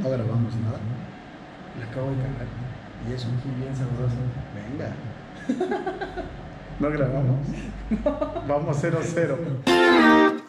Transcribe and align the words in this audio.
No 0.00 0.10
grabamos 0.10 0.54
nada. 0.56 0.78
Le 1.76 1.84
acabo 1.84 2.10
de 2.10 2.16
cagar. 2.16 2.46
Y 3.08 3.12
es 3.12 3.24
un 3.24 3.40
gil 3.42 3.54
bien 3.54 3.74
sabroso. 3.76 4.16
Venga. 4.54 4.94
no 6.80 6.90
grabamos. 6.90 7.46
Vamos 8.46 8.82
0-0. 8.82 10.48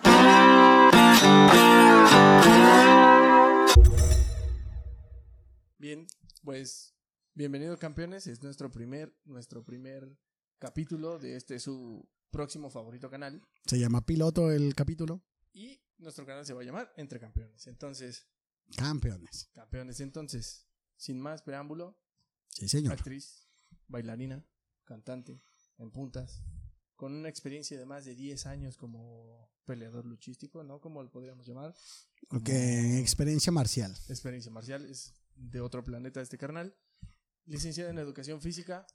Bien, 5.78 6.06
pues 6.44 6.94
bienvenidos 7.34 7.80
campeones, 7.80 8.28
es 8.28 8.44
nuestro 8.44 8.70
primer, 8.70 9.16
nuestro 9.26 9.64
primer 9.64 10.18
capítulo 10.60 11.18
de 11.20 11.36
este 11.36 11.60
su 11.60 12.08
próximo 12.32 12.70
favorito 12.70 13.10
canal 13.10 13.42
Se 13.66 13.80
llama 13.80 14.06
piloto 14.06 14.52
el 14.52 14.76
capítulo. 14.76 15.24
y 15.54 15.82
nuestro 15.98 16.26
canal 16.26 16.46
se 16.46 16.54
va 16.54 16.62
a 16.62 16.66
llamar 16.66 16.94
Entre 16.98 17.20
Campeones. 17.20 17.68
Entonces, 17.68 18.28
Campeones. 18.76 19.50
campeones, 19.54 20.00
entonces, 20.00 20.66
sin 20.96 21.20
más 21.20 21.42
preámbulo, 21.42 21.98
Sí, 22.50 22.68
señor. 22.70 22.94
actriz, 22.94 23.48
bailarina, 23.88 24.46
cantante, 24.86 25.42
en 25.78 25.92
puntas, 25.92 26.42
con 26.96 27.14
una 27.14 27.30
experiencia 27.30 27.78
de 27.80 27.86
más 27.86 28.06
de 28.06 28.16
10 28.16 28.46
años 28.46 28.78
como 28.78 29.50
peleador 29.66 30.06
luchístico, 30.06 30.64
¿no? 30.64 30.82
Como 30.82 31.02
lo 31.02 31.10
podríamos 31.12 31.46
llamar. 31.48 31.74
Porque 32.30 33.00
experiencia 33.00 33.52
marcial. 33.52 33.96
Experiencia 34.10 34.52
marcial, 34.52 34.86
es 34.86 35.14
de 35.36 35.62
otro 35.62 35.84
planeta 35.84 36.22
este 36.22 36.38
carnal. 36.38 36.76
Licenciada 37.46 37.90
en 37.90 37.98
Educación 38.00 38.42
Física, 38.42 38.86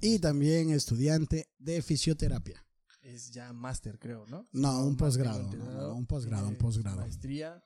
Y 0.00 0.18
también 0.18 0.70
estudiante 0.70 1.48
de 1.58 1.80
fisioterapia. 1.82 2.64
es 3.02 3.30
ya 3.32 3.52
máster, 3.52 3.98
creo, 3.98 4.26
¿no? 4.26 4.48
No, 4.52 4.84
un 4.86 4.96
posgrado, 4.96 5.52
no, 5.52 5.94
un 5.94 6.06
posgrado, 6.06 6.48
un 6.48 6.56
posgrado. 6.56 6.98
Maestría, 7.02 7.62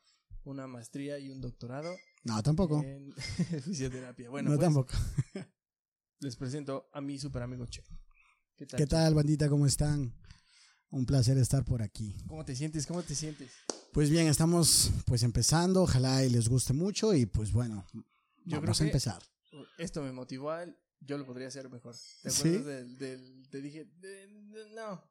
una 0.48 0.66
maestría 0.66 1.18
y 1.18 1.28
un 1.30 1.40
doctorado 1.40 1.94
No, 2.24 2.42
tampoco. 2.42 2.82
en 2.82 3.12
fisioterapia. 3.64 4.30
Bueno, 4.30 4.50
no, 4.50 4.56
pues, 4.56 4.64
tampoco. 4.66 4.94
les 6.20 6.36
presento 6.36 6.88
a 6.92 7.00
mi 7.00 7.18
super 7.18 7.42
amigo 7.42 7.66
Che. 7.66 7.82
¿Qué 8.56 8.66
tal? 8.66 8.78
¿Qué 8.78 8.86
tal, 8.86 9.14
bandita? 9.14 9.48
¿Cómo 9.48 9.66
están? 9.66 10.14
Un 10.90 11.04
placer 11.06 11.36
estar 11.38 11.64
por 11.64 11.82
aquí. 11.82 12.16
¿Cómo 12.26 12.44
te 12.44 12.56
sientes? 12.56 12.86
¿Cómo 12.86 13.02
te 13.02 13.14
sientes? 13.14 13.50
Pues 13.92 14.10
bien, 14.10 14.26
estamos 14.26 14.90
pues 15.06 15.22
empezando. 15.22 15.82
Ojalá 15.82 16.24
y 16.24 16.30
les 16.30 16.48
guste 16.48 16.72
mucho. 16.72 17.14
Y 17.14 17.26
pues 17.26 17.52
bueno, 17.52 17.86
Yo 17.92 18.02
creo 18.44 18.60
vamos 18.62 18.80
a 18.80 18.84
que- 18.84 18.88
empezar. 18.88 19.22
Esto 19.76 20.02
me 20.02 20.12
motivó 20.12 20.50
a 20.50 20.62
él. 20.64 20.76
Yo 21.00 21.16
lo 21.18 21.24
podría 21.26 21.48
hacer 21.48 21.68
mejor. 21.70 21.94
¿Te 22.22 22.30
¿Sí? 22.30 22.40
acuerdas 22.48 22.64
del, 22.66 22.98
del- 22.98 23.48
Te 23.50 23.60
dije, 23.60 23.84
de- 24.00 24.26
de- 24.26 24.70
no. 24.74 25.02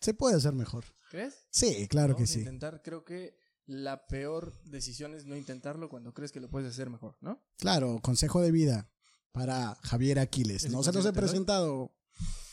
Se 0.00 0.14
puede 0.14 0.36
hacer 0.36 0.54
mejor. 0.54 0.84
¿Crees? 1.10 1.34
Sí, 1.50 1.86
claro 1.88 2.14
que 2.14 2.22
Vamos 2.22 2.30
a 2.30 2.32
sí. 2.34 2.38
intentar. 2.40 2.80
Creo 2.82 3.04
que 3.04 3.36
la 3.66 4.06
peor 4.06 4.58
decisión 4.64 5.14
es 5.14 5.26
no 5.26 5.36
intentarlo 5.36 5.88
cuando 5.88 6.14
crees 6.14 6.32
que 6.32 6.40
lo 6.40 6.48
puedes 6.48 6.70
hacer 6.70 6.88
mejor, 6.90 7.16
¿no? 7.20 7.42
Claro, 7.58 7.98
consejo 8.02 8.40
de 8.40 8.50
vida 8.52 8.88
para 9.32 9.76
Javier 9.82 10.18
Aquiles. 10.18 10.64
¿Ese 10.64 10.70
No 10.72 10.82
se 10.82 10.92
los 10.92 11.04
he 11.04 11.12
presentado. 11.12 11.92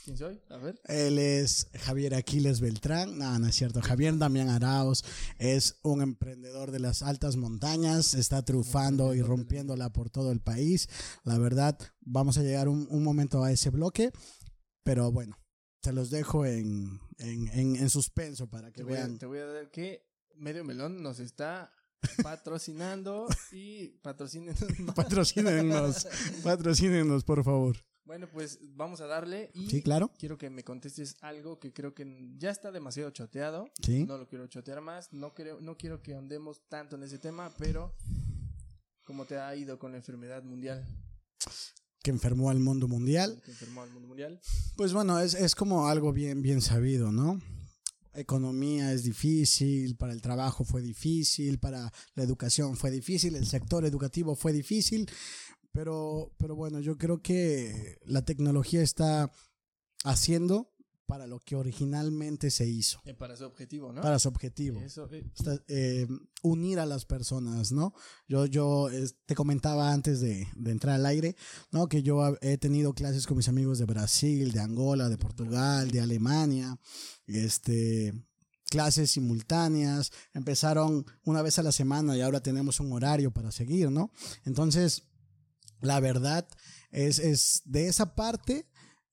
¿Quién 0.03 0.17
soy? 0.17 0.41
A 0.49 0.57
ver. 0.57 0.81
Él 0.85 1.17
es 1.17 1.69
Javier 1.75 2.13
Aquiles 2.15 2.59
Beltrán. 2.59 3.17
No, 3.17 3.39
no 3.39 3.47
es 3.47 3.55
cierto. 3.55 3.81
Javier 3.81 4.17
Damián 4.17 4.49
Arauz 4.49 5.01
es 5.37 5.79
un 5.81 6.01
emprendedor 6.01 6.71
de 6.71 6.79
las 6.79 7.03
altas 7.03 7.37
montañas. 7.37 8.13
Está 8.13 8.43
triunfando 8.43 9.13
y 9.13 9.21
rompiéndola 9.21 9.93
por 9.93 10.09
todo 10.09 10.33
el 10.33 10.41
país. 10.41 10.89
La 11.23 11.37
verdad, 11.37 11.77
vamos 12.01 12.37
a 12.37 12.41
llegar 12.43 12.67
un, 12.67 12.85
un 12.91 13.01
momento 13.01 13.45
a 13.45 13.51
ese 13.53 13.69
bloque. 13.69 14.11
Pero 14.83 15.09
bueno, 15.13 15.37
te 15.79 15.93
los 15.93 16.09
dejo 16.09 16.45
en, 16.45 16.99
en, 17.19 17.47
en- 17.53 17.75
en 17.77 17.89
suspenso 17.89 18.49
para 18.49 18.71
que 18.71 18.79
Te 18.79 18.83
voy, 18.83 18.93
a, 18.95 18.97
vean. 18.97 19.17
te 19.19 19.25
voy 19.25 19.37
a 19.39 19.45
dar 19.45 19.71
que 19.71 20.05
Medio 20.37 20.63
Melón 20.63 21.01
nos 21.03 21.19
está 21.19 21.71
patrocinando 22.21 23.27
y 23.51 23.87
patrocinen 24.01 24.53
más. 24.53 24.95
Patrocínenos, 24.95 26.07
patrocínenos, 26.43 27.23
por 27.23 27.43
favor. 27.43 27.77
Bueno, 28.05 28.27
pues 28.27 28.59
vamos 28.75 28.99
a 28.99 29.07
darle 29.07 29.49
y 29.53 29.69
Sí, 29.69 29.81
claro. 29.81 30.11
quiero 30.19 30.37
que 30.37 30.49
me 30.49 30.63
contestes 30.63 31.15
algo 31.21 31.59
que 31.59 31.71
creo 31.71 31.93
que 31.93 32.33
ya 32.37 32.49
está 32.51 32.71
demasiado 32.71 33.09
choteado. 33.11 33.69
Sí. 33.81 34.05
No 34.05 34.17
lo 34.17 34.27
quiero 34.27 34.47
chotear 34.47 34.81
más. 34.81 35.13
No, 35.13 35.33
creo, 35.33 35.61
no 35.61 35.77
quiero 35.77 36.01
que 36.01 36.13
andemos 36.13 36.61
tanto 36.67 36.97
en 36.97 37.03
ese 37.03 37.17
tema, 37.17 37.49
pero 37.57 37.95
¿cómo 39.05 39.23
te 39.25 39.37
ha 39.39 39.55
ido 39.55 39.79
con 39.79 39.91
la 39.91 39.97
enfermedad 39.99 40.43
mundial? 40.43 40.85
Que 42.01 42.11
enfermó 42.11 42.49
al 42.49 42.59
mundo 42.59 42.89
mundial. 42.89 43.41
Que 43.45 43.51
enfermó 43.51 43.81
al 43.83 43.91
mundo 43.91 44.09
mundial. 44.09 44.41
Pues 44.75 44.91
bueno, 44.91 45.19
es, 45.19 45.33
es 45.35 45.55
como 45.55 45.87
algo 45.87 46.11
bien, 46.11 46.41
bien 46.41 46.61
sabido, 46.61 47.13
¿no? 47.13 47.39
Economía 48.15 48.93
es 48.93 49.03
difícil, 49.03 49.95
para 49.95 50.13
el 50.13 50.21
trabajo 50.21 50.63
fue 50.63 50.81
difícil, 50.81 51.59
para 51.59 51.91
la 52.15 52.23
educación 52.23 52.77
fue 52.77 52.91
difícil, 52.91 53.35
el 53.35 53.47
sector 53.47 53.85
educativo 53.85 54.35
fue 54.35 54.53
difícil, 54.53 55.09
pero, 55.71 56.31
pero 56.37 56.55
bueno, 56.55 56.79
yo 56.79 56.97
creo 56.97 57.21
que 57.21 57.97
la 58.05 58.23
tecnología 58.23 58.81
está 58.81 59.31
haciendo 60.03 60.72
para 61.05 61.27
lo 61.27 61.39
que 61.39 61.55
originalmente 61.55 62.49
se 62.49 62.65
hizo, 62.67 63.01
Eh, 63.05 63.13
para 63.13 63.35
su 63.35 63.43
objetivo, 63.43 63.91
¿no? 63.91 64.01
para 64.01 64.19
su 64.19 64.29
objetivo. 64.29 64.79
Eso, 64.79 65.07
eh, 65.11 65.23
Está, 65.37 65.61
eh, 65.67 66.07
unir 66.41 66.79
a 66.79 66.85
las 66.85 67.05
personas, 67.05 67.71
¿no? 67.71 67.93
Yo, 68.27 68.45
yo 68.45 68.89
te 69.25 69.35
comentaba 69.35 69.91
antes 69.91 70.21
de, 70.21 70.47
de 70.55 70.71
entrar 70.71 70.95
al 70.95 71.05
aire, 71.05 71.35
¿no? 71.71 71.87
Que 71.87 72.03
yo 72.03 72.37
he 72.41 72.57
tenido 72.57 72.93
clases 72.93 73.27
con 73.27 73.37
mis 73.37 73.49
amigos 73.49 73.79
de 73.79 73.85
Brasil, 73.85 74.51
de 74.51 74.59
Angola, 74.59 75.09
de 75.09 75.17
Portugal, 75.17 75.91
de 75.91 76.01
Alemania, 76.01 76.79
este, 77.27 78.13
clases 78.69 79.11
simultáneas, 79.11 80.11
empezaron 80.33 81.05
una 81.25 81.41
vez 81.41 81.59
a 81.59 81.63
la 81.63 81.71
semana 81.71 82.17
y 82.17 82.21
ahora 82.21 82.41
tenemos 82.41 82.79
un 82.79 82.91
horario 82.93 83.31
para 83.31 83.51
seguir, 83.51 83.91
¿no? 83.91 84.11
Entonces, 84.45 85.03
la 85.81 85.99
verdad 85.99 86.47
es, 86.91 87.19
es 87.19 87.61
de 87.65 87.87
esa 87.87 88.15
parte. 88.15 88.65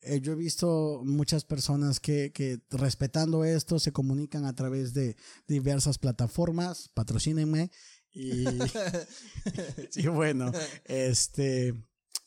Eh, 0.02 0.20
yo 0.20 0.32
he 0.32 0.36
visto 0.36 1.02
muchas 1.04 1.44
personas 1.44 2.00
que, 2.00 2.32
que 2.32 2.60
respetando 2.70 3.44
esto 3.44 3.78
se 3.78 3.92
comunican 3.92 4.44
a 4.44 4.54
través 4.54 4.94
de 4.94 5.16
diversas 5.46 5.98
plataformas, 5.98 6.88
patrocínenme 6.94 7.70
y, 8.12 8.44
y 9.96 10.06
bueno, 10.08 10.52
este, 10.84 11.74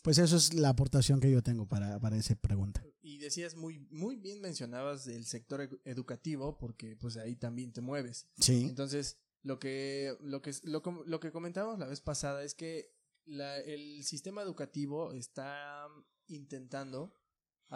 pues 0.02 0.18
eso 0.18 0.36
es 0.38 0.54
la 0.54 0.70
aportación 0.70 1.20
que 1.20 1.32
yo 1.32 1.42
tengo 1.44 1.68
para, 1.68 2.00
para 2.00 2.18
esa 2.18 2.36
pregunta. 2.36 2.84
Y 3.02 3.18
decías 3.18 3.56
muy, 3.56 3.80
muy 3.92 4.16
bien 4.16 4.40
mencionabas 4.42 5.08
el 5.08 5.26
sector 5.26 5.62
edu- 5.62 5.82
educativo, 5.84 6.58
porque 6.58 6.96
pues 6.96 7.18
ahí 7.18 7.36
también 7.36 7.74
te 7.74 7.82
mueves. 7.82 8.28
Sí, 8.40 8.62
Entonces, 8.70 9.18
lo 9.42 9.60
que, 9.60 10.16
lo 10.22 10.42
que, 10.42 10.52
lo, 10.64 10.82
lo 11.06 11.20
que 11.20 11.32
comentábamos 11.32 11.80
la 11.80 11.88
vez 11.88 12.00
pasada 12.00 12.44
es 12.44 12.54
que 12.54 12.94
la- 13.26 13.60
el 13.60 14.04
sistema 14.06 14.42
educativo 14.42 15.12
está 15.14 15.86
intentando 16.28 17.14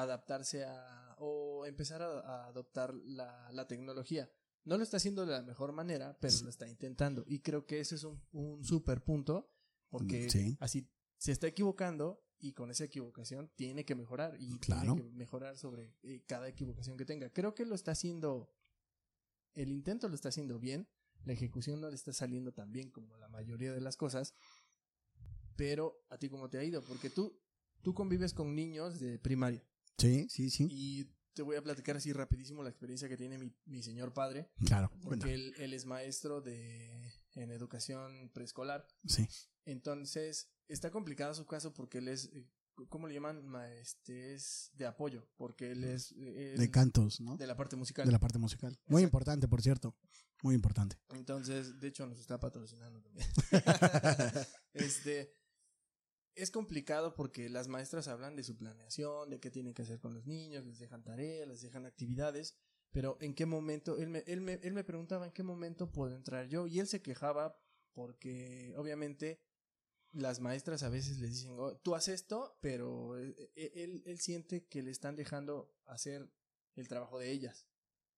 adaptarse 0.02 0.64
a 0.64 1.16
o 1.20 1.66
empezar 1.66 2.02
a, 2.02 2.20
a 2.20 2.48
adoptar 2.48 2.94
la, 2.94 3.50
la 3.52 3.68
tecnología. 3.68 4.30
No 4.64 4.78
lo 4.78 4.84
está 4.84 4.98
haciendo 4.98 5.26
de 5.26 5.32
la 5.32 5.42
mejor 5.44 5.72
manera, 5.72 6.18
pero 6.20 6.36
lo 6.44 6.50
está 6.50 6.68
intentando. 6.68 7.24
Y 7.26 7.40
creo 7.40 7.66
que 7.66 7.80
ese 7.80 7.96
es 7.96 8.04
un, 8.04 8.22
un 8.32 8.64
super 8.64 9.04
punto, 9.04 9.50
porque 9.90 10.30
Sí. 10.30 10.58
así 10.60 10.90
se 11.18 11.32
está 11.32 11.48
equivocando 11.48 12.22
y 12.40 12.54
con 12.54 12.70
esa 12.70 12.84
equivocación 12.84 13.50
tiene 13.56 13.86
que 13.86 13.96
mejorar 13.96 14.36
y 14.40 14.60
Claro. 14.60 14.94
tiene 14.96 15.10
que 15.10 15.16
mejorar 15.16 15.58
sobre 15.58 15.96
eh, 16.04 16.24
cada 16.28 16.48
equivocación 16.50 16.98
que 16.98 17.06
tenga. 17.06 17.32
Creo 17.32 17.56
que 17.56 17.66
lo 17.66 17.74
está 17.74 17.92
haciendo, 17.92 18.54
el 19.54 19.72
intento 19.72 20.08
lo 20.10 20.16
está 20.16 20.30
haciendo 20.30 20.60
bien, 20.60 20.88
la 21.24 21.34
ejecución 21.34 21.82
no 21.82 21.90
le 21.90 21.96
está 21.96 22.14
saliendo 22.14 22.52
tan 22.54 22.72
bien 22.72 22.92
como 22.92 23.18
la 23.18 23.30
mayoría 23.30 23.74
de 23.74 23.82
las 23.82 23.98
cosas, 23.98 24.36
pero 25.56 26.06
a 26.10 26.18
ti 26.18 26.30
cómo 26.30 26.50
te 26.50 26.60
ha 26.60 26.64
ido, 26.64 26.84
porque 26.84 27.10
tú, 27.10 27.40
tú 27.82 27.94
convives 27.94 28.34
con 28.34 28.54
niños 28.56 29.00
de 29.00 29.18
primaria 29.18 29.64
sí, 29.98 30.28
sí, 30.30 30.50
sí, 30.50 30.68
y 30.70 31.06
te 31.34 31.42
voy 31.44 31.56
a 31.56 31.62
platicar 31.62 31.96
así 31.98 32.12
rapidísimo 32.14 32.64
la 32.64 32.70
experiencia 32.70 33.08
que 33.08 33.18
tiene 33.18 33.38
mi, 33.38 33.54
mi 33.66 33.84
señor 33.84 34.14
padre, 34.14 34.50
claro. 34.66 34.92
porque 35.04 35.34
él, 35.34 35.54
él 35.58 35.74
es 35.74 35.86
maestro 35.86 36.42
de 36.42 37.12
en 37.36 37.52
educación 37.52 38.32
preescolar. 38.34 38.88
Sí, 39.06 39.28
Entonces, 39.66 40.50
está 40.68 40.90
complicado 40.92 41.34
su 41.36 41.46
caso 41.46 41.74
porque 41.74 42.00
él 42.00 42.08
es, 42.08 42.32
eh, 42.34 42.48
¿cómo 42.90 43.08
le 43.08 43.14
llaman? 43.14 43.46
Ma- 43.46 43.72
Este 43.74 44.34
es 44.34 44.72
de 44.74 44.88
apoyo, 44.88 45.30
porque 45.38 45.72
él 45.72 45.84
es 45.84 46.12
él- 46.14 46.58
de 46.58 46.72
cantos, 46.72 47.22
¿no? 47.22 47.38
de 47.38 47.46
la 47.46 47.56
parte 47.56 47.76
musical. 47.76 48.06
De 48.08 48.12
la 48.12 48.20
parte 48.20 48.40
musical. 48.40 48.80
Muy 48.88 49.04
importante, 49.04 49.48
por 49.48 49.62
cierto. 49.62 49.96
Muy 50.42 50.56
importante. 50.56 50.98
Entonces, 51.10 51.80
de 51.80 51.88
hecho, 51.88 52.06
nos 52.08 52.20
está 52.20 52.40
patrocinando 52.40 53.02
también. 53.02 53.28
este 54.74 55.37
es 56.38 56.52
complicado 56.52 57.14
porque 57.16 57.50
las 57.50 57.68
maestras 57.68 58.08
hablan 58.08 58.36
de 58.36 58.44
su 58.44 58.58
planeación, 58.58 59.30
de 59.30 59.40
qué 59.40 59.52
tienen 59.52 59.74
que 59.74 59.82
hacer 59.82 60.00
con 60.00 60.14
los 60.14 60.26
niños, 60.26 60.66
les 60.66 60.80
dejan 60.80 61.04
tareas, 61.04 61.48
les 61.48 61.62
dejan 61.62 61.86
actividades, 61.86 62.56
pero 62.92 63.18
en 63.22 63.34
qué 63.34 63.46
momento, 63.46 63.98
él 63.98 64.10
me, 64.10 64.20
él 64.28 64.42
me, 64.42 64.54
él 64.64 64.74
me 64.74 64.84
preguntaba 64.84 65.26
en 65.26 65.32
qué 65.34 65.44
momento 65.44 65.92
puedo 65.92 66.16
entrar 66.16 66.48
yo, 66.48 66.68
y 66.68 66.80
él 66.80 66.88
se 66.88 67.02
quejaba 67.02 67.60
porque 67.94 68.74
obviamente 68.78 69.42
las 70.12 70.40
maestras 70.40 70.84
a 70.84 70.90
veces 70.90 71.20
les 71.20 71.32
dicen, 71.32 71.52
"Oh, 71.58 71.76
tú 71.78 71.96
haces 71.96 72.16
esto, 72.22 72.58
pero 72.62 73.18
eh, 73.20 73.36
eh, 73.56 73.72
él, 73.76 74.04
él 74.06 74.20
siente 74.20 74.66
que 74.68 74.82
le 74.84 74.92
están 74.92 75.16
dejando 75.16 75.76
hacer 75.86 76.32
el 76.76 76.88
trabajo 76.88 77.20
de 77.20 77.32
ellas, 77.32 77.68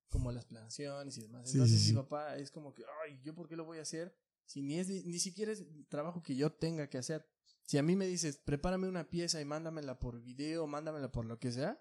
como 0.10 0.32
las 0.32 0.46
planeaciones 0.46 1.18
y 1.18 1.22
demás. 1.22 1.52
Entonces 1.54 1.80
sí, 1.80 1.88
sí. 1.88 1.94
mi 1.94 2.02
papá 2.02 2.38
es 2.38 2.52
como 2.52 2.74
que, 2.74 2.84
ay, 3.06 3.20
¿yo 3.24 3.34
por 3.34 3.48
qué 3.48 3.56
lo 3.56 3.66
voy 3.66 3.78
a 3.80 3.84
hacer 3.84 4.16
Si 4.46 4.62
ni, 4.62 4.80
es, 4.80 4.90
ni 4.90 5.20
siquiera 5.20 5.52
es 5.52 5.64
trabajo 5.88 6.22
que 6.24 6.36
yo 6.36 6.52
tenga 6.52 6.90
que 6.90 6.98
hacer. 6.98 7.26
Si 7.70 7.78
a 7.78 7.84
mí 7.84 7.96
me 7.96 8.08
dices, 8.08 8.40
prepárame 8.40 8.88
una 8.88 9.12
pieza 9.12 9.40
y 9.40 9.46
mándamela 9.46 10.00
por 10.00 10.24
video, 10.24 10.66
mándamela 10.66 11.12
por 11.12 11.26
lo 11.26 11.38
que 11.38 11.52
sea, 11.52 11.80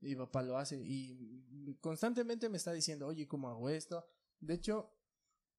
y 0.00 0.16
papá 0.16 0.42
lo 0.42 0.58
hace. 0.58 0.82
Y 0.84 1.76
constantemente 1.80 2.48
me 2.48 2.56
está 2.56 2.72
diciendo, 2.72 3.06
oye, 3.06 3.28
¿cómo 3.28 3.48
hago 3.48 3.70
esto? 3.70 4.04
De 4.40 4.54
hecho, 4.54 4.92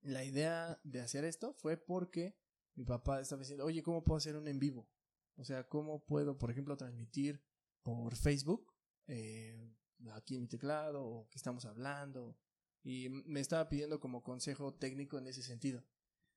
la 0.02 0.26
idea 0.26 0.82
de 0.84 1.00
hacer 1.00 1.24
esto 1.24 1.54
fue 1.54 1.78
porque 1.78 2.38
mi 2.76 2.84
papá 2.84 3.22
estaba 3.22 3.40
diciendo, 3.40 3.64
oye, 3.64 3.82
¿cómo 3.82 4.04
puedo 4.04 4.18
hacer 4.18 4.36
un 4.36 4.50
en 4.50 4.60
vivo? 4.60 4.92
O 5.38 5.46
sea, 5.46 5.70
¿cómo 5.70 6.04
puedo, 6.04 6.38
por 6.38 6.52
ejemplo, 6.52 6.76
transmitir 6.76 7.42
por 7.82 8.18
Facebook 8.18 8.74
eh, 9.08 9.74
aquí 10.12 10.36
en 10.36 10.42
mi 10.42 10.50
teclado 10.50 11.06
o 11.06 11.30
que 11.30 11.38
estamos 11.38 11.64
hablando? 11.64 12.38
Y 12.84 13.08
me 13.08 13.40
estaba 13.40 13.70
pidiendo 13.70 14.02
como 14.02 14.24
consejo 14.24 14.74
técnico 14.74 15.18
en 15.18 15.28
ese 15.28 15.42
sentido. 15.42 15.86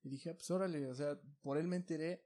Y 0.04 0.10
dije, 0.10 0.30
ah, 0.30 0.34
pues 0.34 0.48
órale, 0.52 0.86
o 0.86 0.94
sea, 0.94 1.20
por 1.40 1.58
él 1.58 1.66
me 1.66 1.74
enteré 1.74 2.24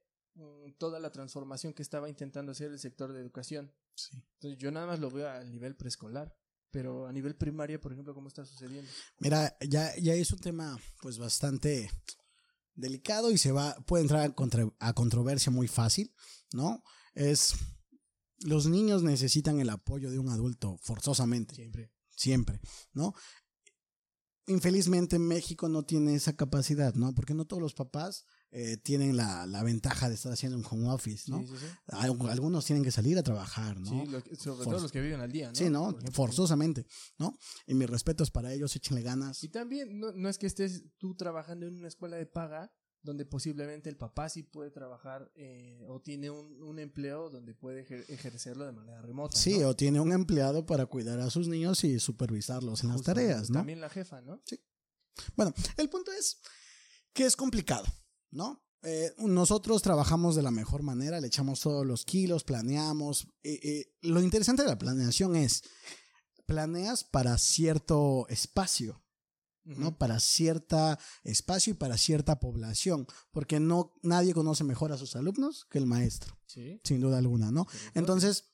toda 0.79 0.99
la 1.01 1.11
transformación 1.11 1.73
que 1.73 1.83
estaba 1.83 2.09
intentando 2.09 2.53
hacer 2.53 2.71
el 2.71 2.79
sector 2.79 3.13
de 3.13 3.21
educación. 3.21 3.73
Sí. 3.95 4.11
Entonces 4.35 4.59
yo 4.59 4.71
nada 4.71 4.87
más 4.87 5.01
lo 5.01 5.11
veo 5.11 5.29
a 5.29 5.43
nivel 5.45 5.77
preescolar. 5.77 6.37
Pero 6.73 7.07
a 7.07 7.13
nivel 7.13 7.37
primaria, 7.37 7.81
por 7.81 7.93
ejemplo, 7.93 8.13
¿cómo 8.13 8.29
está 8.29 8.45
sucediendo? 8.45 8.91
Mira, 9.21 9.57
ya, 9.67 9.97
ya 9.97 10.13
es 10.15 10.31
un 10.33 10.41
tema 10.41 10.79
pues 11.01 11.17
bastante 11.17 11.89
delicado 12.75 13.31
y 13.31 13.39
se 13.39 13.53
va, 13.53 13.75
puede 13.87 14.03
entrar 14.03 14.23
a, 14.23 14.35
contra- 14.35 14.71
a 14.81 14.93
controversia 14.93 15.51
muy 15.51 15.69
fácil, 15.69 16.13
¿no? 16.53 16.83
Es, 17.15 17.55
los 18.41 18.67
niños 18.67 19.03
necesitan 19.03 19.59
el 19.61 19.71
apoyo 19.71 20.11
de 20.11 20.19
un 20.19 20.29
adulto 20.29 20.77
forzosamente, 20.83 21.55
Siempre. 21.55 21.93
siempre, 22.11 22.61
¿no? 22.93 23.15
Infelizmente 24.49 25.19
México 25.19 25.69
no 25.69 25.85
tiene 25.85 26.15
esa 26.15 26.37
capacidad, 26.37 26.95
¿no? 26.95 27.15
Porque 27.15 27.33
no 27.35 27.47
todos 27.47 27.63
los 27.63 27.75
papás 27.75 28.27
eh, 28.59 28.79
tienen 28.79 29.17
la, 29.19 29.45
la 29.47 29.63
ventaja 29.63 30.09
de 30.09 30.15
estar 30.15 30.33
haciendo 30.33 30.57
un 30.57 30.65
home 30.65 30.89
office, 30.89 31.31
¿no? 31.31 31.41
Sí, 31.41 31.47
sí, 31.49 31.55
sí. 31.61 31.67
Al- 31.89 32.17
Algunos 32.31 32.65
tienen 32.65 32.83
que 32.83 32.91
salir 32.91 33.19
a 33.19 33.23
trabajar, 33.23 33.79
¿no? 33.79 33.91
Sí, 33.91 34.07
lo 34.11 34.21
sobre 34.39 34.65
todo 34.65 34.81
los 34.81 34.91
que 34.91 35.01
viven 35.03 35.21
al 35.21 35.31
día, 35.31 35.49
¿no? 35.49 35.55
Sí, 35.55 35.69
¿no? 35.69 35.95
Forzosamente, 36.13 36.87
¿no? 37.19 37.37
Y 37.67 37.75
mis 37.75 37.91
respetos 37.91 38.31
para 38.31 38.55
ellos, 38.55 38.75
échenle 38.75 39.03
ganas. 39.03 39.45
Y 39.45 39.49
también 39.49 39.99
no, 39.99 40.13
no 40.13 40.29
es 40.31 40.39
que 40.39 40.47
estés 40.47 40.85
tú 40.97 41.15
trabajando 41.15 41.67
en 41.67 41.75
una 41.77 41.89
escuela 41.89 42.17
de 42.17 42.25
paga 42.25 42.73
donde 43.03 43.25
posiblemente 43.27 43.89
el 43.91 43.97
papá 43.97 44.29
sí 44.29 44.43
puede 44.43 44.71
trabajar 44.71 45.31
eh, 45.37 45.85
o 45.87 46.01
tiene 46.01 46.29
un, 46.31 46.61
un 46.63 46.79
empleo 46.81 47.31
donde 47.31 47.55
puede 47.55 47.87
ejer- 47.87 48.05
ejercerlo 48.09 48.65
de 48.67 48.73
manera 48.73 49.01
remota. 49.03 49.37
Sí, 49.37 49.59
¿no? 49.61 49.69
o 49.69 49.77
tiene 49.77 50.01
un 50.01 50.13
empleado 50.13 50.67
para 50.67 50.87
cuidar 50.87 51.21
a 51.21 51.31
sus 51.31 51.47
niños 51.47 51.85
y 51.85 52.01
supervisarlos 52.01 52.83
en 52.83 52.89
las 52.89 53.03
tareas, 53.03 53.49
¿no? 53.51 53.59
También 53.59 53.81
la 53.81 53.91
jefa, 53.91 54.23
¿no? 54.23 54.43
Bueno, 55.37 55.53
el 55.77 55.89
punto 55.89 56.11
es 56.13 56.41
que 57.13 57.27
es 57.27 57.37
complicado, 57.37 57.85
¿no? 58.37 58.63
Eh, 58.83 59.13
nosotros 59.19 59.83
trabajamos 59.83 60.37
de 60.37 60.43
la 60.43 60.51
mejor 60.53 60.83
manera, 60.83 61.21
le 61.21 61.27
echamos 61.27 61.61
todos 61.61 61.85
los 61.85 62.05
kilos, 62.05 62.45
planeamos. 62.45 63.27
eh, 63.43 63.59
eh, 63.63 63.97
lo 64.03 64.23
interesante 64.23 64.63
de 64.63 64.69
la 64.69 64.79
planeación 64.79 65.35
es, 65.35 65.63
planeas 66.47 67.03
para 67.03 67.37
cierto 67.39 68.27
espacio, 68.29 69.03
¿no? 69.65 69.99
Para 69.99 70.21
cierta 70.21 70.97
espacio 71.25 71.73
y 71.73 71.75
para 71.75 71.97
cierta 71.99 72.39
población, 72.39 73.07
porque 73.33 73.59
no 73.59 73.93
nadie 74.03 74.33
conoce 74.35 74.63
mejor 74.63 74.93
a 74.93 74.97
sus 74.99 75.17
alumnos 75.17 75.67
que 75.71 75.79
el 75.79 75.87
maestro, 75.87 76.39
Sí. 76.47 76.81
sin 76.85 77.01
duda 77.01 77.19
alguna, 77.19 77.51
¿no? 77.51 77.67
Entonces, 77.95 78.45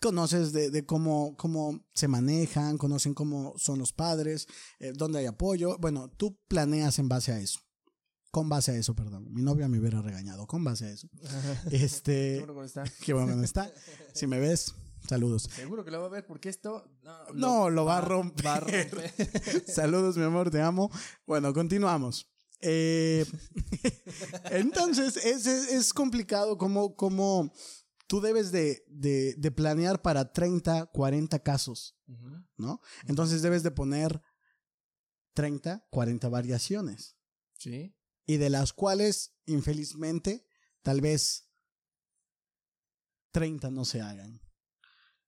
conoces 0.00 0.52
de, 0.52 0.70
de 0.70 0.86
cómo, 0.86 1.36
cómo 1.36 1.84
se 1.92 2.06
manejan, 2.06 2.78
conocen 2.78 3.14
cómo 3.14 3.54
son 3.58 3.80
los 3.80 3.92
padres, 3.92 4.46
eh, 4.78 4.92
dónde 4.94 5.18
hay 5.18 5.26
apoyo. 5.26 5.76
Bueno, 5.78 6.08
tú 6.16 6.38
planeas 6.46 7.00
en 7.00 7.08
base 7.08 7.32
a 7.32 7.40
eso. 7.40 7.58
Con 8.30 8.48
base 8.48 8.72
a 8.72 8.76
eso, 8.76 8.94
perdón. 8.94 9.32
Mi 9.32 9.42
novia 9.42 9.68
me 9.68 9.78
hubiera 9.78 10.02
regañado. 10.02 10.46
Con 10.46 10.62
base 10.64 10.86
a 10.86 10.90
eso. 10.90 11.08
Qué 11.70 11.76
Este, 11.84 12.38
bueno 12.38 12.54
cómo 12.54 12.64
está. 12.64 12.84
qué 13.04 13.12
bueno 13.14 13.34
no 13.36 13.42
está. 13.42 13.72
Si 14.14 14.26
me 14.26 14.38
ves, 14.38 14.74
saludos. 15.08 15.48
Seguro 15.54 15.84
que 15.84 15.90
lo 15.90 16.00
va 16.00 16.06
a 16.06 16.10
ver 16.10 16.26
porque 16.26 16.48
esto 16.48 16.84
no, 17.02 17.32
No, 17.34 17.70
lo 17.70 17.84
va 17.84 17.98
a 17.98 18.00
romper. 18.02 18.46
Va 18.46 18.54
a 18.56 18.60
romper. 18.60 19.64
Saludos, 19.66 20.16
mi 20.16 20.24
amor, 20.24 20.50
te 20.50 20.60
amo. 20.60 20.90
Bueno, 21.26 21.52
continuamos. 21.54 22.30
Eh, 22.60 23.24
entonces, 24.50 25.16
es, 25.16 25.46
es, 25.46 25.70
es 25.70 25.94
complicado 25.94 26.58
como, 26.58 26.96
como 26.96 27.52
tú 28.08 28.20
debes 28.20 28.50
de, 28.52 28.84
de, 28.88 29.34
de 29.38 29.50
planear 29.52 30.02
para 30.02 30.32
30, 30.32 30.86
40 30.86 31.38
casos. 31.40 31.94
¿no? 32.56 32.80
Entonces 33.06 33.42
debes 33.42 33.62
de 33.62 33.70
poner 33.70 34.20
30, 35.34 35.86
40 35.90 36.28
variaciones. 36.28 37.16
Sí. 37.58 37.94
Y 38.28 38.36
de 38.36 38.50
las 38.50 38.72
cuales, 38.72 39.34
infelizmente, 39.46 40.46
tal 40.82 41.00
vez 41.00 41.50
30 43.32 43.72
no 43.72 43.84
se 43.84 44.00
hagan. 44.00 44.40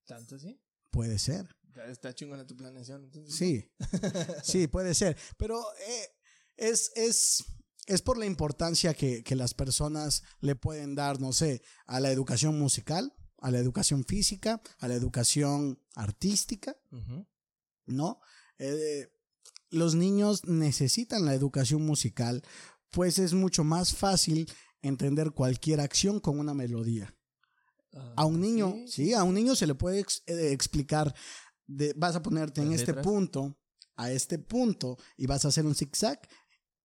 ¿Tanto 0.06 0.38
sí? 0.38 0.60
Puede 0.90 1.18
ser. 1.18 1.48
Está 1.88 2.14
chingona 2.14 2.46
tu 2.46 2.56
planeación. 2.56 3.02
entonces. 3.04 3.34
Sí, 3.34 3.68
sí, 4.44 4.68
puede 4.68 4.94
ser. 4.94 5.16
Pero 5.36 5.60
eh, 5.88 6.08
es, 6.56 6.92
es, 6.94 7.44
es 7.86 8.02
por 8.02 8.18
la 8.18 8.26
importancia 8.26 8.94
que, 8.94 9.24
que 9.24 9.34
las 9.34 9.54
personas 9.54 10.22
le 10.40 10.54
pueden 10.54 10.94
dar, 10.94 11.20
no 11.20 11.32
sé, 11.32 11.62
a 11.86 11.98
la 11.98 12.12
educación 12.12 12.58
musical, 12.58 13.12
a 13.38 13.50
la 13.50 13.58
educación 13.58 14.04
física, 14.04 14.62
a 14.78 14.88
la 14.88 14.94
educación 14.94 15.82
artística. 15.94 16.76
¿no? 17.86 18.20
Eh, 18.58 19.08
los 19.70 19.94
niños 19.94 20.44
necesitan 20.44 21.24
la 21.24 21.34
educación 21.34 21.84
musical, 21.84 22.42
pues 22.90 23.18
es 23.18 23.32
mucho 23.34 23.64
más 23.64 23.94
fácil 23.94 24.50
entender 24.82 25.32
cualquier 25.32 25.80
acción 25.80 26.20
con 26.20 26.38
una 26.38 26.54
melodía. 26.54 27.14
Ah, 27.94 28.14
A 28.18 28.24
un 28.24 28.40
niño, 28.40 28.72
sí. 28.86 28.88
sí, 29.06 29.14
a 29.14 29.24
un 29.24 29.34
niño 29.34 29.54
se 29.56 29.66
le 29.66 29.74
puede 29.74 30.00
ex- 30.00 30.22
eh, 30.26 30.52
explicar, 30.52 31.14
de, 31.66 31.92
vas 31.96 32.14
a 32.16 32.22
ponerte 32.22 32.62
en 32.62 32.72
este 32.72 32.94
punto, 32.94 33.56
a 33.96 34.10
este 34.10 34.38
punto, 34.38 34.96
y 35.16 35.26
vas 35.26 35.44
a 35.44 35.48
hacer 35.48 35.66
un 35.66 35.74
zigzag, 35.74 36.20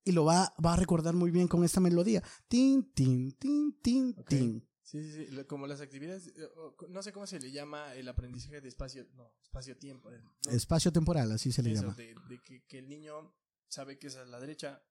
y 0.03 0.11
lo 0.11 0.25
va, 0.25 0.53
va 0.63 0.73
a 0.73 0.77
recordar 0.77 1.13
muy 1.13 1.31
bien 1.31 1.47
con 1.47 1.63
esta 1.63 1.79
melodía. 1.79 2.21
Tin, 2.47 2.91
tin, 2.93 3.31
tin, 3.37 3.79
tin, 3.81 4.13
tin. 4.27 4.69
Sí, 4.83 5.01
sí, 5.11 5.25
sí. 5.27 5.43
Como 5.47 5.65
las 5.65 5.81
actividades, 5.81 6.27
eh, 6.27 6.47
no 6.89 7.01
sé 7.01 7.11
cómo 7.11 7.25
se 7.25 7.39
le 7.39 7.51
llama 7.51 7.95
el 7.95 8.07
aprendizaje 8.07 8.61
de 8.61 8.67
espacio, 8.69 9.07
no, 9.15 9.33
espacio-tiempo. 9.41 10.11
¿no? 10.11 10.51
Espacio 10.51 10.91
temporal, 10.91 11.31
así 11.31 11.51
se 11.51 11.63
le 11.63 11.71
Eso, 11.71 11.81
llama. 11.81 11.95
de, 11.95 12.13
de 12.29 12.39
que, 12.43 12.63
que 12.67 12.77
el 12.79 12.87
niño 12.87 13.33
sabe 13.67 13.97
que 13.97 14.07
es 14.07 14.15
a 14.15 14.25
la 14.25 14.39
derecha, 14.39 14.83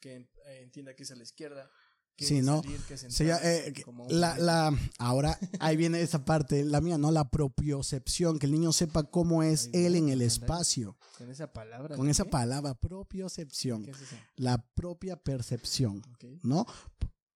que 0.00 0.16
eh, 0.16 0.60
entienda 0.62 0.94
que 0.94 1.02
es 1.02 1.10
a 1.10 1.16
la 1.16 1.22
izquierda, 1.22 1.70
que 2.16 2.26
Sí, 2.26 2.42
¿no? 2.42 2.62
salir, 2.62 2.80
que 2.80 2.94
entrar, 2.94 3.40
eh, 3.44 3.72
la, 4.08 4.36
la, 4.38 4.76
ahora, 4.98 5.38
ahí 5.60 5.76
viene 5.76 6.00
esa 6.00 6.24
parte, 6.24 6.64
la 6.64 6.80
mía, 6.80 6.98
¿no? 6.98 7.12
La 7.12 7.30
propiocepción, 7.30 8.38
que 8.38 8.46
el 8.46 8.52
niño 8.52 8.72
sepa 8.72 9.04
cómo 9.04 9.42
es 9.42 9.70
él 9.72 9.94
en 9.94 10.06
no, 10.06 10.12
el 10.12 10.22
espacio. 10.22 10.96
Con 11.16 11.30
esa 11.30 11.52
palabra. 11.52 11.96
Con 11.96 12.08
esa 12.08 12.24
¿qué? 12.24 12.30
palabra, 12.30 12.74
propiocepción. 12.74 13.84
¿Qué 13.84 13.92
es 13.92 14.00
eso? 14.02 14.16
La 14.36 14.58
propia 14.74 15.16
percepción. 15.16 16.02
¿no? 16.42 16.66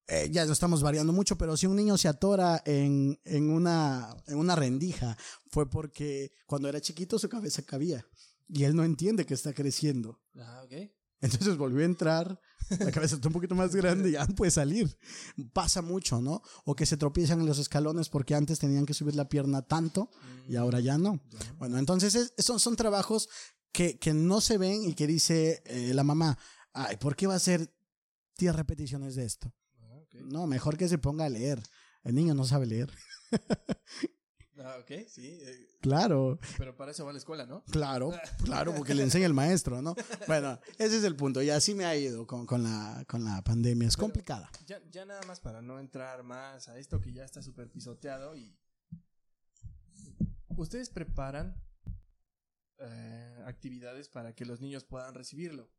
Eh, 0.09 0.29
ya 0.33 0.45
lo 0.45 0.53
estamos 0.53 0.83
variando 0.83 1.13
mucho, 1.13 1.39
pero 1.39 1.57
si 1.57 1.67
un 1.67 1.77
niño 1.77 1.97
se 1.97 2.09
atora 2.09 2.61
en, 2.67 3.21
en, 3.25 3.51
una, 3.51 4.15
en 4.27 4.37
una 4.37 4.57
rendija, 4.57 5.17
fue 5.49 5.71
porque 5.71 6.33
cuando 6.45 6.69
era 6.69 6.81
chiquito 6.81 7.19
su 7.19 7.29
cabeza 7.29 7.63
cabía 7.63 8.05
y 8.49 8.65
él 8.65 8.75
no 8.75 8.85
entiende 8.85 9.25
que 9.25 9.35
está 9.35 9.55
creciendo. 9.55 10.21
Ah, 10.35 10.63
ok. 10.65 10.91
Entonces 11.21 11.57
volvió 11.57 11.83
a 11.83 11.85
entrar, 11.85 12.41
la 12.79 12.91
cabeza 12.93 13.17
está 13.17 13.29
un 13.29 13.35
poquito 13.35 13.55
más 13.55 13.75
grande 13.75 14.09
y 14.11 14.13
ya 14.13 14.27
puede 14.27 14.51
salir. 14.51 14.97
Pasa 15.53 15.83
mucho, 15.83 16.21
¿no? 16.21 16.43
O 16.65 16.75
que 16.75 16.87
se 16.87 16.97
tropiezan 16.97 17.41
en 17.41 17.47
los 17.47 17.59
escalones 17.59 18.09
porque 18.09 18.35
antes 18.35 18.59
tenían 18.59 18.87
que 18.87 18.95
subir 18.95 19.15
la 19.15 19.29
pierna 19.29 19.63
tanto 19.63 20.11
y 20.49 20.57
ahora 20.57 20.81
ya 20.81 20.99
no. 20.99 21.21
Bueno, 21.59 21.79
entonces 21.79 22.15
es- 22.15 22.35
son, 22.45 22.59
son 22.61 22.77
trabajos 22.77 23.29
que, 23.73 23.99
que 23.99 24.13
no 24.15 24.41
se 24.41 24.59
ven 24.59 24.85
y 24.85 24.95
que 24.95 25.07
dice 25.07 25.63
eh, 25.67 25.93
la 25.95 26.05
mamá, 26.05 26.39
ay, 26.73 26.97
¿por 26.97 27.17
qué 27.17 27.27
va 27.27 27.35
a 27.35 27.39
hacer 27.39 27.73
10 28.39 28.55
repeticiones 28.57 29.15
de 29.15 29.25
esto? 29.25 29.53
Ah. 29.81 30.01
No, 30.25 30.47
mejor 30.47 30.77
que 30.77 30.89
se 30.89 30.99
ponga 30.99 31.25
a 31.25 31.29
leer. 31.29 31.63
El 32.05 32.15
niño 32.15 32.35
no 32.35 32.45
sabe 32.45 32.67
leer. 32.67 32.91
Ah, 34.59 34.77
ok, 34.81 35.07
sí. 35.09 35.39
eh, 35.43 35.67
Claro, 35.81 36.39
pero 36.59 36.77
para 36.77 36.91
eso 36.93 37.05
va 37.05 37.11
a 37.11 37.13
la 37.15 37.19
escuela, 37.19 37.47
¿no? 37.47 37.65
claro, 37.71 38.13
claro, 38.45 38.75
porque 38.75 38.95
le 38.95 39.03
enseña 39.03 39.27
el 39.27 39.33
maestro, 39.35 39.81
¿no? 39.81 39.95
Bueno, 40.27 40.59
ese 40.79 40.99
es 40.99 41.05
el 41.05 41.17
punto. 41.17 41.41
Y 41.43 41.49
así 41.51 41.75
me 41.75 41.85
ha 41.87 41.97
ido 41.97 42.27
con, 42.27 42.45
con 42.47 42.63
la, 42.63 43.05
con 43.09 43.25
la 43.25 43.43
pandemia. 43.43 43.89
Es 43.89 43.97
Pero- 43.97 44.05
complicada. 44.07 44.51
Ya, 44.67 44.81
ya 44.91 45.05
nada 45.07 45.23
más 45.27 45.41
para 45.41 45.63
no 45.63 45.79
entrar 45.81 46.23
más 46.23 46.69
a 46.69 46.79
esto 46.79 47.01
que 47.01 47.13
ya 47.13 47.25
está 47.25 47.41
súper 47.43 47.71
pisoteado 47.71 48.37
y... 48.37 48.57
Ustedes 50.57 50.91
preparan 50.91 51.57
eh, 52.79 53.43
actividades 53.47 54.09
para 54.11 54.35
que 54.35 54.45
los 54.45 54.61
niños 54.61 54.85
puedan 54.85 55.15
recibirlo, 55.15 55.71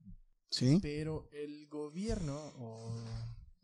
¿Sí? 0.50 0.80
pero 0.82 1.30
el 1.32 1.68
gobierno 1.68 2.36
o 2.58 2.96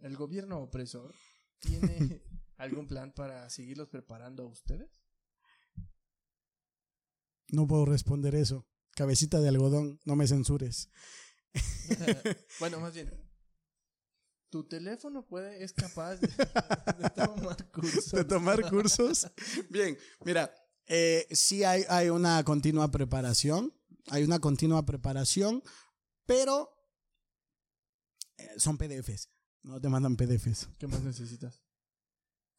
el 0.02 0.16
gobierno 0.16 0.60
opresor 0.60 1.16
tiene 1.60 2.22
algún 2.58 2.88
plan 2.88 3.12
para 3.12 3.50
seguirlos 3.50 3.88
preparando 3.90 4.44
a 4.44 4.48
ustedes? 4.48 4.99
No 7.52 7.68
puedo 7.68 7.86
responder 7.86 8.36
eso. 8.36 8.68
Cabecita 8.96 9.40
de 9.40 9.50
algodón, 9.50 10.00
no 10.06 10.16
me 10.16 10.28
censures. 10.28 10.90
bueno, 12.60 12.80
más 12.80 12.94
bien, 12.94 13.12
tu 14.50 14.68
teléfono 14.68 15.26
puede, 15.26 15.64
es 15.64 15.74
capaz 15.74 16.16
de, 16.18 16.28
de 16.28 17.10
tomar 17.16 17.72
cursos. 17.72 18.12
de 18.12 18.24
tomar 18.24 18.70
cursos. 18.70 19.28
Bien, 19.70 19.98
mira, 20.26 20.54
eh, 20.88 21.28
sí 21.32 21.64
hay, 21.64 21.86
hay 21.88 22.10
una 22.10 22.44
continua 22.44 22.90
preparación, 22.90 23.74
hay 24.08 24.24
una 24.24 24.40
continua 24.40 24.86
preparación, 24.86 25.64
pero 26.26 26.70
eh, 28.38 28.50
son 28.58 28.78
PDFs, 28.78 29.30
no 29.64 29.80
te 29.80 29.90
mandan 29.90 30.18
PDFs. 30.18 30.70
¿Qué 30.78 30.88
más 30.88 31.02
necesitas? 31.04 31.62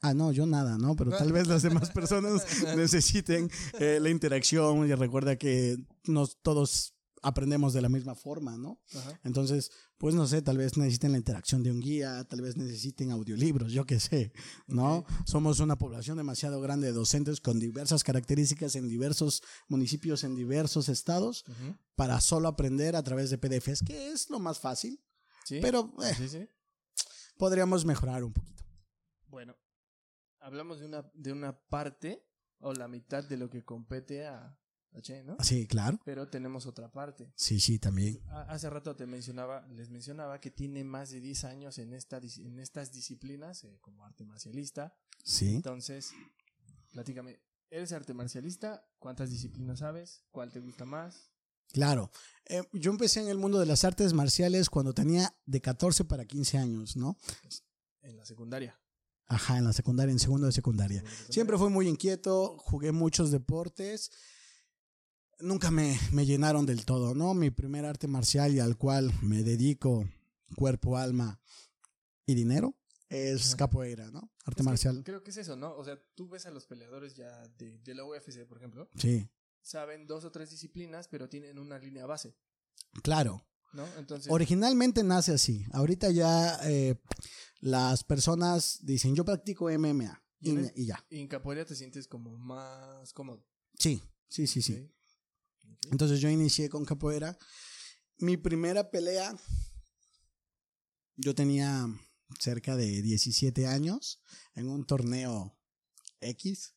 Ah, 0.03 0.15
no, 0.15 0.33
yo 0.33 0.47
nada, 0.47 0.79
¿no? 0.79 0.97
Pero 0.97 1.11
tal 1.11 1.33
vez 1.33 1.47
las 1.47 1.63
demás 1.63 1.91
personas 1.91 2.43
necesiten 2.77 3.51
eh, 3.79 3.99
la 4.01 4.09
interacción 4.11 4.89
y 4.89 4.95
recuerda 4.95 5.37
que 5.37 5.77
nos 6.05 6.41
todos 6.43 6.95
aprendemos 7.23 7.75
de 7.75 7.83
la 7.83 7.91
misma 7.91 8.15
forma, 8.15 8.57
¿no? 8.57 8.81
Ajá. 8.95 9.21
Entonces, 9.25 9.71
pues 9.99 10.15
no 10.15 10.27
sé, 10.27 10.41
tal 10.41 10.57
vez 10.57 10.79
necesiten 10.79 11.13
la 11.13 11.19
interacción 11.19 11.63
de 11.63 11.71
un 11.71 11.79
guía, 11.81 12.25
tal 12.25 12.41
vez 12.41 12.57
necesiten 12.57 13.11
audiolibros, 13.11 13.73
yo 13.73 13.85
qué 13.85 14.01
sé, 14.01 14.33
¿no? 14.67 15.01
Ok. 15.01 15.11
Somos 15.27 15.61
una 15.61 15.77
población 15.77 16.17
demasiado 16.17 16.63
grande 16.63 16.87
de 16.87 16.95
docentes 16.95 17.43
con 17.43 17.61
diversas 17.61 18.03
características 18.05 18.75
en 18.77 18.89
diversos 18.89 19.43
municipios, 19.69 20.25
en 20.25 20.35
diversos 20.35 20.89
estados, 20.89 21.45
Ujú. 21.47 21.77
para 21.95 22.23
solo 22.23 22.49
aprender 22.49 22.97
a 22.97 23.03
través 23.03 23.29
de 23.29 23.37
PDFs, 23.37 23.83
que 23.85 24.13
es 24.13 24.31
lo 24.31 24.39
más 24.39 24.59
fácil, 24.59 24.99
Sí. 25.45 25.59
pero 25.61 25.93
eh, 26.03 26.15
Sí, 26.17 26.27
sí. 26.27 26.49
podríamos 27.37 27.85
mejorar 27.85 28.25
un 28.25 28.33
poquito. 28.33 28.65
Bueno, 29.29 29.55
hablamos 30.41 30.81
de 30.81 30.87
una, 30.87 31.11
de 31.15 31.33
una 31.33 31.59
parte 31.59 32.27
o 32.61 32.73
la 32.73 32.89
mitad 32.89 33.25
de 33.25 33.37
lo 33.37 33.49
que 33.49 33.65
compete 33.65 34.27
a, 34.27 34.59
a 34.93 35.01
Che, 35.01 35.23
¿no? 35.23 35.37
Sí, 35.41 35.67
claro. 35.67 35.99
Pero 36.05 36.29
tenemos 36.29 36.67
otra 36.67 36.91
parte. 36.91 37.33
Sí, 37.37 37.61
sí, 37.61 37.79
también. 37.79 38.21
Ha- 38.29 38.43
Hace 38.43 38.69
rato 38.69 38.95
te 38.97 39.07
mencionaba, 39.07 39.67
les 39.69 39.89
mencionaba 39.91 40.41
que 40.41 40.51
tiene 40.51 40.83
más 40.85 41.11
de 41.11 41.21
10 41.21 41.45
años 41.45 41.79
en, 41.79 41.93
esta, 41.95 42.19
en 42.19 42.59
estas 42.59 42.93
disciplinas 42.93 43.65
eh, 43.65 43.79
como 43.81 44.05
arte 44.05 44.25
marcialista. 44.25 44.95
Sí. 45.25 45.55
Entonces, 45.57 46.11
platícame, 46.93 47.41
¿eres 47.71 47.93
arte 47.93 48.15
marcialista? 48.15 48.85
¿Cuántas 48.99 49.31
disciplinas 49.31 49.79
sabes? 49.79 50.25
¿Cuál 50.31 50.51
te 50.53 50.61
gusta 50.61 50.85
más? 50.85 51.31
Claro. 51.73 52.11
Eh, 52.47 52.63
yo 52.73 52.91
empecé 52.91 53.21
en 53.21 53.29
el 53.29 53.39
mundo 53.39 53.61
de 53.61 53.67
las 53.67 53.85
artes 53.85 54.13
marciales 54.13 54.69
cuando 54.69 54.93
tenía 54.93 55.33
de 55.47 55.61
14 55.61 56.05
para 56.05 56.25
15 56.25 56.59
años, 56.59 56.97
¿no? 56.97 57.17
En 58.03 58.17
la 58.17 58.25
secundaria. 58.25 58.77
Ajá, 59.31 59.59
en 59.59 59.65
la 59.65 59.73
secundaria, 59.73 60.11
en 60.11 60.19
segundo 60.19 60.47
de 60.47 60.53
secundaria. 60.53 61.05
Siempre 61.29 61.57
fui 61.57 61.71
muy 61.71 61.87
inquieto, 61.87 62.59
jugué 62.59 62.91
muchos 62.91 63.31
deportes. 63.31 64.11
Nunca 65.39 65.71
me, 65.71 65.97
me 66.13 66.27
llenaron 66.27 66.67
del 66.67 66.85
todo, 66.85 67.15
¿no? 67.15 67.33
Mi 67.33 67.51
primer 67.51 67.85
arte 67.85 68.09
marcial 68.09 68.53
y 68.53 68.59
al 68.59 68.77
cual 68.77 69.13
me 69.23 69.45
dedico 69.45 70.05
cuerpo, 70.57 70.97
alma 70.97 71.41
y 72.27 72.35
dinero 72.35 72.75
es 73.09 73.55
capoeira, 73.55 74.11
¿no? 74.11 74.33
Arte 74.45 74.63
Es 74.63 74.67
marcial. 74.67 75.03
Creo 75.05 75.23
que 75.23 75.31
es 75.31 75.37
eso, 75.37 75.55
¿no? 75.55 75.77
O 75.77 75.85
sea, 75.85 75.97
tú 76.17 76.29
ves 76.29 76.47
a 76.47 76.51
los 76.51 76.67
peleadores 76.67 77.15
ya 77.15 77.47
de, 77.57 77.79
de 77.79 77.95
la 77.95 78.05
UFC, 78.05 78.45
por 78.47 78.59
ejemplo, 78.59 78.89
Sí, 78.97 79.29
saben 79.63 80.09
dos 80.09 80.25
o 80.25 80.33
tres 80.33 80.51
disciplinas, 80.51 81.07
pero 81.07 81.29
tienen 81.29 81.59
una 81.61 81.79
línea 81.79 82.05
base, 82.05 82.35
claro. 83.03 83.45
¿No? 83.73 83.87
Entonces, 83.99 84.31
Originalmente 84.33 85.03
nace 85.05 85.33
así. 85.33 85.65
Ahorita 85.73 86.11
ya 86.11 86.59
eh, 86.65 86.97
las 87.61 88.05
personas 88.05 88.79
dicen, 88.83 89.15
yo 89.15 89.25
practico 89.25 89.69
MMA. 89.71 90.23
Y 90.41 90.51
Y, 90.51 90.53
eres- 90.57 90.73
y 90.77 90.87
ya. 90.87 91.05
en 91.11 91.29
capoeira 91.29 91.65
te 91.65 91.75
sientes 91.75 92.09
como 92.09 92.37
más 92.39 93.13
cómodo. 93.13 93.47
Sí, 93.79 94.03
sí, 94.29 94.47
sí, 94.47 94.63
sí. 94.63 94.91
Entonces 95.91 96.21
yo 96.21 96.29
inicié 96.31 96.69
con 96.69 96.85
capoeira. 96.85 97.37
Mi 98.19 98.37
primera 98.37 98.91
pelea, 98.91 99.35
yo 101.17 101.35
tenía 101.35 101.87
cerca 102.39 102.77
de 102.77 103.03
17 103.03 103.67
años 103.67 104.23
en 104.55 104.69
un 104.69 104.85
torneo 104.87 105.57
X 106.21 106.75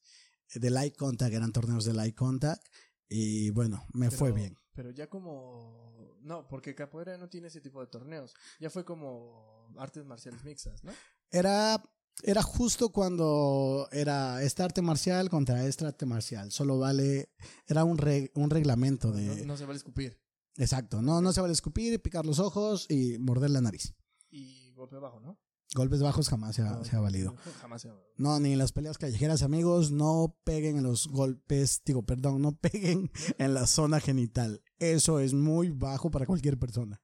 de 0.55 0.69
light 0.69 0.95
contact, 0.95 1.33
eran 1.33 1.51
torneos 1.51 1.85
de 1.85 1.93
light 1.93 2.15
contact 2.15 2.65
y 3.09 3.49
bueno, 3.51 3.85
me 3.93 4.09
fue 4.11 4.31
bien. 4.31 4.57
Pero 4.75 4.91
ya 4.91 5.07
como... 5.09 6.17
No, 6.21 6.47
porque 6.47 6.73
capoeira 6.75 7.17
no 7.17 7.29
tiene 7.29 7.47
ese 7.47 7.61
tipo 7.61 7.79
de 7.81 7.87
torneos. 7.87 8.33
Ya 8.59 8.69
fue 8.69 8.83
como 8.85 9.67
artes 9.77 10.05
marciales 10.05 10.43
mixtas, 10.43 10.83
¿no? 10.83 10.91
Era, 11.29 11.81
era 12.23 12.41
justo 12.41 12.89
cuando 12.91 13.87
era 13.91 14.41
esta 14.41 14.63
arte 14.65 14.81
marcial 14.81 15.29
contra 15.29 15.65
esta 15.65 15.87
arte 15.87 16.05
marcial. 16.05 16.51
Solo 16.51 16.79
vale, 16.79 17.29
era 17.67 17.83
un, 17.83 17.97
re- 17.97 18.31
un 18.35 18.49
reglamento 18.49 19.09
No, 19.09 19.15
de... 19.15 19.45
no 19.45 19.57
se 19.57 19.65
vale 19.65 19.77
escupir. 19.77 20.19
Exacto, 20.55 21.01
no, 21.01 21.19
no 21.21 21.33
se 21.33 21.41
vale 21.41 21.53
escupir, 21.53 21.99
picar 22.01 22.25
los 22.25 22.39
ojos 22.39 22.85
y 22.89 23.17
morder 23.19 23.49
la 23.49 23.61
nariz. 23.61 23.93
Y 24.29 24.71
golpe 24.73 24.97
bajo, 24.97 25.19
¿no? 25.19 25.39
Golpes 25.75 26.01
bajos 26.01 26.29
jamás 26.29 26.55
se 26.55 26.61
ha, 26.61 26.71
No, 26.71 26.83
se 26.83 26.95
ha 26.95 26.99
valido. 26.99 27.35
Jamás 27.59 27.81
se 27.81 27.89
ha 27.89 27.95
No, 28.17 28.39
ni 28.39 28.53
en 28.53 28.59
las 28.59 28.71
peleas 28.71 28.97
callejeras, 28.97 29.41
amigos, 29.41 29.91
no 29.91 30.37
peguen 30.43 30.77
en 30.77 30.83
los 30.83 31.07
golpes, 31.07 31.81
digo, 31.85 32.03
perdón, 32.05 32.41
no 32.41 32.55
peguen 32.55 33.11
en 33.39 33.53
la 33.53 33.65
zona 33.65 33.99
genital. 33.99 34.63
Eso 34.79 35.19
es 35.19 35.33
muy 35.33 35.69
bajo 35.69 36.11
para 36.11 36.25
cualquier 36.25 36.59
persona. 36.59 37.01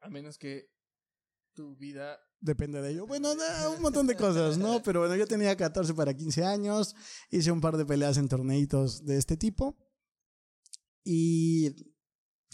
A 0.00 0.10
menos 0.10 0.38
que 0.38 0.70
tu 1.54 1.76
vida... 1.76 2.18
Depende 2.40 2.82
de 2.82 2.90
ello. 2.90 3.06
Bueno, 3.06 3.34
no, 3.34 3.70
un 3.74 3.80
montón 3.80 4.06
de 4.06 4.16
cosas, 4.16 4.58
¿no? 4.58 4.82
Pero 4.84 5.00
bueno, 5.00 5.16
yo 5.16 5.26
tenía 5.26 5.56
14 5.56 5.94
para 5.94 6.12
15 6.12 6.44
años, 6.44 6.94
hice 7.30 7.50
un 7.50 7.60
par 7.60 7.76
de 7.76 7.86
peleas 7.86 8.18
en 8.18 8.28
torneitos 8.28 9.04
de 9.04 9.16
este 9.16 9.36
tipo 9.36 9.76
y 11.04 11.70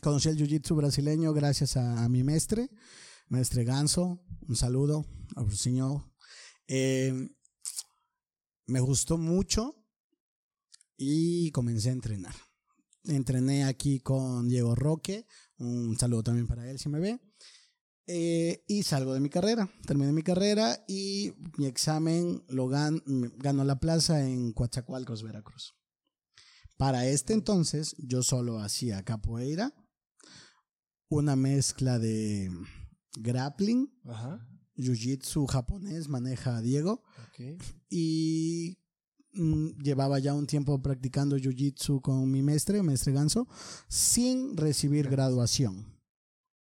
conocí 0.02 0.28
el 0.28 0.36
jiu-jitsu 0.36 0.76
brasileño 0.76 1.32
gracias 1.32 1.76
a, 1.76 2.04
a 2.04 2.08
mi 2.08 2.22
mestre, 2.22 2.70
mestre 3.30 3.64
Ganso. 3.64 4.20
Un 4.46 4.56
saludo, 4.56 5.06
señor. 5.52 6.12
Eh, 6.66 7.30
me 8.66 8.80
gustó 8.80 9.16
mucho 9.18 9.74
y 10.96 11.50
comencé 11.52 11.88
a 11.88 11.92
entrenar. 11.92 12.34
Entrené 13.04 13.64
aquí 13.64 14.00
con 14.00 14.48
Diego 14.48 14.74
Roque, 14.74 15.26
un 15.58 15.96
saludo 15.98 16.24
también 16.24 16.46
para 16.46 16.68
él 16.70 16.78
si 16.78 16.88
me 16.88 17.00
ve. 17.00 17.18
Eh, 18.06 18.64
y 18.66 18.82
salgo 18.82 19.14
de 19.14 19.20
mi 19.20 19.30
carrera, 19.30 19.70
terminé 19.86 20.12
mi 20.12 20.22
carrera 20.22 20.84
y 20.88 21.32
mi 21.56 21.66
examen 21.66 22.44
lo 22.48 22.66
gan 22.66 23.00
ganó 23.38 23.62
la 23.64 23.78
plaza 23.78 24.26
en 24.26 24.52
Coatzacoalcos, 24.52 25.22
Veracruz. 25.22 25.74
Para 26.76 27.06
este 27.06 27.32
entonces 27.32 27.94
yo 27.98 28.22
solo 28.24 28.58
hacía 28.58 29.04
capoeira, 29.04 29.72
una 31.08 31.36
mezcla 31.36 31.98
de 31.98 32.50
grappling, 33.18 33.88
jiu-jitsu 34.76 35.46
japonés, 35.46 36.08
maneja 36.08 36.60
Diego, 36.60 37.02
y 37.88 38.78
mm, 39.32 39.78
llevaba 39.82 40.18
ya 40.18 40.34
un 40.34 40.46
tiempo 40.46 40.80
practicando 40.82 41.36
jiu-jitsu 41.36 42.00
con 42.00 42.30
mi 42.30 42.42
maestre, 42.42 42.82
maestre 42.82 43.12
Ganso, 43.12 43.48
sin 43.88 44.56
recibir 44.56 45.04
Ganso. 45.04 45.16
graduación. 45.16 46.00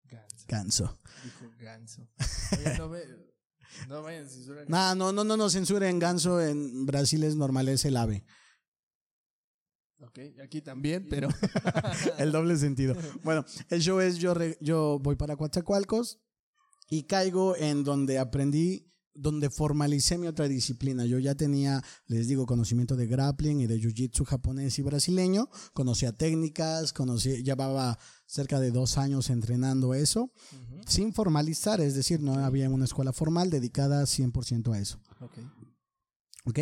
Ganso. 0.05 0.47
Ganso. 0.49 1.01
Dijo 1.25 1.51
ganso. 1.59 2.09
Oye, 2.59 2.79
no, 2.79 2.89
ve, 2.89 3.03
no 3.89 4.07
a 4.07 4.13
censurar. 4.29 4.71
No, 4.71 4.95
no, 4.95 5.13
no, 5.13 5.25
no, 5.25 5.37
no 5.37 5.51
censuren 5.51 5.99
Ganso. 5.99 6.41
En 6.41 6.87
Brasil 6.87 7.25
es 7.25 7.35
normal, 7.35 7.69
es 7.69 7.85
el 7.85 7.97
ave. 7.97 8.25
Ok, 9.99 10.19
aquí 10.45 10.61
también, 10.61 11.07
pero... 11.09 11.29
El 12.19 12.31
doble 12.31 12.57
sentido. 12.57 12.95
Bueno, 13.25 13.45
el 13.71 13.81
show 13.81 13.99
es: 13.99 14.19
yo, 14.19 14.35
re- 14.35 14.59
yo 14.61 14.99
voy 15.03 15.17
para 15.17 15.37
Coatzacoalcos 15.37 16.21
y 16.89 17.05
caigo 17.05 17.57
en 17.57 17.85
donde 17.85 18.19
aprendí, 18.19 18.93
donde 19.15 19.49
formalicé 19.51 20.19
mi 20.19 20.27
otra 20.27 20.47
disciplina. 20.47 21.07
Yo 21.07 21.19
ya 21.19 21.35
tenía, 21.35 21.83
les 22.07 22.29
digo, 22.29 22.47
conocimiento 22.47 22.97
de 22.97 23.07
grappling 23.07 23.61
y 23.61 23.67
de 23.67 23.81
jiu-jitsu 23.81 24.25
japonés 24.25 24.79
y 24.79 24.83
brasileño. 24.83 25.49
Conocía 25.73 26.13
técnicas, 26.13 26.93
conocí, 26.93 27.43
llevaba 27.43 27.99
cerca 28.27 28.61
de 28.61 28.71
dos 28.71 28.99
años 28.99 29.31
entrenando 29.31 29.95
eso, 29.95 30.33
Ujú, 30.53 30.81
sin 30.87 31.13
formalizar, 31.15 31.81
es 31.81 31.95
decir, 31.95 32.21
no 32.21 32.35
había 32.35 32.69
una 32.69 32.85
escuela 32.85 33.13
formal 33.13 33.51
dedicada 33.51 34.03
100% 34.05 34.75
a 34.75 34.79
eso. 34.79 35.01
Ok. 35.21 35.39
¿Ok? 36.45 36.59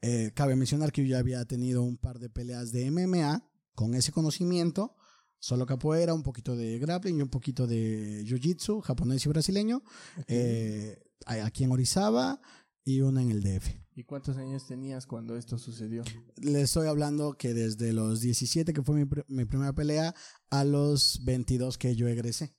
Eh, 0.00 0.30
cabe 0.34 0.56
mencionar 0.56 0.92
que 0.92 1.02
yo 1.02 1.08
ya 1.08 1.18
había 1.18 1.44
tenido 1.44 1.82
un 1.82 1.96
par 1.96 2.18
de 2.18 2.30
peleas 2.30 2.72
de 2.72 2.90
MMA 2.90 3.44
con 3.74 3.94
ese 3.94 4.12
conocimiento, 4.12 4.94
solo 5.38 5.66
capoeira, 5.66 6.14
un 6.14 6.22
poquito 6.22 6.56
de 6.56 6.78
grappling 6.78 7.18
y 7.18 7.22
un 7.22 7.28
poquito 7.28 7.66
de 7.66 8.24
jiu-jitsu 8.24 8.80
japonés 8.82 9.24
y 9.24 9.28
brasileño, 9.28 9.82
eh, 10.26 10.98
aquí 11.26 11.64
en 11.64 11.72
Orizaba 11.72 12.40
y 12.84 13.00
una 13.02 13.22
en 13.22 13.30
el 13.30 13.42
DF. 13.42 13.68
¿Y 13.94 14.04
cuántos 14.04 14.36
años 14.36 14.66
tenías 14.66 15.06
cuando 15.06 15.36
esto 15.36 15.58
sucedió? 15.58 16.04
Le 16.36 16.62
estoy 16.62 16.86
hablando 16.86 17.34
que 17.34 17.52
desde 17.52 17.92
los 17.92 18.20
17, 18.20 18.72
que 18.72 18.82
fue 18.82 18.94
mi, 18.94 19.02
pr- 19.04 19.24
mi 19.28 19.44
primera 19.44 19.72
pelea, 19.72 20.14
a 20.50 20.64
los 20.64 21.24
22 21.24 21.76
que 21.78 21.94
yo 21.96 22.06
egresé. 22.08 22.54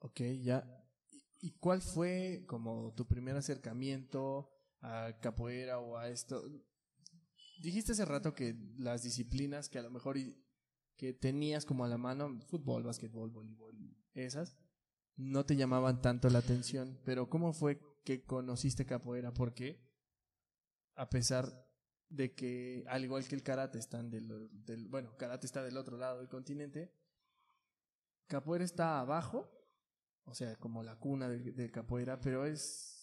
Ok, 0.00 0.20
ya. 0.42 0.64
¿Y- 1.10 1.22
¿Y 1.48 1.50
cuál 1.58 1.80
fue 1.80 2.44
como 2.46 2.92
tu 2.94 3.06
primer 3.06 3.36
acercamiento 3.36 4.50
a 4.80 5.18
capoeira 5.20 5.78
o 5.78 5.96
a 5.96 6.08
esto? 6.08 6.42
Dijiste 7.60 7.92
hace 7.92 8.04
rato 8.04 8.34
que 8.34 8.56
las 8.78 9.02
disciplinas 9.04 9.68
que 9.68 9.78
a 9.78 9.82
lo 9.82 9.90
mejor 9.90 10.16
que 10.96 11.12
tenías 11.12 11.64
como 11.64 11.84
a 11.84 11.88
la 11.88 11.98
mano, 11.98 12.40
fútbol, 12.46 12.82
básquetbol, 12.82 13.30
voleibol, 13.30 13.74
esas, 14.14 14.56
no 15.16 15.44
te 15.44 15.56
llamaban 15.56 16.00
tanto 16.00 16.28
la 16.30 16.38
atención, 16.38 17.00
pero 17.04 17.28
¿cómo 17.28 17.52
fue 17.52 17.80
que 18.04 18.24
conociste 18.24 18.86
capoeira? 18.86 19.32
Porque 19.32 19.80
a 20.94 21.08
pesar 21.08 21.66
de 22.08 22.34
que, 22.34 22.84
al 22.88 23.04
igual 23.04 23.26
que 23.26 23.34
el 23.34 23.42
karate, 23.42 23.78
están 23.78 24.10
del, 24.10 24.50
del 24.64 24.88
bueno, 24.88 25.16
karate 25.16 25.46
está 25.46 25.62
del 25.62 25.76
otro 25.76 25.96
lado 25.96 26.18
del 26.18 26.28
continente, 26.28 26.94
capoeira 28.26 28.64
está 28.64 29.00
abajo, 29.00 29.50
o 30.24 30.34
sea, 30.34 30.56
como 30.56 30.82
la 30.82 30.98
cuna 30.98 31.28
del, 31.28 31.54
del 31.54 31.70
capoeira, 31.70 32.20
pero 32.20 32.46
es 32.46 33.01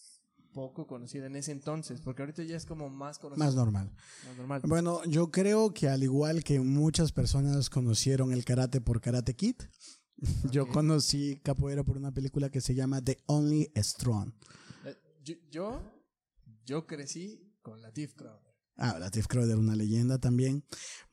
poco 0.52 0.86
conocida 0.86 1.26
en 1.26 1.36
ese 1.36 1.52
entonces, 1.52 2.00
porque 2.00 2.22
ahorita 2.22 2.42
ya 2.42 2.56
es 2.56 2.66
como 2.66 2.88
más 2.88 3.18
conocida. 3.18 3.44
Más 3.44 3.54
normal. 3.54 3.90
más 4.26 4.36
normal. 4.36 4.62
Bueno, 4.64 5.04
yo 5.04 5.30
creo 5.30 5.72
que 5.72 5.88
al 5.88 6.02
igual 6.02 6.44
que 6.44 6.60
muchas 6.60 7.12
personas 7.12 7.70
conocieron 7.70 8.32
el 8.32 8.44
karate 8.44 8.80
por 8.80 9.00
Karate 9.00 9.34
Kid, 9.34 9.56
yo 10.50 10.68
conocí 10.68 11.40
capoeira 11.42 11.82
por 11.84 11.96
una 11.96 12.12
película 12.12 12.50
que 12.50 12.60
se 12.60 12.74
llama 12.74 13.02
The 13.02 13.18
Only 13.26 13.70
Strong. 13.76 14.32
Eh, 14.84 14.96
yo, 15.24 15.34
yo, 15.50 15.82
yo 16.64 16.86
crecí 16.86 17.56
con 17.62 17.82
Latif 17.82 18.14
Crowder. 18.14 18.49
Ah, 18.82 18.98
Latif 18.98 19.26
Crowder, 19.26 19.56
una 19.56 19.76
leyenda 19.76 20.18
también. 20.18 20.64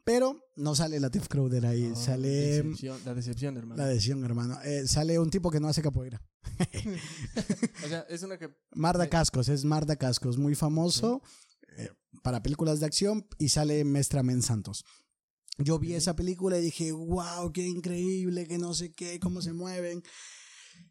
Pero 0.05 0.41
no 0.55 0.73
sale 0.73 0.99
Latif 1.01 1.27
Crowder 1.27 1.65
ahí, 1.65 1.83
No, 1.89 1.95
sale 1.97 2.29
decepción- 2.63 2.97
la 3.03 3.13
decepción, 3.13 3.57
hermano. 3.57 3.81
la 3.83 3.87
decisión, 3.89 4.23
hermano. 4.23 4.57
Eh, 4.63 4.87
sale 4.87 5.19
un 5.19 5.29
tipo 5.29 5.51
que 5.51 5.59
no 5.59 5.67
hace 5.67 5.81
capoeira. 5.81 6.21
O 7.83 7.87
sea, 7.87 8.05
es 8.09 8.23
una 8.23 8.37
que 8.37 8.49
Marda 8.73 9.03
Sí. 9.03 9.09
Cascos, 9.09 9.49
es 9.49 9.65
Marda 9.65 9.95
Cascos, 9.97 10.37
muy 10.37 10.55
famoso 10.55 11.21
eh, 11.77 11.89
para 12.23 12.41
películas 12.41 12.79
de 12.79 12.85
acción 12.85 13.27
y 13.37 13.49
sale 13.49 13.83
Mestra 13.83 14.23
Men 14.23 14.41
Santos. 14.41 14.85
Yo 15.57 15.77
vi 15.79 15.91
Ok. 15.91 15.97
esa 15.97 16.15
película 16.15 16.57
y 16.57 16.61
dije, 16.61 16.91
wow, 16.91 17.51
qué 17.51 17.65
increíble, 17.67 18.47
que 18.47 18.57
no 18.57 18.73
sé 18.73 18.93
qué, 18.93 19.19
cómo 19.19 19.41
se 19.41 19.53
mueven. 19.53 20.03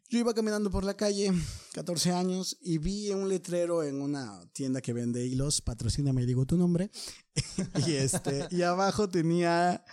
Yo 0.09 0.19
iba 0.19 0.33
caminando 0.33 0.71
por 0.71 0.85
la 0.85 0.95
calle, 0.95 1.33
14 1.73 2.11
años, 2.13 2.57
y 2.61 2.77
vi 2.77 3.09
un 3.11 3.27
letrero 3.27 3.83
en 3.83 4.01
una 4.01 4.39
tienda 4.53 4.81
que 4.81 4.93
vende 4.93 5.25
hilos, 5.25 5.61
patrocíname 5.61 6.23
y 6.23 6.25
digo 6.25 6.45
tu 6.45 6.55
nombre, 6.57 6.89
y, 7.85 7.93
este, 7.93 8.47
y 8.51 8.61
abajo 8.61 9.09
tenía 9.09 9.83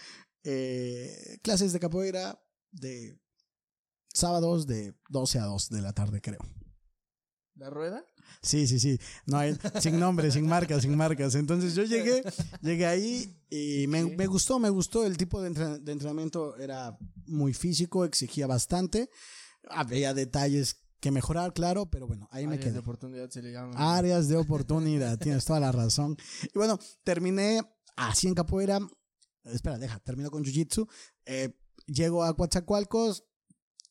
eh, 0.45 1.39
clases 1.43 1.73
de 1.73 1.81
capoeira 1.81 2.41
de 2.71 3.19
sábados 4.13 4.67
de 4.67 4.95
12 5.09 5.39
a 5.41 5.45
2 5.47 5.71
de 5.71 5.83
la 5.83 5.93
tarde, 5.93 6.21
creo. 6.21 6.39
la 7.57 7.71
rueda. 7.71 8.05
Sí, 8.43 8.67
sí, 8.67 8.79
sí. 8.79 8.99
No 9.27 9.39
hay, 9.39 9.57
sin 9.81 9.99
nombre, 9.99 10.31
sin 10.31 10.47
marcas, 10.47 10.83
sin 10.83 10.97
marcas. 10.97 11.35
Entonces 11.35 11.75
yo 11.75 11.83
llegué, 11.85 12.23
llegué 12.63 12.87
ahí 12.87 13.37
y 13.51 13.87
me, 13.89 14.05
me 14.05 14.27
gustó, 14.27 14.59
me 14.59 14.69
gustó. 14.71 15.05
El 15.07 15.17
tipo 15.17 15.41
de, 15.41 15.49
entre- 15.49 15.79
de 15.79 15.93
entrenamiento 15.93 16.57
era 16.57 16.97
muy 17.27 17.53
físico, 17.55 18.05
exigía 18.05 18.47
bastante. 18.47 19.11
Había 19.71 20.15
detalles 20.15 20.77
que 21.01 21.11
mejorar, 21.11 21.53
claro, 21.53 21.87
pero 21.91 22.07
bueno, 22.07 22.29
ahí 22.31 22.47
me 22.47 22.55
Áreas 22.55 22.65
de 22.65 22.71
quedé. 22.71 22.79
oportunidad 22.81 23.31
se 23.31 23.43
le 23.43 23.53
llaman. 23.53 23.75
Áreas 23.77 24.29
de 24.29 24.37
oportunidad, 24.39 25.19
tienes 25.19 25.45
toda 25.45 25.61
la 25.61 25.73
razón. 25.73 26.17
Y 26.43 26.57
bueno, 26.59 26.79
terminé 27.03 27.61
así 27.97 28.27
en 28.29 28.35
capoeira. 28.35 28.79
Espera, 29.45 29.79
deja, 29.79 29.99
termino 30.01 30.31
con 30.31 30.43
jiu-jitsu. 30.43 30.89
Eh, 31.27 31.55
llego 31.87 32.25
a 32.25 32.35
Coatzacoalcos. 32.35 33.25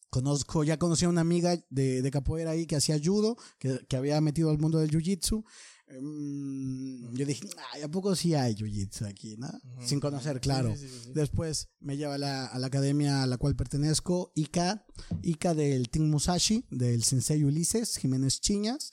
Conozco, 0.09 0.63
ya 0.63 0.77
conocí 0.77 1.05
a 1.05 1.09
una 1.09 1.21
amiga 1.21 1.57
de, 1.71 2.03
de 2.03 2.11
capoeira 2.11 2.51
ahí 2.51 2.67
que 2.67 2.75
hacía 2.75 2.99
judo, 3.03 3.35
que, 3.57 3.79
que 3.89 3.97
había 3.97 4.21
metido 4.21 4.51
al 4.51 4.59
mundo 4.59 4.77
del 4.77 4.91
jiu-jitsu. 4.91 5.43
Mm, 5.89 7.15
yo 7.15 7.25
dije, 7.25 7.47
ay, 7.71 7.81
¿a 7.83 7.87
poco 7.87 8.15
sí 8.15 8.33
hay 8.33 8.55
jiu-jitsu 8.55 9.05
aquí, 9.07 9.35
no? 9.37 9.49
Sin 9.85 9.99
conocer, 9.99 10.39
claro. 10.39 10.75
sí, 10.75 10.87
sí, 10.87 10.99
sí. 11.05 11.11
Después 11.13 11.69
me 11.79 11.97
lleva 11.97 12.15
a 12.15 12.17
la, 12.17 12.45
a 12.45 12.57
la 12.59 12.67
academia 12.67 13.23
a 13.23 13.27
la 13.27 13.37
cual 13.37 13.55
pertenezco, 13.55 14.31
ICA, 14.35 14.85
ICA 15.21 15.53
del 15.53 15.89
Team 15.89 16.09
Musashi, 16.09 16.65
del 16.69 17.03
sensei 17.03 17.43
Ulises 17.43 17.97
Jiménez 17.97 18.39
Chiñas. 18.39 18.91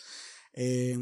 Eh, 0.53 0.99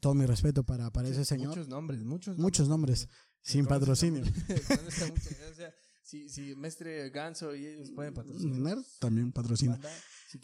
todo 0.00 0.14
mi 0.14 0.24
respeto 0.24 0.64
para, 0.64 0.90
para 0.90 1.08
ese 1.08 1.24
señor. 1.24 1.48
Muchos 1.48 1.68
nombres, 1.68 2.02
muchos 2.02 2.38
Muchos 2.38 2.68
nombres, 2.68 3.08
sin 3.42 3.66
patrocinio. 3.66 4.22
o 5.52 5.54
sea, 5.54 5.74
si, 6.02 6.28
si 6.30 6.54
Mestre 6.56 7.10
Ganso 7.10 7.54
y 7.54 7.66
ellos 7.66 7.90
pueden 7.94 8.14
patrocinar. 8.14 8.78
También 8.98 9.30
patrocina. 9.30 9.78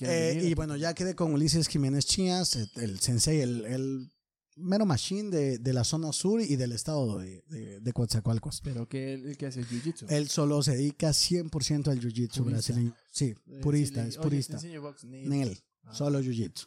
Eh, 0.00 0.40
y 0.44 0.54
bueno, 0.54 0.76
ya 0.76 0.94
quedé 0.94 1.14
con 1.14 1.32
Ulises 1.32 1.68
Jiménez 1.68 2.04
Chiñas, 2.04 2.54
el, 2.56 2.70
el 2.76 3.00
sensei, 3.00 3.40
el, 3.40 3.64
el 3.64 4.12
mero 4.56 4.86
machine 4.86 5.30
de, 5.30 5.58
de 5.58 5.72
la 5.72 5.84
zona 5.84 6.12
sur 6.12 6.40
y 6.40 6.56
del 6.56 6.72
estado 6.72 7.18
de, 7.18 7.42
de, 7.48 7.80
de 7.80 7.92
Coatzacoalcos. 7.92 8.60
Pero 8.62 8.88
que 8.88 9.14
él, 9.14 9.26
él 9.26 9.36
que 9.36 9.46
hace 9.46 9.62
jiu-jitsu. 9.64 10.06
Él 10.08 10.28
solo 10.28 10.62
se 10.62 10.76
dedica 10.76 11.10
100% 11.10 11.88
al 11.88 12.00
jiu-jitsu 12.00 12.44
brasileño. 12.44 12.94
Sí, 13.10 13.34
Eh, 13.46 13.60
purista, 13.62 14.02
le- 14.02 14.08
es 14.10 14.16
oye, 14.18 14.22
purista. 14.24 14.54
enseño 14.54 14.82
box, 14.82 15.04
ni- 15.04 15.26
Nel, 15.26 15.58
Ah, 15.82 15.94
solo 15.94 16.20
jiu-jitsu. 16.22 16.66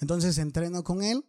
Entonces 0.00 0.36
entreno 0.38 0.82
con 0.82 1.02
él 1.02 1.24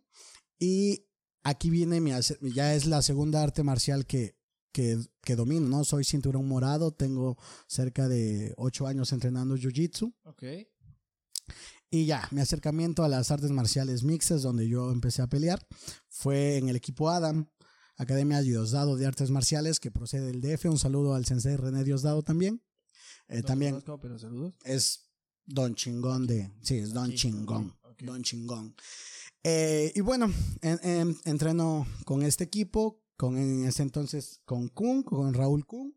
y 0.60 1.06
aquí 1.43 1.69
viene 1.69 1.99
mi, 2.01 2.12
ya 2.54 2.73
es 2.75 2.86
la 2.88 3.01
segunda 3.01 3.43
arte 3.43 3.62
marcial 3.63 4.06
que, 4.06 4.36
que, 4.71 4.97
que 5.21 5.36
domino, 5.36 5.67
¿no? 5.67 5.84
Soy 5.84 6.04
cinturón 6.04 6.47
morado, 6.47 6.91
tengo 6.93 7.38
cerca 7.67 8.08
de 8.08 8.54
ocho 8.58 8.88
años 8.88 9.12
entrenando 9.12 9.56
jiu-jitsu 9.58 10.13
Ok. 10.23 10.43
Y 11.91 12.06
ya, 12.06 12.27
mi 12.32 12.39
acercamiento 12.41 13.04
a 13.04 13.10
las 13.10 13.32
artes 13.32 13.51
marciales 13.51 14.04
mixtas 14.04 14.41
donde 14.41 14.67
yo 14.67 14.91
empecé 14.91 15.21
a 15.21 15.27
pelear 15.27 15.60
fue 16.08 16.58
en 16.58 16.69
el 16.69 16.75
equipo 16.77 17.10
Adam, 17.10 17.47
Academia 17.97 18.41
Diosdado 18.41 18.95
de 18.95 19.06
Artes 19.06 19.30
Marciales 19.30 19.80
que 19.80 19.91
procede 19.91 20.27
del 20.32 20.41
DF, 20.41 20.65
un 20.65 20.80
saludo 20.80 21.13
al 21.13 21.25
sensei 21.25 21.56
René 21.58 21.84
Diosdado 21.84 22.23
también. 22.23 22.63
Eh, 23.27 23.43
también 23.43 23.71
conozco, 23.73 23.99
pero 23.99 24.17
saludos. 24.17 24.54
es 24.63 25.12
Don 25.45 25.75
Chingón 25.75 26.25
de. 26.27 26.51
Sí, 26.62 26.77
es 26.77 26.93
Don 26.93 27.06
Aquí, 27.08 27.15
Chingón. 27.17 27.75
Don 27.99 28.23
Chingón. 28.23 28.75
Eh, 29.43 29.91
y 29.95 30.01
bueno, 30.01 30.32
en- 30.62 30.80
en- 30.84 31.17
entreno 31.25 31.86
con 32.06 32.23
este 32.23 32.43
equipo, 32.45 33.01
con 33.22 33.38
en 33.38 33.66
ese 33.66 33.84
entonces 33.84 34.42
con 34.46 34.68
Kun, 34.68 35.04
con 35.04 35.36
Raúl 35.36 35.64
Kun. 35.68 35.96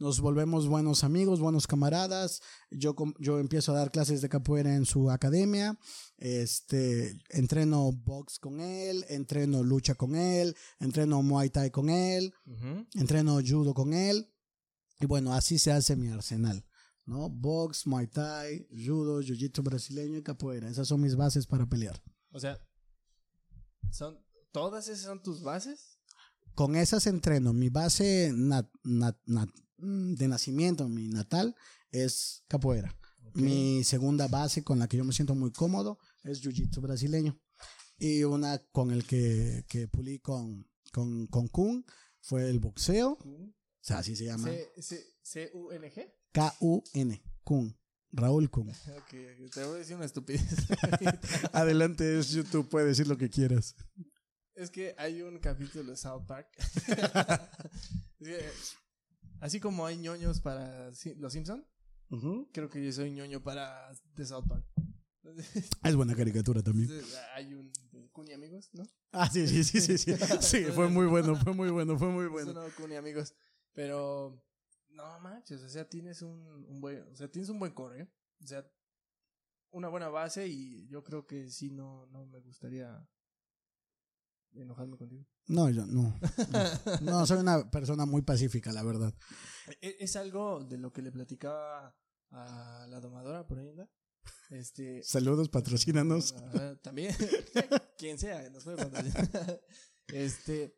Nos 0.00 0.20
volvemos 0.20 0.66
buenos 0.66 1.04
amigos, 1.04 1.38
buenos 1.38 1.68
camaradas. 1.68 2.42
Yo, 2.68 2.96
yo 3.20 3.38
empiezo 3.38 3.70
a 3.70 3.76
dar 3.76 3.92
clases 3.92 4.20
de 4.20 4.28
capoeira 4.28 4.74
en 4.74 4.84
su 4.84 5.08
academia. 5.08 5.78
Este, 6.18 7.16
entreno 7.28 7.92
box 7.92 8.40
con 8.40 8.58
él, 8.58 9.04
entreno 9.08 9.62
lucha 9.62 9.94
con 9.94 10.16
él, 10.16 10.56
entreno 10.80 11.22
muay 11.22 11.48
thai 11.48 11.70
con 11.70 11.90
él 11.90 12.34
entreno 12.94 13.38
judo 13.40 13.72
con 13.72 13.92
él 13.94 14.28
y 14.98 15.06
bueno, 15.06 15.32
así 15.32 15.60
se 15.60 15.70
hace 15.70 15.94
mi 15.94 16.08
arsenal, 16.08 16.66
¿no? 17.04 17.30
Box, 17.30 17.86
muay 17.86 18.08
thai, 18.08 18.66
judo, 18.68 19.20
jiu-jitsu 19.22 19.62
brasileño 19.62 20.18
y 20.18 20.24
capoeira. 20.24 20.68
Esas 20.68 20.88
son 20.88 21.02
mis 21.02 21.14
bases 21.14 21.46
para 21.46 21.68
pelear. 21.68 22.02
O 22.32 22.40
sea, 22.40 22.58
son 23.92 24.18
¿todas 24.50 24.88
esas 24.88 25.04
son 25.04 25.22
tus 25.22 25.40
bases? 25.40 25.93
Con 26.54 26.76
esas 26.76 27.06
entreno. 27.06 27.52
Mi 27.52 27.68
base 27.68 28.32
nat- 28.32 28.70
nat- 28.84 29.20
nat- 29.26 29.52
mm, 29.78 30.14
de 30.14 30.28
nacimiento, 30.28 30.88
mi 30.88 31.08
natal, 31.08 31.54
es 31.90 32.44
capoeira. 32.48 32.96
Ok. 33.26 33.36
Mi 33.36 33.82
segunda 33.84 34.28
base 34.28 34.62
con 34.62 34.78
la 34.78 34.86
que 34.88 34.96
yo 34.96 35.04
me 35.04 35.12
siento 35.12 35.34
muy 35.34 35.50
cómodo 35.52 35.98
es 36.22 36.40
jiu-jitsu 36.42 36.80
brasileño. 36.80 37.38
Y 37.98 38.24
una 38.24 38.58
con 38.72 38.90
el 38.90 39.04
que, 39.06 39.64
que 39.68 39.88
pulí 39.88 40.18
con, 40.18 40.68
con, 40.92 41.26
con 41.26 41.48
Kun 41.48 41.84
fue 42.20 42.48
el 42.50 42.58
boxeo. 42.60 43.12
O 43.12 43.54
sea, 43.80 43.98
así 43.98 44.14
se 44.16 44.24
llama. 44.26 44.48
C-U-N-G. 45.22 46.14
K-U-N. 46.32 47.22
Kun. 47.44 47.76
Raúl 48.12 48.48
Kun. 48.50 48.68
Ok, 48.96 49.50
te 49.52 49.64
voy 49.64 49.74
a 49.76 49.78
decir 49.78 49.96
una 49.96 50.04
estupidez. 50.04 50.42
Adelante, 51.52 52.18
es 52.18 52.30
YouTube, 52.30 52.68
puedes 52.68 52.88
decir 52.88 53.08
lo 53.08 53.16
que 53.18 53.28
quieras. 53.28 53.74
Es 54.54 54.70
que 54.70 54.94
hay 54.98 55.22
un 55.22 55.38
capítulo 55.38 55.90
de 55.90 55.96
South 55.96 56.24
Park. 56.26 56.48
Así 59.40 59.60
como 59.60 59.86
hay 59.86 59.98
ñoños 59.98 60.40
para 60.40 60.90
Los 61.16 61.32
Simpson, 61.32 61.66
creo 62.52 62.68
que 62.70 62.84
yo 62.84 62.92
soy 62.92 63.10
ñoño 63.10 63.42
para 63.42 63.90
de 64.14 64.24
South 64.24 64.46
Park. 64.48 64.64
Es 65.84 65.96
buena 65.96 66.14
caricatura 66.14 66.62
también. 66.62 66.90
hay 67.34 67.54
un 67.54 67.72
Kuni 68.12 68.32
amigos, 68.32 68.70
¿no? 68.74 68.84
Ah, 69.10 69.28
sí, 69.28 69.48
sí, 69.48 69.64
sí, 69.64 69.80
sí, 69.80 69.98
sí. 69.98 70.14
Sí, 70.40 70.64
fue 70.66 70.88
muy 70.88 71.06
bueno, 71.06 71.34
fue 71.34 71.52
muy 71.52 71.70
bueno, 71.70 71.98
fue 71.98 72.08
muy 72.08 72.26
bueno. 72.26 72.54
Kuni 72.76 72.94
amigos, 72.96 73.34
pero 73.72 74.40
no 74.90 75.18
manches, 75.20 75.62
o 75.62 75.68
sea, 75.68 75.88
tienes 75.88 76.22
un, 76.22 76.64
un 76.68 76.80
buen, 76.80 77.02
o 77.10 77.16
sea, 77.16 77.28
tienes 77.28 77.48
un 77.48 77.58
buen 77.58 77.72
core, 77.72 78.02
¿eh? 78.02 78.08
o 78.42 78.46
sea, 78.46 78.70
una 79.70 79.88
buena 79.88 80.08
base 80.08 80.46
y 80.46 80.86
yo 80.86 81.02
creo 81.02 81.26
que 81.26 81.50
sí 81.50 81.70
no 81.70 82.06
no 82.06 82.26
me 82.26 82.38
gustaría 82.40 83.08
enojarme 84.54 84.96
contigo. 84.96 85.26
No, 85.46 85.68
yo 85.70 85.86
no. 85.86 86.18
No, 87.00 87.00
No, 87.00 87.26
soy 87.26 87.38
una 87.38 87.70
persona 87.70 88.06
muy 88.06 88.22
pacífica, 88.22 88.72
la 88.72 88.82
verdad. 88.82 89.14
E- 89.80 89.96
Es 90.00 90.16
algo 90.16 90.64
de 90.64 90.78
lo 90.78 90.92
que 90.92 91.02
le 91.02 91.12
platicaba 91.12 91.96
a 92.30 92.86
la 92.88 93.00
domadora 93.00 93.46
por 93.46 93.58
ahí 93.58 93.68
anda. 93.68 93.90
Este 94.50 95.02
Saludos, 95.02 95.48
patrocínanos. 95.48 96.34
También, 96.82 97.14
quien 97.98 98.18
sea, 98.18 98.48
nos 98.50 98.64
puede 98.64 98.76
patrocinar. 98.78 99.60
Este, 100.08 100.76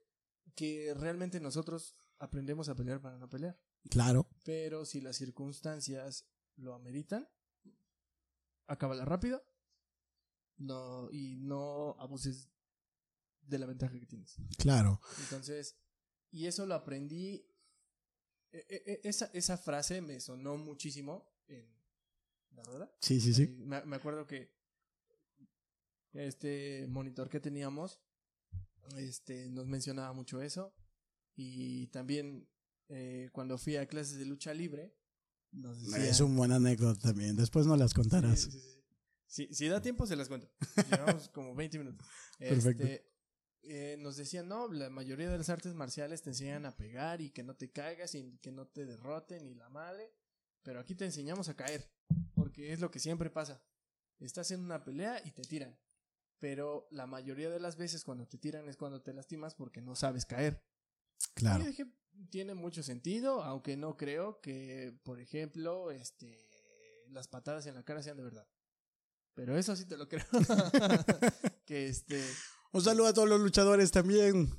que 0.55 0.95
realmente 0.97 1.41
nosotros 1.41 1.95
aprendemos 2.19 2.69
a 2.69 2.75
pelear 2.75 3.01
para 3.01 3.19
no 3.19 3.29
pelear. 3.29 3.59
Claro. 3.91 4.29
Pero 4.45 4.85
si 4.85 5.01
las 5.01 5.17
circunstancias 5.17 6.27
lo 6.57 6.75
ameritan, 6.75 7.29
acábala 8.67 9.05
rápido. 9.05 9.43
No, 10.59 11.11
y 11.13 11.37
no 11.37 11.97
abuses 12.01 12.49
de 13.47 13.59
la 13.59 13.67
ventaja 13.67 13.99
que 13.99 14.07
tienes. 14.07 14.37
Claro. 14.59 15.01
Entonces, 15.21 15.77
y 16.31 16.47
eso 16.47 16.67
lo 16.67 16.75
aprendí. 16.75 17.47
e- 18.53 18.67
e- 18.69 18.83
e- 18.93 19.01
Esa, 19.05 19.27
esa 19.35 19.57
frase 19.59 20.01
me 20.01 20.19
sonó 20.21 20.57
muchísimo 20.57 21.31
en 21.49 21.67
la 22.53 22.63
rueda. 22.63 22.91
Sí, 23.01 23.21
sí, 23.21 23.35
sí. 23.35 23.49
Me, 23.59 23.85
me 23.85 23.97
acuerdo 23.97 24.27
que 24.27 24.55
este 26.15 26.87
monitor 26.89 27.29
que 27.29 27.41
teníamos 27.41 28.01
este, 28.97 29.51
nos 29.51 29.67
mencionaba 29.67 30.13
mucho 30.13 30.41
eso. 30.41 30.75
Y 31.35 31.89
también 31.89 32.49
eh, 32.89 33.29
cuando 33.33 33.59
fui 33.59 33.77
a 33.77 33.87
clases 33.87 34.17
de 34.19 34.25
lucha 34.25 34.55
libre, 34.55 34.97
nos 35.53 35.83
decía... 35.83 36.09
Es 36.09 36.21
un 36.21 36.35
buen 36.37 36.53
anécdota 36.53 37.09
también. 37.09 37.37
Después 37.37 37.67
no 37.67 37.77
las 37.77 37.93
contarás. 37.93 38.41
Sí, 38.41 38.51
sí, 38.53 38.61
sí. 38.61 38.73
Si, 39.27 39.55
si 39.55 39.69
da 39.69 39.83
tiempo, 39.83 40.07
se 40.07 40.17
las 40.17 40.29
cuento. 40.29 40.49
Llevamos 40.91 41.29
como 41.29 41.55
20 41.55 41.79
minutos. 41.79 42.07
Perfecto. 42.39 42.87
Eh, 43.69 43.97
nos 43.99 44.17
decían, 44.17 44.49
no, 44.49 44.69
la 44.73 44.91
mayoría 44.91 45.29
de 45.29 45.39
las 45.39 45.49
artes 45.49 45.75
marciales 45.75 46.23
te 46.23 46.31
enseñan 46.31 46.67
a 46.67 46.77
pegar 46.77 47.21
y 47.21 47.31
que 47.31 47.43
no 47.43 47.57
te 47.57 47.71
caigas 47.71 48.15
y 48.15 48.39
que 48.39 48.53
no 48.53 48.69
te 48.69 48.87
derroten 48.87 49.47
y 49.47 49.55
la 49.55 49.69
madre. 49.69 50.13
Pero 50.63 50.81
aquí 50.81 50.95
te 50.95 51.05
enseñamos 51.05 51.49
a 51.49 51.57
caer. 51.57 51.91
Porque 52.35 52.73
es 52.73 52.81
lo 52.81 52.91
que 52.91 53.01
siempre 53.01 53.31
pasa. 53.31 53.63
Estás 54.19 54.51
en 54.51 54.61
una 54.61 54.85
pelea 54.85 55.21
y 55.25 55.33
te 55.33 55.43
tiran. 55.43 55.77
Pero 56.39 56.87
la 56.91 57.07
mayoría 57.07 57.51
de 57.51 57.61
las 57.61 57.77
veces 57.77 58.05
cuando 58.05 58.27
te 58.27 58.39
tiran 58.39 58.69
es 58.69 58.77
cuando 58.77 59.03
te 59.03 59.13
lastimas 59.13 59.55
porque 59.55 59.81
no 59.81 59.97
sabes 59.97 60.27
caer. 60.27 60.63
Claro. 61.35 61.65
Y 61.65 61.69
dije, 61.69 61.87
tiene 62.31 62.55
mucho 62.55 62.83
sentido, 62.83 63.43
aunque 63.43 63.77
no 63.77 63.97
creo 63.97 64.41
que, 64.41 64.99
por 65.03 65.21
ejemplo, 65.21 65.91
este, 65.91 66.39
las 67.09 67.29
patadas 67.29 67.67
en 67.67 67.75
la 67.75 67.85
cara 67.85 68.03
sean 68.03 68.17
de 68.17 68.25
verdad. 68.25 68.49
Pero 69.35 69.57
eso 69.57 69.77
sí 69.77 69.87
te 69.87 69.97
lo 69.97 70.09
creo. 70.09 70.25
que 71.67 71.89
este, 71.89 72.23
Un 72.73 72.83
saludo 72.83 73.07
a 73.09 73.13
todos 73.15 73.29
los 73.29 73.41
luchadores 73.41 73.91
también. 73.91 74.51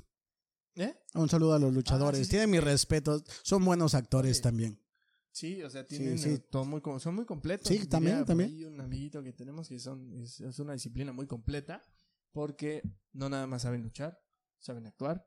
¿eh? 0.76 0.94
Un 1.14 1.28
saludo 1.28 1.54
a 1.54 1.58
los 1.58 1.72
luchadores. 1.72 2.20
Ah, 2.20 2.22
sí, 2.22 2.24
sí. 2.24 2.30
Tienen 2.30 2.50
mi 2.50 2.60
respeto. 2.60 3.22
Son 3.42 3.64
buenos 3.64 3.94
actores 3.94 4.36
Sí. 4.38 4.42
también. 4.42 4.80
Sí, 5.30 5.62
o 5.62 5.70
sea, 5.70 5.86
tienen 5.86 6.18
sí. 6.18 6.30
eh, 6.30 6.38
todo 6.50 6.64
muy, 6.64 6.82
son 6.98 7.14
muy 7.14 7.24
completos. 7.24 7.68
Sí, 7.68 7.86
también, 7.86 8.24
también. 8.24 8.50
ahí 8.50 8.64
un 8.64 8.80
amiguito 8.80 9.22
que 9.22 9.32
tenemos 9.32 9.68
que 9.68 9.78
son, 9.78 10.12
es, 10.20 10.40
es 10.40 10.58
una 10.58 10.72
disciplina 10.72 11.12
muy 11.12 11.26
completa 11.28 11.80
porque 12.32 12.82
no 13.12 13.28
nada 13.28 13.46
más 13.46 13.62
saben 13.62 13.82
luchar, 13.82 14.18
saben 14.58 14.86
actuar, 14.86 15.24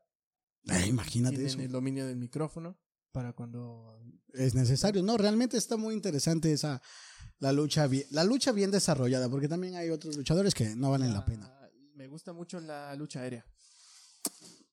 Ay, 0.68 0.90
imagínate 0.90 1.36
tienen 1.36 1.54
eso. 1.54 1.60
el 1.62 1.72
dominio 1.72 2.06
del 2.06 2.16
micrófono 2.16 2.78
para 3.10 3.32
cuando 3.32 3.98
Es 4.34 4.54
necesario. 4.54 5.02
No, 5.02 5.16
realmente 5.16 5.56
está 5.56 5.76
muy 5.78 5.94
interesante 5.94 6.52
esa 6.52 6.82
la 7.38 7.52
lucha 7.52 7.86
bien, 7.86 8.04
la 8.10 8.24
lucha 8.24 8.52
bien 8.52 8.70
desarrollada, 8.70 9.30
porque 9.30 9.48
también 9.48 9.76
hay 9.76 9.88
otros 9.90 10.16
luchadores 10.16 10.54
que 10.54 10.76
no 10.76 10.90
valen 10.90 11.14
la 11.14 11.24
pena. 11.24 11.61
Gusta 12.12 12.34
mucho 12.34 12.60
la 12.60 12.94
lucha 12.94 13.22
aérea. 13.22 13.42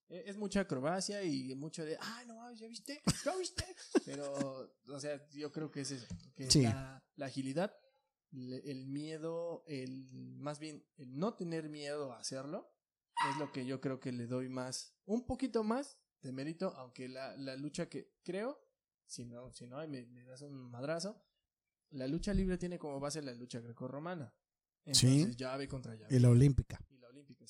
E- 0.09 0.23
Es 0.29 0.35
mucha 0.35 0.59
acrobacia 0.61 1.23
y 1.23 1.55
mucho 1.55 1.85
de, 1.85 1.95
ah, 2.01 2.23
no, 2.27 2.51
ya 2.53 2.67
viste, 2.67 3.01
ya 3.23 3.33
viste. 3.37 3.63
Pero, 4.05 4.69
o 4.87 4.99
sea, 4.99 5.25
yo 5.29 5.49
creo 5.49 5.71
que 5.71 5.81
es 5.81 5.91
eso. 5.91 6.07
Que 6.35 6.51
Sí. 6.51 6.63
la, 6.63 7.01
la 7.15 7.25
agilidad, 7.27 7.73
el 8.33 8.87
miedo, 8.87 9.63
el, 9.67 10.11
más 10.37 10.59
bien, 10.59 10.85
el 10.97 11.17
no 11.17 11.33
tener 11.35 11.69
miedo 11.69 12.11
a 12.11 12.19
hacerlo, 12.19 12.73
es 13.31 13.37
lo 13.37 13.53
que 13.53 13.65
yo 13.65 13.79
creo 13.79 14.01
que 14.01 14.11
le 14.11 14.27
doy 14.27 14.49
más, 14.49 14.93
un 15.05 15.25
poquito 15.25 15.63
más 15.63 15.97
de 16.21 16.33
mérito, 16.33 16.73
aunque 16.75 17.07
la, 17.07 17.37
la 17.37 17.55
lucha 17.55 17.87
que 17.87 18.11
creo, 18.21 18.59
si 19.05 19.23
no, 19.25 19.53
si 19.53 19.65
no, 19.65 19.77
me, 19.87 20.05
me 20.07 20.25
das 20.25 20.41
un 20.41 20.55
madrazo, 20.69 21.23
la 21.91 22.05
lucha 22.05 22.33
libre 22.33 22.57
tiene 22.57 22.77
como 22.77 22.99
base 22.99 23.21
la 23.21 23.31
lucha 23.33 23.61
grecorromana. 23.61 24.35
Sí. 24.91 25.07
Entonces, 25.07 25.37
llave 25.37 25.67
contra 25.67 25.95
llave. 25.95 26.13
Y 26.15 26.19
la 26.19 26.29
olímpica. 26.29 26.79
Y 26.89 26.97
la 26.97 26.98
olímpica, 26.98 26.98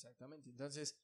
exactamente. 0.00 0.50
Entonces, 0.50 0.98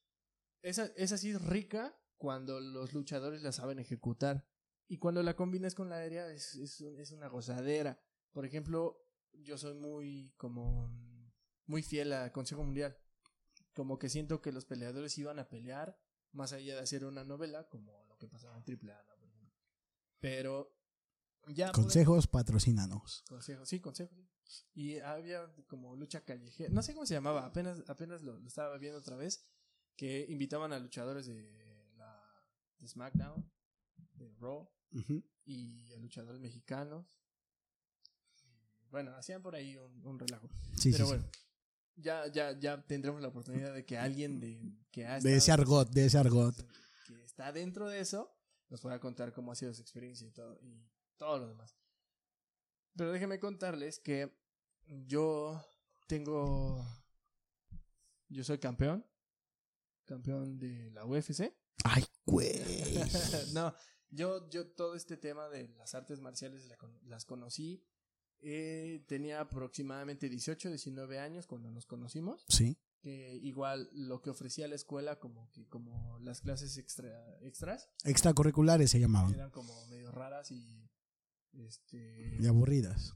esa, 0.62 0.86
esa 0.96 1.18
sí 1.18 1.30
es 1.30 1.42
rica 1.42 1.98
cuando 2.16 2.60
los 2.60 2.92
luchadores 2.92 3.42
la 3.42 3.52
saben 3.52 3.78
ejecutar. 3.78 4.46
Y 4.88 4.98
cuando 4.98 5.22
la 5.22 5.34
combinas 5.34 5.74
con 5.74 5.88
la 5.88 5.96
aérea 5.96 6.30
es, 6.30 6.54
es, 6.54 6.80
es 6.80 7.10
una 7.10 7.28
gozadera. 7.28 8.00
Por 8.32 8.46
ejemplo, 8.46 9.04
yo 9.32 9.58
soy 9.58 9.74
muy 9.74 10.32
como 10.36 10.88
muy 11.66 11.82
fiel 11.82 12.12
a 12.12 12.32
Consejo 12.32 12.62
Mundial. 12.62 12.96
Como 13.74 13.98
que 13.98 14.08
siento 14.08 14.40
que 14.40 14.52
los 14.52 14.64
peleadores 14.64 15.18
iban 15.18 15.38
a 15.38 15.48
pelear 15.48 15.98
más 16.32 16.52
allá 16.52 16.74
de 16.74 16.80
hacer 16.80 17.04
una 17.04 17.24
novela, 17.24 17.68
como 17.68 18.04
lo 18.06 18.16
que 18.16 18.28
pasaba 18.28 18.56
en 18.56 18.62
AAA, 18.62 19.02
¿no? 19.04 19.16
Pero 20.20 20.75
ya 21.48 21.66
podemos- 21.72 21.74
Consejos, 21.92 22.26
patrocínanos. 22.26 23.24
Consejo, 23.28 23.64
sí, 23.66 23.80
consejo. 23.80 24.14
sí. 24.44 24.64
Y 24.74 24.98
había 24.98 25.52
como 25.68 25.96
lucha 25.96 26.24
callejera, 26.24 26.70
no 26.72 26.82
sé 26.82 26.94
cómo 26.94 27.06
se 27.06 27.14
llamaba, 27.14 27.46
apenas, 27.46 27.82
apenas 27.88 28.22
lo, 28.22 28.38
lo 28.38 28.46
estaba 28.46 28.76
viendo 28.78 28.98
otra 28.98 29.16
vez, 29.16 29.44
que 29.96 30.26
invitaban 30.28 30.72
a 30.72 30.78
luchadores 30.78 31.26
de, 31.26 31.92
la, 31.96 32.22
de 32.78 32.88
SmackDown, 32.88 33.50
de 34.14 34.34
Raw, 34.38 34.68
y 35.44 35.92
a 35.92 35.98
luchadores 35.98 36.40
mexicanos. 36.40 37.18
Bueno, 38.90 39.14
hacían 39.16 39.42
por 39.42 39.54
ahí 39.54 39.76
un, 39.76 40.06
un 40.06 40.18
relajo. 40.18 40.48
Sí, 40.78 40.92
Pero 40.92 40.96
sí, 40.96 41.02
sí. 41.02 41.02
bueno, 41.04 41.24
ya, 41.96 42.30
ya, 42.32 42.58
ya 42.58 42.86
tendremos 42.86 43.20
la 43.20 43.28
oportunidad 43.28 43.74
de 43.74 43.84
que 43.84 43.98
alguien 43.98 44.38
de, 44.40 44.60
que 44.90 45.06
ha 45.06 45.14
De 45.14 45.30
ese 45.30 45.36
estado- 45.52 45.62
argot, 45.62 45.90
de 45.90 46.04
ese 46.06 46.18
argot. 46.18 46.54
que 47.06 47.24
está 47.24 47.52
dentro 47.52 47.88
de 47.88 48.00
eso, 48.00 48.30
nos 48.68 48.80
pueda 48.80 49.00
contar 49.00 49.32
cómo 49.32 49.52
ha 49.52 49.54
sido 49.56 49.74
su 49.74 49.82
experiencia 49.82 50.26
y 50.26 50.30
todo, 50.32 50.58
y 50.62 50.88
todo 51.18 51.38
lo 51.38 51.48
demás. 51.48 51.76
Pero 52.96 53.12
déjenme 53.12 53.38
contarles 53.38 53.98
que 53.98 54.32
yo 55.06 55.60
tengo. 56.06 56.84
Yo 58.28 58.42
soy 58.44 58.58
campeón. 58.58 59.04
Campeón 60.04 60.58
de 60.58 60.90
la 60.92 61.04
UFC. 61.04 61.52
Ay, 61.84 62.04
güey. 62.24 62.52
no, 63.52 63.74
yo, 64.10 64.48
yo 64.50 64.68
todo 64.68 64.94
este 64.94 65.16
tema 65.16 65.48
de 65.48 65.68
las 65.76 65.94
artes 65.94 66.20
marciales 66.20 66.68
las 67.02 67.24
conocí. 67.24 67.84
eh, 68.40 69.04
tenía 69.08 69.40
aproximadamente 69.40 70.28
18, 70.28 70.68
19 70.70 71.18
años 71.18 71.46
cuando 71.46 71.70
nos 71.70 71.86
conocimos 71.86 72.44
Sí. 72.48 72.76
que 73.00 73.34
igual 73.42 73.88
lo 73.92 74.20
que 74.20 74.28
ofrecía 74.30 74.68
la 74.68 74.74
escuela 74.74 75.18
como 75.18 75.50
que 75.52 75.66
como 75.68 76.18
las 76.20 76.42
clases 76.42 76.76
extra 76.76 77.38
extras 77.40 77.88
Extracurriculares 78.04 78.90
se 78.90 79.00
llamaban. 79.00 79.32
eran 79.32 79.50
como 79.50 79.86
medio 79.86 80.10
raras 80.12 80.50
y 80.50 80.85
este 81.60 82.36
Y 82.40 82.46
aburridas. 82.46 83.14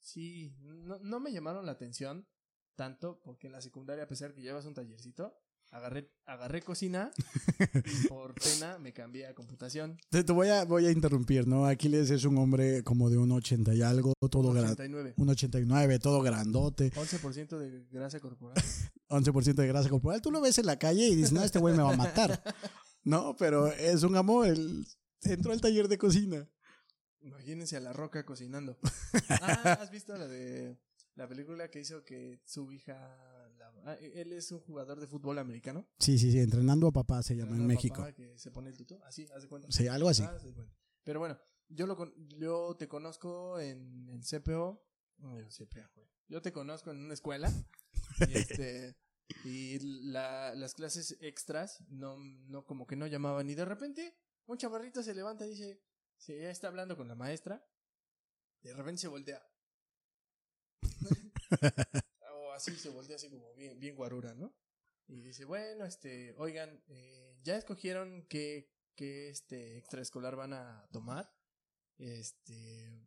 sí 0.00 0.54
no, 0.60 0.98
no 1.00 1.20
me 1.20 1.32
llamaron 1.32 1.66
la 1.66 1.72
atención 1.72 2.26
tanto 2.76 3.20
porque 3.24 3.46
en 3.48 3.52
la 3.52 3.60
secundaria 3.60 4.04
a 4.04 4.08
pesar 4.08 4.34
que 4.34 4.42
llevas 4.42 4.64
un 4.66 4.74
tallercito 4.74 5.34
agarré 5.70 6.10
agarré 6.26 6.60
cocina 6.62 7.12
y 7.84 8.08
por 8.08 8.34
pena 8.34 8.78
me 8.78 8.92
cambié 8.92 9.26
a 9.26 9.34
computación 9.34 9.96
Te, 10.10 10.22
te 10.22 10.32
voy, 10.32 10.48
a, 10.48 10.64
voy 10.64 10.86
a 10.86 10.90
interrumpir, 10.90 11.46
¿no? 11.46 11.66
Aquiles 11.66 12.10
es 12.10 12.24
un 12.24 12.36
hombre 12.38 12.82
como 12.82 13.08
de 13.08 13.16
un 13.16 13.32
80 13.32 13.74
y 13.74 13.82
algo, 13.82 14.12
todo 14.30 14.52
grande. 14.52 14.72
89 14.72 15.14
Un 15.16 15.28
89, 15.30 15.98
todo 15.98 16.20
grandote, 16.20 16.92
11% 16.92 17.58
de 17.58 17.86
grasa 17.90 18.20
corporal 18.20 18.56
11% 19.08 19.54
de 19.54 19.66
grasa 19.66 19.88
corporal. 19.90 20.22
Tú 20.22 20.30
lo 20.30 20.40
ves 20.40 20.58
en 20.58 20.66
la 20.66 20.78
calle 20.78 21.06
y 21.06 21.14
dices, 21.14 21.32
no, 21.32 21.42
este 21.42 21.58
güey 21.58 21.76
me 21.76 21.82
va 21.82 21.92
a 21.92 21.96
matar. 21.96 22.42
No, 23.04 23.34
pero 23.36 23.66
es 23.66 24.04
un 24.04 24.14
amor. 24.14 24.46
Él 24.46 24.86
entró 25.22 25.52
al 25.52 25.60
taller 25.60 25.88
de 25.88 25.98
cocina. 25.98 26.48
Imagínense 27.22 27.76
a 27.76 27.80
La 27.80 27.92
Roca 27.92 28.24
cocinando. 28.24 28.78
Ah, 29.28 29.78
¿has 29.80 29.90
visto 29.90 30.16
la 30.16 30.26
de 30.26 30.76
la 31.14 31.28
película 31.28 31.70
que 31.70 31.80
hizo 31.80 32.04
que 32.04 32.40
su 32.44 32.72
hija... 32.72 32.94
la- 33.58 33.72
ah, 33.84 33.94
él 34.00 34.32
es 34.32 34.50
un 34.52 34.60
jugador 34.60 34.98
de 35.00 35.06
fútbol 35.06 35.38
americano. 35.38 35.86
Sí, 35.98 36.18
sí, 36.18 36.32
sí, 36.32 36.38
entrenando 36.40 36.88
a 36.88 36.92
papá 36.92 37.22
se 37.22 37.36
llama 37.36 37.56
en 37.56 37.66
México. 37.66 37.96
Papá, 37.96 38.12
que 38.12 38.38
se 38.38 38.50
pone 38.50 38.70
el 38.70 38.76
tutú. 38.76 38.98
Así, 39.04 39.26
haz 39.34 39.42
de 39.42 39.48
cuenta. 39.48 39.68
Sí, 39.70 39.86
algo 39.88 40.08
así. 40.08 40.22
Ah. 40.24 40.36
Pero 41.04 41.20
bueno, 41.20 41.38
yo, 41.68 41.86
lo, 41.86 41.96
con- 41.96 42.14
yo 42.38 42.74
te 42.78 42.88
conozco 42.88 43.58
en, 43.60 44.08
en 44.08 44.20
CPO. 44.22 44.84
No, 45.18 45.38
yo 45.38 45.46
CPO, 45.48 45.90
güey. 45.94 46.08
Yo 46.28 46.40
te 46.42 46.52
conozco 46.52 46.90
en 46.90 46.98
una 46.98 47.14
escuela. 47.14 47.52
y 48.28 48.36
este... 48.38 48.96
Y 49.44 49.78
la- 50.10 50.54
las 50.54 50.74
clases 50.74 51.16
extras 51.20 51.82
no, 51.88 52.16
no 52.18 52.64
como 52.66 52.86
que 52.86 52.96
no 52.96 53.06
llamaban. 53.06 53.48
Y 53.48 53.54
de 53.54 53.64
repente 53.64 54.14
un 54.46 54.58
chavarrito 54.58 55.02
se 55.02 55.14
levanta 55.14 55.46
y 55.46 55.50
dice, 55.50 55.80
si 56.22 56.34
ella 56.34 56.50
está 56.50 56.68
hablando 56.68 56.96
con 56.96 57.08
la 57.08 57.16
maestra, 57.16 57.66
de 58.62 58.72
repente 58.72 59.00
se 59.00 59.08
voltea. 59.08 59.44
o 62.32 62.52
así 62.52 62.76
se 62.76 62.90
voltea 62.90 63.16
así 63.16 63.28
como 63.28 63.52
bien, 63.54 63.80
bien 63.80 63.96
guarura, 63.96 64.32
¿no? 64.34 64.54
Y 65.08 65.20
dice, 65.20 65.44
bueno, 65.44 65.84
este, 65.84 66.32
oigan, 66.38 66.80
eh, 66.86 67.36
¿ya 67.42 67.56
escogieron 67.56 68.24
qué, 68.28 68.72
qué 68.94 69.30
este 69.30 69.78
extraescolar 69.78 70.36
van 70.36 70.52
a 70.52 70.88
tomar? 70.92 71.34
Este, 71.98 73.04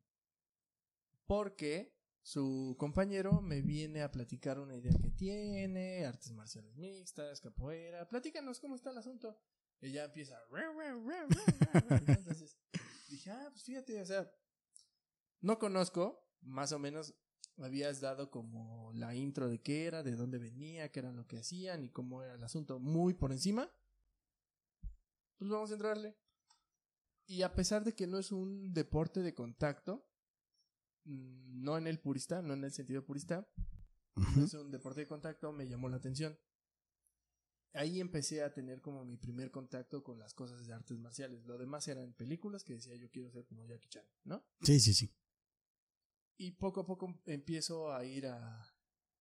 porque 1.26 1.96
su 2.22 2.76
compañero 2.78 3.40
me 3.40 3.62
viene 3.62 4.02
a 4.02 4.12
platicar 4.12 4.60
una 4.60 4.76
idea 4.76 4.92
que 5.02 5.12
tiene, 5.12 6.06
artes 6.06 6.34
marciales 6.34 6.76
mixtas, 6.76 7.40
capoeira, 7.40 8.10
platícanos 8.10 8.60
cómo 8.60 8.76
está 8.76 8.90
el 8.92 8.98
asunto. 8.98 9.40
Ella 9.80 10.04
empieza, 10.04 10.38
entonces 12.08 12.55
dije, 13.26 13.32
ah, 13.32 13.50
pues 13.52 13.64
fíjate, 13.64 14.02
o 14.02 14.06
sea, 14.06 14.32
no 15.42 15.58
conozco, 15.58 16.24
más 16.42 16.72
o 16.72 16.80
menos, 16.80 17.16
habías 17.58 18.02
dado 18.02 18.30
como 18.30 18.92
la 18.94 19.16
intro 19.16 19.48
de 19.48 19.62
qué 19.62 19.86
era, 19.86 20.04
de 20.04 20.16
dónde 20.16 20.38
venía, 20.38 20.92
qué 20.92 21.00
era 21.00 21.12
lo 21.12 21.26
que 21.26 21.40
hacían 21.40 21.84
y 21.84 21.90
cómo 21.90 22.22
era 22.22 22.36
el 22.36 22.44
asunto 22.44 22.80
muy 22.80 23.14
por 23.14 23.32
encima, 23.32 23.72
pues 25.38 25.50
vamos 25.50 25.72
a 25.72 25.74
entrarle. 25.74 26.16
Y 27.28 27.42
a 27.42 27.56
pesar 27.56 27.84
de 27.84 27.96
que 27.96 28.06
no 28.06 28.20
es 28.20 28.32
un 28.32 28.74
deporte 28.74 29.22
de 29.22 29.34
contacto, 29.34 30.08
mm, 31.06 31.64
no 31.64 31.78
en 31.78 31.88
el 31.88 32.00
purista, 32.00 32.42
no 32.42 32.54
en 32.54 32.64
el 32.64 32.72
sentido 32.72 33.04
purista, 33.04 33.48
es 34.38 34.54
un 34.54 34.72
deporte 34.72 35.02
de 35.02 35.08
contacto, 35.08 35.52
me 35.52 35.68
llamó 35.68 35.90
la 35.90 35.98
atención. 35.98 36.38
Ahí 37.76 38.00
empecé 38.00 38.42
a 38.44 38.54
tener 38.54 38.82
como 38.82 39.04
mi 39.06 39.18
primer 39.18 39.52
contacto 39.52 40.04
con 40.04 40.18
las 40.18 40.34
cosas 40.34 40.66
de 40.66 40.74
artes 40.74 40.98
marciales. 40.98 41.46
Lo 41.46 41.58
demás 41.58 41.88
eran 41.88 42.14
películas 42.14 42.64
que 42.64 42.74
decía 42.74 42.96
yo 42.96 43.10
quiero 43.12 43.30
ser 43.32 43.46
como 43.46 43.66
Jackie 43.66 43.90
Chan, 43.90 44.06
¿no? 44.24 44.44
Sí, 44.62 44.80
sí, 44.80 44.94
sí. 44.94 45.14
Y 46.38 46.52
poco 46.52 46.82
a 46.82 46.86
poco 46.86 47.22
empiezo 47.26 47.94
a 47.94 48.04
ir 48.06 48.28
a, 48.28 48.66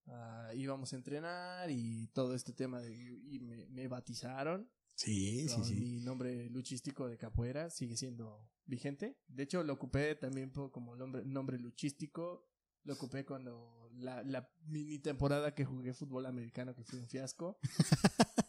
a- 0.06 0.52
íbamos 0.54 0.92
a 0.92 0.96
entrenar 0.96 1.70
y 1.70 2.08
todo 2.08 2.34
este 2.34 2.52
tema 2.52 2.80
de, 2.80 2.92
y 2.94 3.38
me, 3.40 3.66
me 3.66 3.88
batizaron 3.88 4.70
Sí, 4.96 5.48
sí, 5.48 5.64
sí. 5.64 5.74
mi 5.74 6.00
nombre 6.00 6.48
luchístico 6.50 7.08
de 7.08 7.18
capoeira 7.18 7.68
sigue 7.70 7.96
siendo 7.96 8.48
vigente. 8.64 9.18
De 9.26 9.42
hecho, 9.42 9.64
lo 9.64 9.72
ocupé 9.72 10.14
también 10.14 10.50
como 10.50 10.94
nombre, 10.94 11.24
nombre 11.24 11.58
luchístico. 11.58 12.48
Lo 12.84 12.94
ocupé 12.94 13.24
cuando 13.24 13.90
la, 13.94 14.22
la 14.22 14.48
mini 14.66 15.00
temporada 15.00 15.52
que 15.54 15.64
jugué 15.64 15.94
fútbol 15.94 16.26
americano, 16.26 16.76
que 16.76 16.84
fue 16.84 17.00
un 17.00 17.08
fiasco. 17.08 17.58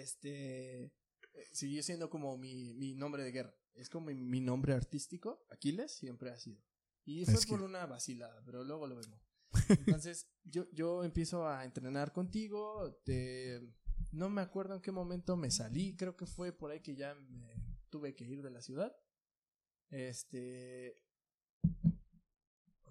este 0.00 0.92
siguió 1.52 1.82
siendo 1.82 2.08
como 2.10 2.36
mi, 2.38 2.74
mi 2.74 2.94
nombre 2.94 3.22
de 3.24 3.32
guerra. 3.32 3.54
Es 3.74 3.88
como 3.88 4.06
mi, 4.06 4.14
mi 4.14 4.40
nombre 4.40 4.72
artístico. 4.74 5.44
Aquiles 5.50 5.92
siempre 5.96 6.30
ha 6.30 6.38
sido. 6.38 6.62
Y 7.04 7.24
fue 7.24 7.34
Es 7.34 7.44
que- 7.46 7.50
por 7.52 7.62
una 7.62 7.86
vacilada, 7.86 8.42
pero 8.44 8.62
luego 8.64 8.86
lo 8.86 8.96
vemos. 8.96 9.20
Entonces, 9.98 10.28
yo, 10.44 10.66
yo 10.72 11.04
empiezo 11.04 11.46
a 11.48 11.64
entrenar 11.64 12.12
contigo. 12.12 12.94
Te, 13.04 13.60
no 14.12 14.28
me 14.30 14.40
acuerdo 14.42 14.74
en 14.74 14.80
qué 14.82 14.92
momento 14.92 15.36
me 15.36 15.50
salí. 15.50 15.96
Creo 15.96 16.16
que 16.16 16.26
fue 16.26 16.52
por 16.52 16.70
ahí 16.70 16.80
que 16.80 16.94
ya 16.96 17.14
me 17.14 17.54
tuve 17.90 18.14
que 18.14 18.24
ir 18.24 18.42
de 18.42 18.50
la 18.50 18.60
ciudad. 18.62 18.96
Este. 19.90 21.00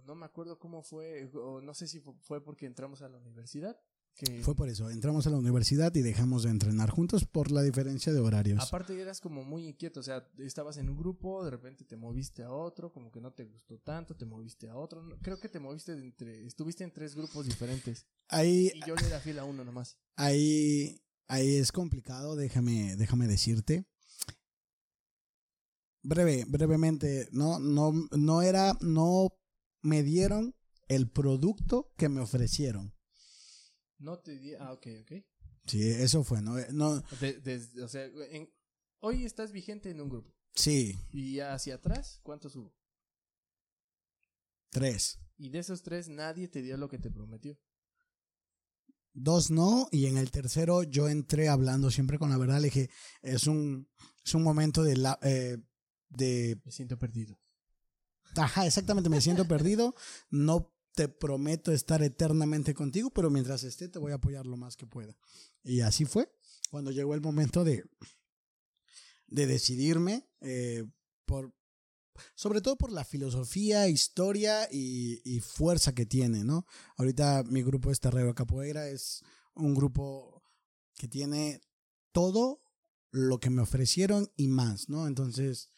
No 0.06 0.16
me 0.16 0.26
acuerdo 0.26 0.60
cómo 0.60 0.84
fue. 0.84 1.30
O 1.34 1.62
no 1.62 1.74
sé 1.74 1.88
si 1.88 2.00
fu- 2.02 2.18
fue 2.22 2.44
porque 2.44 2.66
entramos 2.66 3.02
a 3.02 3.10
la 3.10 3.18
universidad. 3.18 3.80
Que 4.16 4.44
Fue 4.44 4.56
por 4.56 4.70
eso. 4.70 4.92
Entramos 4.92 5.26
a 5.26 5.32
la 5.32 5.38
universidad 5.38 5.94
y 5.96 6.02
dejamos 6.02 6.44
de 6.44 6.52
entrenar 6.52 6.92
juntos 6.92 7.26
por 7.26 7.52
la 7.52 7.64
diferencia 7.64 8.14
de 8.14 8.20
horarios. 8.20 8.64
Aparte 8.64 9.00
eras 9.00 9.20
como 9.20 9.44
muy 9.44 9.68
inquieto, 9.68 10.02
o 10.02 10.04
sea, 10.04 10.28
estabas 10.38 10.78
en 10.78 10.90
un 10.90 10.98
grupo, 10.98 11.44
de 11.44 11.50
repente 11.50 11.84
te 11.84 11.98
moviste 11.98 12.44
a 12.44 12.52
otro, 12.52 12.94
como 12.94 13.12
que 13.12 13.20
no 13.20 13.34
te 13.34 13.46
gustó 13.46 13.80
tanto, 13.80 14.16
te 14.16 14.26
moviste 14.26 14.70
a 14.70 14.76
otro. 14.76 15.04
Creo 15.22 15.40
que 15.40 15.50
te 15.50 15.60
moviste 15.60 15.96
de 15.96 16.04
entre, 16.04 16.46
estuviste 16.46 16.84
en 16.84 16.92
tres 16.92 17.16
grupos 17.16 17.48
diferentes 17.48 18.06
Ahí, 18.28 18.72
y 18.74 18.88
yo 18.88 18.96
le 18.96 19.08
era 19.08 19.20
fiel 19.20 19.40
a 19.40 19.46
uno 19.46 19.64
nomás. 19.64 19.98
ahí, 20.16 21.02
ahí 21.28 21.56
es 21.56 21.72
complicado, 21.72 22.36
déjame, 22.36 22.96
déjame 22.96 23.28
decirte. 23.28 23.86
Breve, 26.04 26.46
brevemente, 26.48 27.30
no, 27.32 27.60
no, 27.60 27.94
no 28.12 28.42
era, 28.42 28.78
no 28.82 29.34
me 29.82 30.04
dieron 30.04 30.56
el 30.88 31.10
producto 31.10 31.94
que 31.98 32.10
me 32.10 32.22
ofrecieron. 32.22 32.93
No 34.04 34.20
te 34.20 34.38
di, 34.38 34.54
ah, 34.56 34.74
ok, 34.74 34.88
ok. 35.02 35.12
Sí, 35.66 35.82
eso 35.90 36.26
fue, 36.26 36.42
¿no? 36.42 36.56
no 36.72 37.02
De- 37.22 37.62
o 37.82 37.88
sea, 37.88 38.04
en- 38.32 38.54
hoy 39.00 39.24
estás 39.24 39.54
vigente 39.54 39.90
en 39.90 40.02
un 40.02 40.10
grupo 40.10 40.36
sí, 40.54 41.00
y 41.10 41.40
hacia 41.40 41.76
atrás, 41.76 42.20
¿cuántos 42.22 42.56
hubo? 42.58 42.76
tres. 44.70 45.20
Y 45.38 45.50
de 45.50 45.60
esos 45.60 45.84
tres 45.84 46.10
nadie 46.10 46.48
te 46.50 46.62
dio 46.62 46.76
lo 46.78 46.90
que 46.90 46.98
te 47.00 47.10
prometió. 47.12 47.58
Dos 49.14 49.52
no, 49.52 49.88
y 49.92 50.08
en 50.08 50.18
el 50.18 50.32
tercero 50.32 50.84
yo 50.84 51.08
entré 51.08 51.48
hablando 51.48 51.90
siempre 51.92 52.18
con 52.18 52.30
la 52.30 52.38
verdad. 52.38 52.58
Le 52.60 52.66
dije, 52.66 52.90
es 53.22 53.48
un, 53.48 53.88
es 54.26 54.34
un 54.34 54.44
momento 54.44 54.84
de, 54.84 54.98
la, 54.98 55.18
eh, 55.22 55.58
de 56.10 56.60
Me 56.66 56.72
siento 56.72 56.98
perdido. 56.98 57.40
Ajá, 58.36 58.66
exactamente, 58.66 59.10
me 59.10 59.22
siento 59.22 59.48
perdido. 59.48 59.94
No 60.32 60.74
te 60.94 61.08
prometo 61.08 61.72
estar 61.72 62.04
eternamente 62.04 62.74
contigo, 62.74 63.10
pero 63.10 63.30
mientras 63.30 63.64
esté 63.64 63.90
te 63.90 64.00
voy 64.00 64.12
a 64.12 64.16
apoyar 64.16 64.46
lo 64.46 64.58
más 64.58 64.78
que 64.78 64.86
pueda. 64.86 65.16
Y 65.64 65.82
así 65.82 66.06
fue. 66.06 66.32
Cuando 66.70 66.92
llegó 66.92 67.14
el 67.14 67.22
momento 67.22 67.64
de, 67.64 67.84
de 69.28 69.48
decidirme, 69.48 70.28
eh, 70.42 70.86
por, 71.26 71.54
sobre 72.36 72.62
todo 72.62 72.78
por 72.78 72.92
la 72.92 73.04
filosofía, 73.04 73.88
historia 73.88 74.68
y, 74.72 75.40
fuerza 75.42 75.94
que 75.94 76.06
tiene, 76.06 76.44
¿no? 76.44 76.66
Ahorita 76.98 77.44
mi 77.44 77.64
grupo 77.64 77.92
es 77.92 78.00
Terrero 78.00 78.36
Capoeira, 78.36 78.88
es 78.88 79.24
un 79.56 79.74
grupo 79.74 80.44
que 80.96 81.08
tiene 81.08 81.62
todo 82.12 82.62
lo 83.12 83.40
que 83.40 83.50
me 83.50 83.62
ofrecieron 83.62 84.32
y 84.36 84.48
más, 84.48 84.90
¿no? 84.90 85.08
Entonces, 85.08 85.70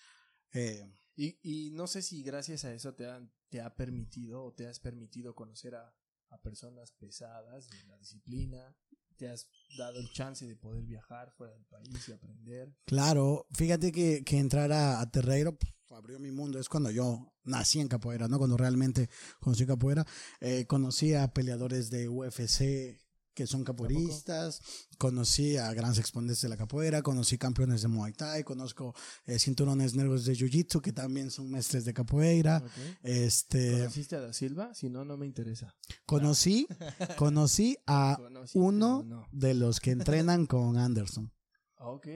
eh, 0.54 0.89
Y, 1.15 1.39
y 1.41 1.71
no 1.71 1.88
sé 1.88 2.01
si 2.01 2.23
gracias 2.23 2.65
a 2.65 2.73
eso 2.73 2.93
te, 2.93 3.08
han, 3.08 3.32
te 3.49 3.62
ha 3.62 3.75
permitido 3.75 4.43
o 4.43 4.53
te 4.53 4.67
has 4.67 4.79
permitido 4.79 5.36
conocer 5.36 5.75
a, 5.75 5.93
a 6.29 6.41
personas 6.41 6.91
pesadas 6.91 7.69
de 7.69 7.84
la 7.86 7.97
disciplina, 7.97 8.75
te 9.17 9.29
has 9.29 9.49
dado 9.77 9.99
el 9.99 10.10
chance 10.12 10.45
de 10.45 10.55
poder 10.55 10.84
viajar 10.84 11.31
fuera 11.38 11.53
del 11.53 11.65
país 11.65 12.10
y 12.10 12.12
aprender. 12.12 12.75
Claro, 12.86 13.47
fíjate 13.51 13.91
que, 13.91 14.23
que 14.23 14.38
entrar 14.38 14.71
a, 14.71 14.99
a 14.99 15.10
Terreiro 15.10 15.58
pf, 15.58 15.73
abrió 15.95 16.19
mi 16.19 16.31
mundo. 16.31 16.60
Es 16.60 16.69
cuando 16.69 16.91
yo 16.91 17.34
nací 17.43 17.79
en 17.79 17.88
capoeira, 17.88 18.27
¿no? 18.27 18.38
Cuando 18.38 18.58
realmente 18.58 19.10
conocí 19.39 19.65
capoeira. 19.65 20.05
Eh, 20.39 20.65
conocí 20.67 21.13
a 21.13 21.34
peleadores 21.34 21.89
de 21.89 22.10
UFC 22.10 22.99
que 23.35 23.45
son 23.45 23.63
capoeiristas. 23.63 24.61
Conocí 24.97 25.57
a 25.57 25.71
grandes 25.73 25.99
exponentes 25.99 26.41
de 26.41 26.49
la 26.49 26.57
capoeira. 26.57 27.01
Conocí 27.03 27.37
campeones 27.37 27.81
de 27.81 27.89
Muay 27.89 28.13
Thai. 28.13 28.43
Conozco 28.43 28.95
eh, 29.25 29.37
cinturones 29.37 29.93
negros 29.93 30.25
de 30.25 30.33
Jiu-Jitsu 30.33 30.81
que 30.81 30.93
también 30.93 31.29
son 31.29 31.51
mestres 31.51 31.85
de 31.85 31.93
capoeira. 31.93 32.63
Este, 33.03 33.71
¿Conociste 33.79 34.15
a 34.15 34.21
Da 34.21 34.33
Silva? 34.33 34.73
Si 34.73 34.89
no, 34.89 35.05
no 35.05 35.17
me 35.17 35.25
interesa. 35.25 35.75
conocí, 36.05 36.67
conocí 37.17 37.77
a 37.85 38.15
¿Conociste 38.17 38.57
uno 38.59 39.03
no? 39.03 39.27
de 39.31 39.53
los 39.53 39.79
que 39.79 39.91
entrenan 39.91 40.45
con 40.47 40.77
Anderson. 40.77 41.31
Ok. 41.77 42.07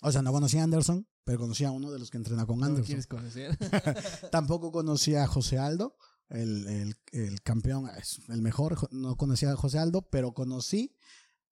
O 0.00 0.10
sea, 0.10 0.22
no 0.22 0.32
conocí 0.32 0.58
a 0.58 0.64
Anderson, 0.64 1.06
pero 1.24 1.38
conocí 1.38 1.64
a 1.64 1.70
uno 1.70 1.92
de 1.92 1.98
los 1.98 2.10
que 2.10 2.16
entrena 2.16 2.46
con 2.46 2.58
¿No 2.58 2.64
Anderson. 2.66 2.86
quieres 2.86 3.06
conocer? 3.06 3.56
Tampoco 4.32 4.72
conocí 4.72 5.14
a 5.14 5.26
José 5.26 5.58
Aldo, 5.58 5.96
el, 6.32 6.66
el- 6.66 6.96
el 7.12 7.42
campeón, 7.42 7.88
es 7.98 8.20
el 8.28 8.42
mejor. 8.42 8.74
Jo- 8.76 8.88
No 8.90 9.16
conocí 9.16 9.46
a 9.46 9.54
José 9.56 9.78
Aldo, 9.78 10.02
pero 10.10 10.32
conocí 10.34 10.94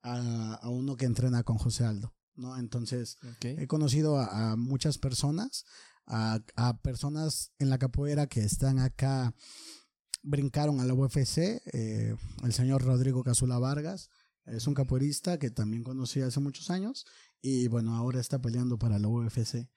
a, 0.03 0.55
a 0.55 0.69
uno 0.69 0.97
que 0.97 1.05
entrena 1.07 1.43
con 1.45 1.59
José 1.59 1.85
Aldo. 1.85 2.14
¿no? 2.35 2.57
Entonces, 2.59 3.19
he 3.59 3.66
conocido 3.66 4.19
a, 4.19 4.53
a 4.53 4.57
muchas 4.57 4.97
personas, 4.99 5.64
a, 6.07 6.40
a 6.57 6.81
personas 6.81 7.53
en 7.59 7.69
la 7.71 7.79
capoeira 7.79 8.27
que 8.27 8.40
están 8.40 8.79
acá, 8.79 9.35
brincaron 10.23 10.81
a 10.81 10.85
la 10.85 10.95
UFC. 10.95 11.38
eh, 11.73 12.14
el 12.43 12.53
señor 12.53 12.83
Rodrigo 12.83 13.23
Casula 13.23 13.59
Vargas 13.59 14.09
es 14.47 14.66
un 14.66 14.75
capoeirista 14.75 15.38
que 15.38 15.51
también 15.51 15.83
conocí 15.85 16.21
hace 16.23 16.40
muchos 16.40 16.71
años 16.71 17.07
y 17.43 17.69
bueno, 17.69 17.95
ahora 17.97 18.21
está 18.21 18.40
peleando 18.40 18.79
para 18.79 18.99
la 18.99 19.09
UFC. 19.09 19.69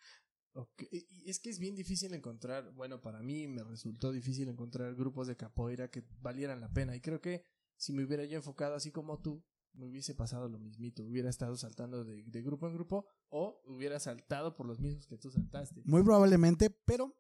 Y 0.92 1.30
Es 1.30 1.40
que 1.40 1.50
es 1.50 1.60
bien 1.60 1.76
difícil 1.76 2.14
encontrar, 2.14 2.74
bueno, 2.74 3.02
para 3.02 3.22
mí 3.22 3.48
me 3.48 3.64
resultó 3.64 4.12
difícil 4.12 4.48
encontrar 4.50 4.94
grupos 4.96 5.28
de 5.28 5.36
capoeira 5.36 5.90
que 5.90 6.04
valieran 6.22 6.62
la 6.62 6.72
pena. 6.72 6.96
Y 6.96 7.02
creo 7.02 7.22
que 7.22 7.44
si 7.76 7.94
me 7.94 8.04
hubiera 8.04 8.24
yo 8.26 8.38
enfocado 8.38 8.76
así 8.76 8.92
como 8.92 9.20
tú, 9.20 9.44
me 9.74 9.88
hubiese 9.88 10.14
pasado 10.14 10.48
lo 10.50 10.60
mismito. 10.60 11.04
Hubiera 11.04 11.30
estado 11.30 11.56
saltando 11.58 12.04
de, 12.04 12.24
de 12.24 12.42
grupo 12.44 12.68
en 12.68 12.76
grupo 12.76 13.08
o 13.30 13.62
hubiera 13.66 14.00
saltado 14.00 14.56
por 14.56 14.68
los 14.68 14.80
mismos 14.80 15.08
que 15.08 15.18
tú 15.18 15.32
saltaste. 15.32 15.82
Muy 15.86 16.04
probablemente, 16.04 16.70
pero 16.70 17.16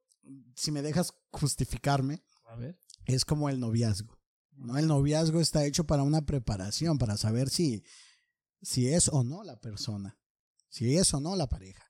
si 0.56 0.72
me 0.72 0.82
dejas 0.82 1.14
justificarme, 1.32 2.24
A 2.46 2.56
ver. 2.56 2.80
es 3.06 3.26
como 3.26 3.50
el 3.50 3.60
noviazgo. 3.60 4.18
¿no? 4.52 4.78
El 4.78 4.88
noviazgo 4.88 5.40
está 5.40 5.66
hecho 5.66 5.86
para 5.86 6.04
una 6.04 6.26
preparación, 6.26 7.00
para 7.00 7.18
saber 7.18 7.50
si, 7.50 7.84
si 8.62 8.88
es 8.90 9.10
o 9.10 9.24
no 9.24 9.44
la 9.44 9.60
persona, 9.60 10.20
si 10.70 10.96
es 10.96 11.14
o 11.14 11.20
no 11.20 11.36
la 11.36 11.48
pareja. 11.50 11.84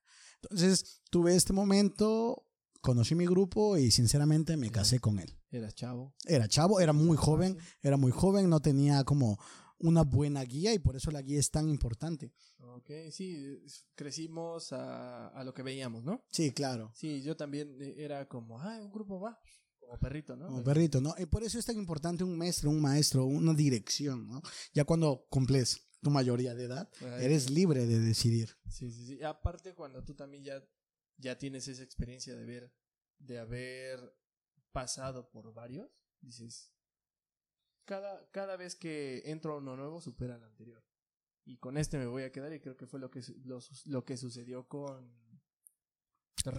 Entonces, 0.44 1.02
tuve 1.10 1.36
este 1.36 1.54
momento, 1.54 2.46
conocí 2.82 3.16
mi 3.16 3.26
grupo 3.26 3.78
y 3.78 3.92
sinceramente 3.92 4.58
me 4.58 4.70
casé 4.70 5.00
con 5.00 5.20
él. 5.20 5.38
Eras 5.52 5.76
chavo. 5.76 6.14
Era 6.26 6.48
chavo, 6.48 6.80
era 6.80 6.94
muy 6.94 7.18
joven, 7.18 7.58
era 7.82 7.98
muy 7.98 8.12
joven, 8.12 8.50
no 8.50 8.60
tenía 8.60 9.04
como 9.04 9.40
una 9.80 10.04
buena 10.04 10.44
guía 10.44 10.74
y 10.74 10.80
por 10.80 10.96
eso 10.96 11.12
la 11.12 11.22
guía 11.22 11.40
es 11.40 11.50
tan 11.50 11.70
importante. 11.70 12.34
Ok, 12.60 12.90
sí, 13.12 13.62
crecimos 13.96 14.74
a, 14.74 15.28
a 15.28 15.44
lo 15.44 15.54
que 15.54 15.64
veíamos, 15.64 16.04
¿no? 16.04 16.24
Sí, 16.32 16.52
claro. 16.52 16.92
Sí, 16.96 17.22
yo 17.22 17.36
también 17.36 17.78
eh, 17.80 17.96
era 17.98 18.28
como, 18.28 18.60
ah, 18.60 18.80
un 18.82 18.92
grupo 18.92 19.20
va, 19.20 19.40
como 19.80 20.00
perrito, 20.00 20.36
¿no? 20.36 20.48
Como 20.48 20.64
perrito, 20.64 21.02
¿no? 21.02 21.14
Y 21.18 21.26
por 21.26 21.44
eso 21.44 21.60
es 21.60 21.66
tan 21.66 21.78
importante 21.78 22.24
un 22.24 22.38
maestro, 22.38 22.70
un 22.70 22.82
maestro, 22.82 23.26
una 23.26 23.54
dirección, 23.54 24.28
¿no? 24.28 24.42
Ya 24.74 24.86
cuando 24.86 25.26
cumples 25.30 25.82
tu 26.04 26.12
mayoría 26.12 26.54
de 26.54 26.66
edad, 26.66 26.90
Ay, 27.02 27.26
eres 27.26 27.50
libre 27.50 27.86
de 27.88 28.00
decidir. 28.00 28.50
Sí, 28.70 28.92
sí, 28.92 29.06
sí. 29.08 29.24
Aparte, 29.24 29.74
cuando 29.74 30.04
tú 30.04 30.14
también 30.14 30.44
ya, 30.44 30.64
ya 31.18 31.38
tienes 31.38 31.68
esa 31.68 31.82
experiencia 31.84 32.36
de 32.36 32.46
ver, 32.46 32.74
de 33.20 33.40
haber 33.40 34.16
pasado 34.72 35.30
por 35.32 35.54
varios, 35.54 35.90
dices, 36.22 36.72
cada, 37.86 38.30
cada 38.32 38.56
vez 38.58 38.76
que 38.76 39.24
entro 39.26 39.54
a 39.54 39.58
uno 39.58 39.76
nuevo 39.76 40.02
supera 40.02 40.36
al 40.36 40.44
anterior. 40.44 40.84
Y 41.46 41.58
con 41.58 41.78
este 41.78 41.98
me 41.98 42.06
voy 42.06 42.24
a 42.24 42.32
quedar 42.32 42.54
y 42.54 42.60
creo 42.60 42.78
que 42.78 42.88
fue 42.88 43.00
lo 43.00 43.10
que, 43.12 43.22
lo, 43.44 43.60
lo 43.86 44.06
que 44.06 44.16
sucedió 44.18 44.68
con 44.68 45.12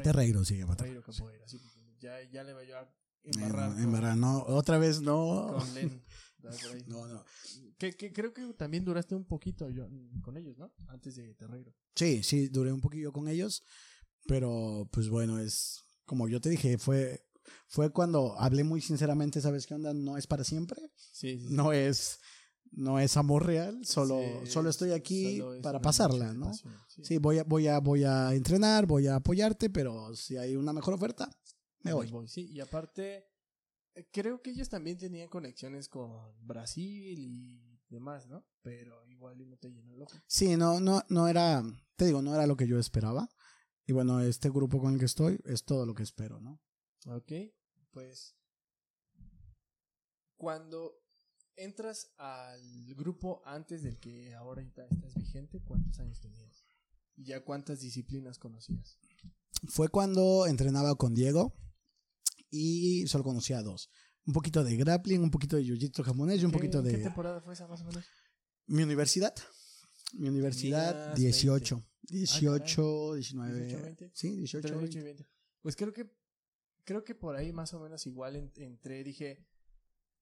Terreiro, 0.02 0.44
sí, 0.44 0.54
Terreiro. 0.54 0.76
Terreiro 0.76 1.02
Capoeira, 1.02 1.46
sí, 1.48 1.59
porque 1.59 1.80
ya, 1.98 2.22
ya 2.30 2.42
le 2.44 2.52
voy 2.54 2.70
a 2.70 2.88
embarrar. 3.22 3.72
Con- 3.72 3.83
en 3.83 3.92
verdad, 3.92 4.16
no, 4.16 4.42
otra 4.44 4.78
vez 4.78 5.00
no. 5.00 5.57
Con 5.59 5.74
Len. 5.74 6.02
¿verdad? 6.44 6.59
Por 6.62 6.76
ahí. 6.76 6.85
No, 6.87 7.07
no. 7.09 7.24
Que, 7.78 7.92
que 7.96 8.12
creo 8.12 8.33
que 8.33 8.42
también 8.54 8.85
duraste 8.85 9.14
un 9.14 9.24
poquito 9.24 9.68
yo, 9.70 9.88
con 10.22 10.37
ellos, 10.37 10.57
¿no? 10.59 10.72
Antes 10.88 11.16
de 11.16 11.35
Terreiro. 11.35 11.74
Sí, 11.96 12.22
sí, 12.22 12.48
duré 12.48 12.72
un 12.72 12.80
poquillo 12.80 13.12
con 13.12 13.28
ellos, 13.28 13.62
pero 14.26 14.88
pues 14.92 15.09
bueno, 15.09 15.38
es 15.38 15.83
como 16.04 16.28
yo 16.28 16.40
te 16.40 16.50
dije, 16.50 16.78
fue, 16.78 17.24
fue 17.66 17.90
cuando 17.90 18.38
hablé 18.38 18.62
muy 18.64 18.80
sinceramente, 18.80 19.40
¿sabes 19.40 19.66
qué 19.66 19.74
onda? 19.74 19.92
No 19.94 20.16
es 20.16 20.26
para 20.26 20.44
siempre, 20.44 20.80
Sí, 20.96 21.38
sí. 21.38 21.48
sí. 21.48 21.54
no 21.54 21.72
es, 21.72 22.18
no 22.72 22.98
es 23.00 23.16
amor 23.16 23.46
real, 23.46 23.85
solo, 23.87 24.20
Sí, 24.44 24.50
solo 24.50 24.70
estoy 24.70 24.90
aquí 24.92 25.38
solo 25.38 25.54
es 25.54 25.62
para 25.62 25.80
pasarla, 25.80 26.33
¿no? 26.35 26.46
pasión, 26.46 26.74
sí. 26.88 27.02
Sí, 27.04 27.18
voy 27.18 27.38
a, 27.38 27.44
voy 27.44 27.66
a, 27.68 27.78
voy 27.80 28.04
a 28.04 28.35
entrenar, 28.35 28.87
voy 28.87 29.07
a 29.07 29.16
apoyarte, 29.16 29.70
pero 29.70 30.14
si 30.14 30.37
hay 30.37 30.57
una 30.57 30.72
mejor 30.72 30.94
oferta, 30.94 31.30
me 31.83 31.92
voy. 31.92 32.11
Sí, 32.28 32.48
y 32.50 32.61
aparte, 32.61 33.26
creo 34.12 34.42
que 34.42 34.50
ellos 34.50 34.68
también 34.68 34.98
tenían 34.98 35.28
conexiones 35.28 35.88
con 35.88 36.35
Brasil 36.46 37.18
y 37.18 37.80
demás, 37.88 38.26
¿no? 38.26 38.44
Pero 38.62 39.07
igual 39.07 39.40
y 39.40 39.46
no 39.46 39.57
te 39.57 39.70
llenó 39.70 39.94
el 39.94 40.02
ojo. 40.02 40.16
Sí, 40.26 40.57
no, 40.57 40.80
no, 40.80 41.02
no 41.09 41.28
era, 41.28 41.62
te 41.96 42.07
digo, 42.07 42.22
no 42.22 42.35
era 42.35 42.46
lo 42.46 42.57
que 42.57 42.66
yo 42.66 42.78
esperaba. 42.78 43.28
Y 43.87 43.92
bueno, 43.92 44.20
este 44.20 44.50
grupo 44.50 44.80
con 44.80 44.94
el 44.94 44.98
que 44.98 45.04
estoy 45.04 45.40
es 45.44 45.64
todo 45.64 45.87
lo 45.87 45.94
que 45.94 46.02
espero, 46.02 46.40
¿no? 46.40 46.61
Ok, 47.07 47.33
pues 47.92 48.35
cuando 50.37 51.00
entras 51.57 52.12
al 52.16 52.94
grupo 52.94 53.42
antes 53.44 53.83
del 53.83 53.98
que 54.00 54.35
ahora 54.35 54.62
estás 54.62 55.14
vigente, 55.14 55.62
¿cuántos 55.62 55.98
años 56.00 56.20
tenías? 56.20 56.64
¿Y 57.16 57.24
ya 57.24 57.44
cuántas 57.44 57.80
disciplinas 57.80 58.38
conocías? 58.38 58.98
Fue 59.68 59.88
cuando 59.88 60.46
entrenaba 60.46 60.96
con 60.96 61.14
Diego 61.14 61.54
y 62.55 63.07
solo 63.09 63.25
conocía 63.25 63.62
dos. 63.62 63.90
Un 64.27 64.33
poquito 64.33 64.62
de 64.64 64.77
grappling, 64.77 65.21
un 65.23 65.31
poquito 65.31 65.57
de 65.57 65.64
jiu-jitsu 65.64 66.03
japonés 66.03 66.40
y 66.40 66.45
un 66.45 66.51
¿Qué- 66.51 66.57
poquito 66.59 66.83
¿Qué 66.83 66.90
de 66.97 67.03
temporada 67.03 67.40
fue 67.40 67.55
esa 67.55 67.67
más 67.67 67.81
o 67.83 67.85
menos? 67.85 68.05
mi 68.67 68.83
universidad. 68.83 69.35
Mi 70.14 70.29
universidad, 70.29 71.14
Tenías 71.14 71.17
18. 71.35 71.85
18, 72.03 72.53
18, 72.53 73.14
19. 73.14 73.83
20. 73.83 74.11
Sí, 74.14 74.37
18, 74.37 74.69
Entre 74.69 74.71
20. 74.81 74.90
8 74.90 74.99
y 74.99 75.03
20. 75.03 75.27
Pues 75.61 75.77
creo 75.77 75.93
que 75.93 76.11
creo 76.85 77.03
que 77.05 77.14
por 77.14 77.35
ahí 77.37 77.53
más 77.53 77.73
o 77.75 77.81
menos 77.81 78.07
igual 78.07 78.37
en- 78.37 78.53
entré, 78.57 79.03
dije, 79.03 79.47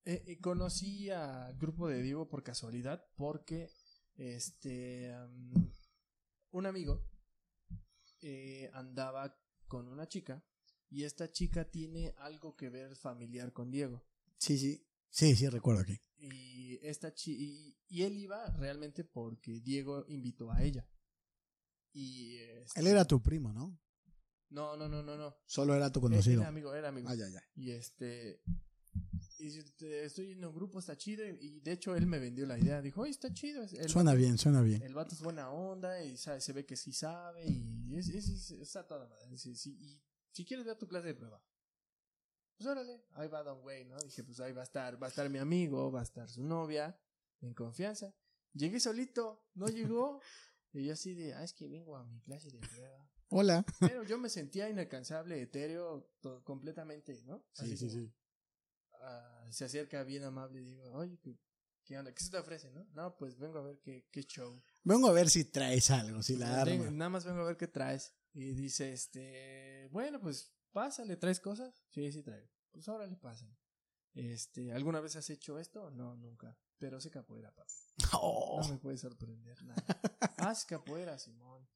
eh, 0.05 0.25
eh, 0.27 0.40
conocí 0.40 1.11
al 1.11 1.57
grupo 1.59 1.88
de 1.88 2.01
Diego 2.03 2.29
por 2.29 2.42
casualidad 2.42 3.05
porque 3.16 3.71
este 4.16 5.12
am, 5.12 5.53
un 6.53 6.66
amigo 6.66 7.05
eh, 8.23 8.71
andaba 8.73 9.37
con 9.66 9.88
una 9.88 10.07
chica 10.09 10.45
y 10.92 11.05
esta 11.05 11.31
chica 11.31 11.64
tiene 11.70 12.14
algo 12.18 12.55
que 12.57 12.68
ver 12.68 12.94
familiar 12.96 13.52
con 13.52 13.70
Diego. 13.70 14.02
Sí, 14.38 14.59
sí. 14.59 14.87
Sí, 15.11 15.35
sí, 15.37 15.48
recuerdo 15.48 15.81
aquí. 15.83 16.00
Y 16.18 16.78
esta 16.87 17.12
chi 17.14 17.33
y, 17.33 17.76
y 17.88 18.02
él 18.02 18.16
iba 18.16 18.46
realmente 18.57 19.05
porque 19.05 19.61
Diego 19.61 20.05
invitó 20.09 20.50
a 20.52 20.62
ella. 20.62 20.88
Y 21.92 22.37
este- 22.38 22.81
Él 22.81 22.87
era 22.87 23.05
tu 23.05 23.20
primo, 23.22 23.52
¿no? 23.52 23.78
No, 24.50 24.76
no, 24.76 24.88
no, 24.88 25.02
no, 25.02 25.16
no. 25.16 25.35
Solo 25.46 25.74
era 25.74 25.90
tu 25.90 26.00
Era 26.00 26.09
conocido. 26.09 26.44
amigo, 26.44 26.74
era 26.74 26.88
amigo. 26.88 27.09
Ah, 27.11 27.14
ya, 27.14 27.28
ya. 27.28 27.42
Y 27.55 27.70
este. 27.70 28.42
Estoy 29.38 30.33
en 30.33 30.44
un 30.44 30.55
grupo, 30.55 30.78
está 30.78 30.96
chido. 30.96 31.24
Y, 31.26 31.61
de 31.61 31.72
hecho 31.72 31.96
él 31.96 32.07
me 32.07 32.18
vendió 32.18 32.46
la 32.46 32.59
idea. 32.59 32.81
Dijo, 32.81 33.00
oye, 33.02 33.11
está 33.11 33.33
chido. 33.33 33.64
El, 33.64 33.88
Suena 33.88 34.14
bien, 34.14 34.38
suena 34.38 34.62
bien. 34.62 34.83
el 34.83 34.94
vato 34.94 35.14
es 35.14 35.20
buena 35.22 35.50
onda 35.50 36.02
y 36.05 36.16
sabe- 36.16 36.40
se 36.40 36.52
ve 36.52 36.64
que 36.64 36.76
sí 36.76 36.92
sabe. 36.92 37.44
Y 37.48 37.96
es, 37.96 38.09
es- 38.09 38.28
es- 38.28 38.50
está 38.52 38.87
toda 38.87 39.09
madre. 39.09 39.37
Sí, 39.38 39.52
y 39.81 40.00
si 40.33 40.45
quieres 40.45 40.66
ver 40.66 40.77
tu 40.77 40.87
clase 40.88 41.09
de 41.09 41.14
prueba. 41.14 41.42
Pues 42.57 42.68
órale, 42.68 43.05
ahí 43.14 43.29
va 43.29 43.42
Don 43.42 43.62
Way, 43.64 43.85
¿no? 43.87 43.99
Dije, 44.01 44.23
pues 44.25 44.38
ahí 44.40 44.53
va 44.53 44.61
a 44.61 44.64
estar, 44.64 45.01
va 45.03 45.07
a 45.07 45.11
estar 45.11 45.29
mi 45.31 45.38
amigo, 45.38 45.90
va 45.90 46.01
a 46.01 46.05
estar 46.05 46.29
su 46.29 46.42
novia, 46.42 46.99
en 47.40 47.55
confianza. 47.55 48.14
Llegué 48.53 48.79
solito, 48.81 49.47
no 49.55 49.66
llegó. 49.68 50.21
y 50.73 50.85
yo 50.87 50.92
así 50.92 51.14
de, 51.14 51.35
ah, 51.35 51.42
es 51.45 51.53
que 51.55 51.66
vengo 51.68 51.97
a 51.97 52.05
mi 52.05 52.21
clase 52.21 52.51
de 52.51 52.59
prueba. 52.59 53.09
Hola. 53.31 53.64
Pero 53.81 54.03
yo 54.05 54.18
me 54.18 54.29
sentía 54.29 54.68
inalcanzable, 54.68 55.40
etéreo, 55.40 56.07
completamente, 56.45 57.21
¿no? 57.25 57.42
Así 57.57 57.77
como, 57.79 58.12
ah, 59.01 59.47
se 59.51 59.64
acerca 59.64 60.03
bien 60.05 60.23
amable 60.25 60.61
y 60.61 60.64
digo, 60.64 60.92
oye, 60.92 61.18
¿qué, 61.18 61.38
qué 61.85 61.99
onda? 61.99 62.12
¿Qué 62.14 62.23
se 62.23 62.31
te 62.31 62.37
ofrece, 62.38 62.71
no? 62.71 62.85
No, 62.92 63.16
pues 63.16 63.38
vengo 63.38 63.59
a 63.59 63.62
ver 63.62 63.81
qué, 63.81 64.07
qué 64.12 64.23
show. 64.25 64.62
Vengo 64.85 65.09
a 65.09 65.12
ver 65.12 65.31
si 65.31 65.45
traes 65.47 65.90
algo, 65.90 66.23
si 66.23 66.37
la 66.37 66.62
Vengo- 66.64 66.85
arma. 66.85 66.97
nada 66.97 67.09
más 67.11 67.25
vengo 67.25 67.40
a 67.40 67.47
ver 67.47 67.57
qué 67.57 67.66
traes. 67.68 68.14
Y 68.35 68.55
dice, 68.55 68.92
este, 68.92 69.88
bueno, 69.92 70.21
pues 70.21 70.55
pásale, 70.73 71.16
¿traes 71.16 71.40
cosas? 71.40 71.85
Sí, 71.90 72.11
sí 72.12 72.23
traigo. 72.23 72.49
Pues 72.71 72.88
órale, 72.88 73.16
pásale. 73.16 73.57
Este, 74.14 74.73
¿alguna 74.73 75.01
vez 75.01 75.16
has 75.16 75.29
hecho 75.31 75.59
esto? 75.59 75.90
No, 75.90 76.16
nunca. 76.16 76.59
Pero 76.79 77.01
sé 77.01 77.11
capoeira, 77.11 77.55
papi. 77.55 77.73
Oh. 78.14 78.61
No 78.62 78.68
me 78.68 78.79
puede 78.79 78.97
sorprender 78.99 79.62
nada. 79.64 79.85
Haz 80.38 80.64
capoeira, 80.64 81.18
Simón. 81.18 81.66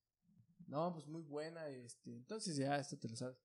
No, 0.67 0.93
pues 0.93 1.07
muy 1.07 1.23
buena, 1.23 1.69
este. 1.69 2.17
Entonces 2.17 2.57
ya, 2.57 2.77
esto 2.79 2.99
te 2.99 3.09
lo 3.09 3.17
sabes. 3.17 3.39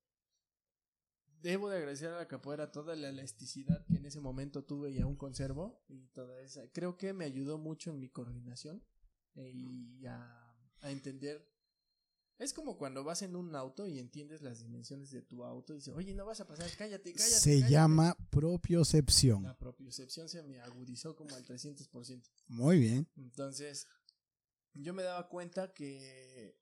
Debo 1.41 1.69
de 1.69 1.77
agradecer 1.77 2.09
a 2.09 2.17
la 2.17 2.27
capoeira 2.27 2.71
toda 2.71 2.95
la 2.95 3.09
elasticidad 3.09 3.85
que 3.87 3.97
en 3.97 4.05
ese 4.05 4.19
momento 4.19 4.63
tuve 4.63 4.91
y 4.91 4.99
aún 5.01 5.15
conservo. 5.15 5.83
Y 5.87 6.07
toda 6.09 6.39
esa. 6.41 6.67
Creo 6.71 6.97
que 6.97 7.13
me 7.13 7.25
ayudó 7.25 7.57
mucho 7.57 7.89
en 7.91 7.99
mi 7.99 8.09
coordinación. 8.09 8.83
eh, 9.35 9.51
y 9.53 10.05
a, 10.05 10.55
a 10.81 10.91
entender. 10.91 11.50
Es 12.41 12.53
como 12.53 12.75
cuando 12.75 13.03
vas 13.03 13.21
en 13.21 13.35
un 13.35 13.55
auto 13.55 13.87
y 13.87 13.99
entiendes 13.99 14.41
las 14.41 14.59
dimensiones 14.61 15.11
de 15.11 15.21
tu 15.21 15.43
auto 15.43 15.73
y 15.73 15.75
dices, 15.75 15.93
oye, 15.93 16.15
no 16.15 16.25
vas 16.25 16.41
a 16.41 16.47
pasar, 16.47 16.67
cállate, 16.75 17.13
cállate. 17.13 17.39
Se 17.39 17.51
cállate". 17.53 17.71
llama 17.71 18.17
propiocepción. 18.31 19.43
La 19.43 19.55
propiocepción 19.55 20.27
se 20.27 20.41
me 20.41 20.59
agudizó 20.59 21.15
como 21.15 21.35
al 21.35 21.45
300%. 21.45 22.23
Muy 22.47 22.79
bien. 22.79 23.07
Entonces, 23.15 23.87
yo 24.73 24.91
me 24.95 25.03
daba 25.03 25.29
cuenta 25.29 25.71
que 25.71 26.57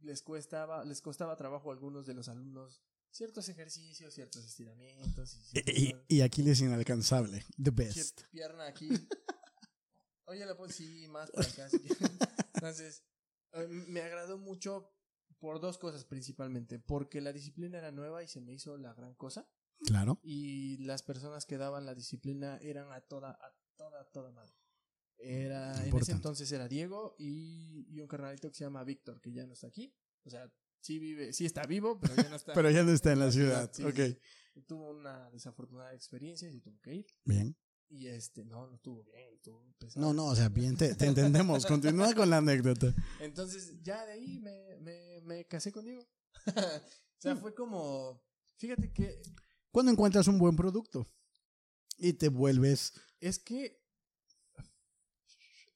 les 0.00 0.22
costaba, 0.22 0.82
les 0.86 1.02
costaba 1.02 1.36
trabajo 1.36 1.68
a 1.70 1.74
algunos 1.74 2.06
de 2.06 2.14
los 2.14 2.28
alumnos 2.28 2.82
ciertos 3.10 3.46
ejercicios, 3.50 4.14
ciertos 4.14 4.42
estiramientos 4.46 5.34
y, 5.34 5.42
ciertas 5.44 5.74
Y, 5.76 5.92
cosas. 5.92 6.04
y 6.08 6.20
Aquiles 6.22 6.60
inalcanzable. 6.60 7.44
The 7.62 7.72
best. 7.72 8.22
Pierna 8.30 8.66
aquí. 8.68 8.88
Oye, 10.24 10.46
la 10.46 10.56
pues 10.56 10.74
sí, 10.74 11.06
más 11.08 11.30
para 11.30 11.46
acá. 11.46 11.68
Entonces, 12.54 13.02
me 13.68 14.00
agradó 14.00 14.38
mucho 14.38 14.92
por 15.38 15.60
dos 15.60 15.78
cosas 15.78 16.04
principalmente. 16.04 16.78
Porque 16.78 17.20
la 17.20 17.32
disciplina 17.32 17.78
era 17.78 17.92
nueva 17.92 18.22
y 18.22 18.28
se 18.28 18.40
me 18.40 18.52
hizo 18.52 18.76
la 18.76 18.94
gran 18.94 19.14
cosa. 19.14 19.48
Claro. 19.86 20.18
Y 20.22 20.78
las 20.78 21.02
personas 21.02 21.46
que 21.46 21.56
daban 21.56 21.86
la 21.86 21.94
disciplina 21.94 22.58
eran 22.62 22.90
a 22.92 23.00
toda, 23.00 23.30
a 23.30 23.54
toda, 23.76 24.10
toda 24.10 24.32
madre. 24.32 24.52
Era, 25.20 25.84
en 25.84 25.96
ese 25.96 26.12
entonces 26.12 26.50
era 26.52 26.68
Diego 26.68 27.16
y, 27.18 27.86
y 27.90 28.00
un 28.00 28.06
carnalito 28.06 28.48
que 28.48 28.54
se 28.54 28.64
llama 28.64 28.84
Víctor, 28.84 29.20
que 29.20 29.32
ya 29.32 29.46
no 29.46 29.52
está 29.52 29.66
aquí. 29.66 29.92
O 30.24 30.30
sea, 30.30 30.52
sí 30.80 30.98
vive, 30.98 31.32
sí 31.32 31.44
está 31.44 31.64
vivo, 31.66 31.98
pero 32.00 32.14
ya 32.16 32.28
no 32.28 32.36
está. 32.36 32.52
Pero 32.54 32.70
ya 32.70 32.82
no 32.84 32.92
está 32.92 33.12
en 33.12 33.18
la 33.20 33.30
ciudad. 33.32 33.70
Sí, 33.72 33.82
Ok. 33.84 33.96
sí. 33.96 34.18
Tuvo 34.66 34.90
una 34.90 35.30
desafortunada 35.30 35.94
experiencia 35.94 36.50
y 36.50 36.60
tuvo 36.60 36.80
que 36.80 36.94
ir. 36.96 37.06
Bien. 37.24 37.56
Y 37.90 38.06
este, 38.08 38.44
no, 38.44 38.66
no 38.66 38.74
estuvo 38.76 39.02
bien, 39.04 39.32
estuvo 39.34 39.64
pesado. 39.78 40.04
No, 40.06 40.12
no, 40.12 40.26
o 40.26 40.36
sea, 40.36 40.48
bien, 40.50 40.76
te, 40.76 40.94
te 40.94 41.06
entendemos. 41.06 41.64
Continúa 41.66 42.14
con 42.14 42.28
la 42.28 42.36
anécdota. 42.38 42.94
Entonces, 43.20 43.82
ya 43.82 44.04
de 44.04 44.12
ahí 44.12 44.38
me, 44.40 44.76
me, 44.80 45.20
me 45.22 45.46
casé 45.46 45.72
con 45.72 45.84
Diego. 45.84 46.06
o 46.46 46.82
sea, 47.18 47.36
fue 47.36 47.54
como. 47.54 48.22
Fíjate 48.58 48.92
que 48.92 49.22
Cuando 49.70 49.92
encuentras 49.92 50.26
un 50.28 50.38
buen 50.38 50.54
producto 50.56 51.08
y 51.96 52.12
te 52.12 52.28
vuelves. 52.28 52.92
es 53.20 53.38
que. 53.38 53.80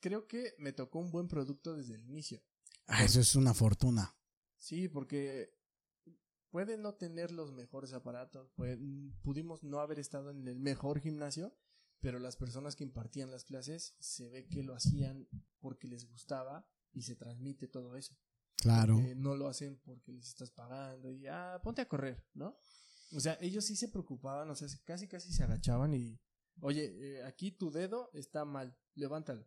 Creo 0.00 0.26
que 0.26 0.54
me 0.58 0.72
tocó 0.72 0.98
un 0.98 1.12
buen 1.12 1.28
producto 1.28 1.74
desde 1.76 1.94
el 1.94 2.04
inicio. 2.04 2.42
Ah, 2.88 3.04
eso 3.04 3.20
es 3.20 3.36
una 3.36 3.54
fortuna. 3.54 4.14
Sí, 4.56 4.88
porque 4.88 5.54
puede 6.50 6.76
no 6.76 6.94
tener 6.94 7.30
los 7.30 7.52
mejores 7.52 7.92
aparatos, 7.92 8.50
puede- 8.56 8.78
pudimos 9.22 9.62
no 9.62 9.78
haber 9.78 9.98
estado 10.00 10.30
en 10.30 10.46
el 10.48 10.58
mejor 10.58 11.00
gimnasio, 11.00 11.56
pero 12.02 12.18
las 12.18 12.36
personas 12.36 12.74
que 12.76 12.82
impartían 12.82 13.30
las 13.30 13.44
clases 13.44 13.94
se 14.00 14.28
ve 14.28 14.48
que 14.48 14.64
lo 14.64 14.74
hacían 14.74 15.28
porque 15.60 15.86
les 15.86 16.04
gustaba 16.04 16.68
y 16.92 17.02
se 17.02 17.14
transmite 17.14 17.68
todo 17.68 17.96
eso. 17.96 18.14
Claro. 18.56 18.98
Eh, 18.98 19.14
no 19.14 19.36
lo 19.36 19.48
hacen 19.48 19.80
porque 19.84 20.12
les 20.12 20.26
estás 20.26 20.50
pagando 20.50 21.10
y 21.10 21.26
ah, 21.28 21.60
ponte 21.62 21.80
a 21.80 21.88
correr, 21.88 22.26
¿no? 22.34 22.58
O 23.14 23.20
sea, 23.20 23.38
ellos 23.40 23.64
sí 23.64 23.76
se 23.76 23.88
preocupaban, 23.88 24.50
o 24.50 24.54
sea, 24.56 24.68
casi 24.84 25.06
casi 25.06 25.32
se 25.32 25.44
agachaban 25.44 25.94
y, 25.94 26.20
oye, 26.60 26.92
eh, 27.18 27.24
aquí 27.24 27.52
tu 27.52 27.70
dedo 27.70 28.10
está 28.14 28.44
mal, 28.44 28.76
levántalo. 28.94 29.46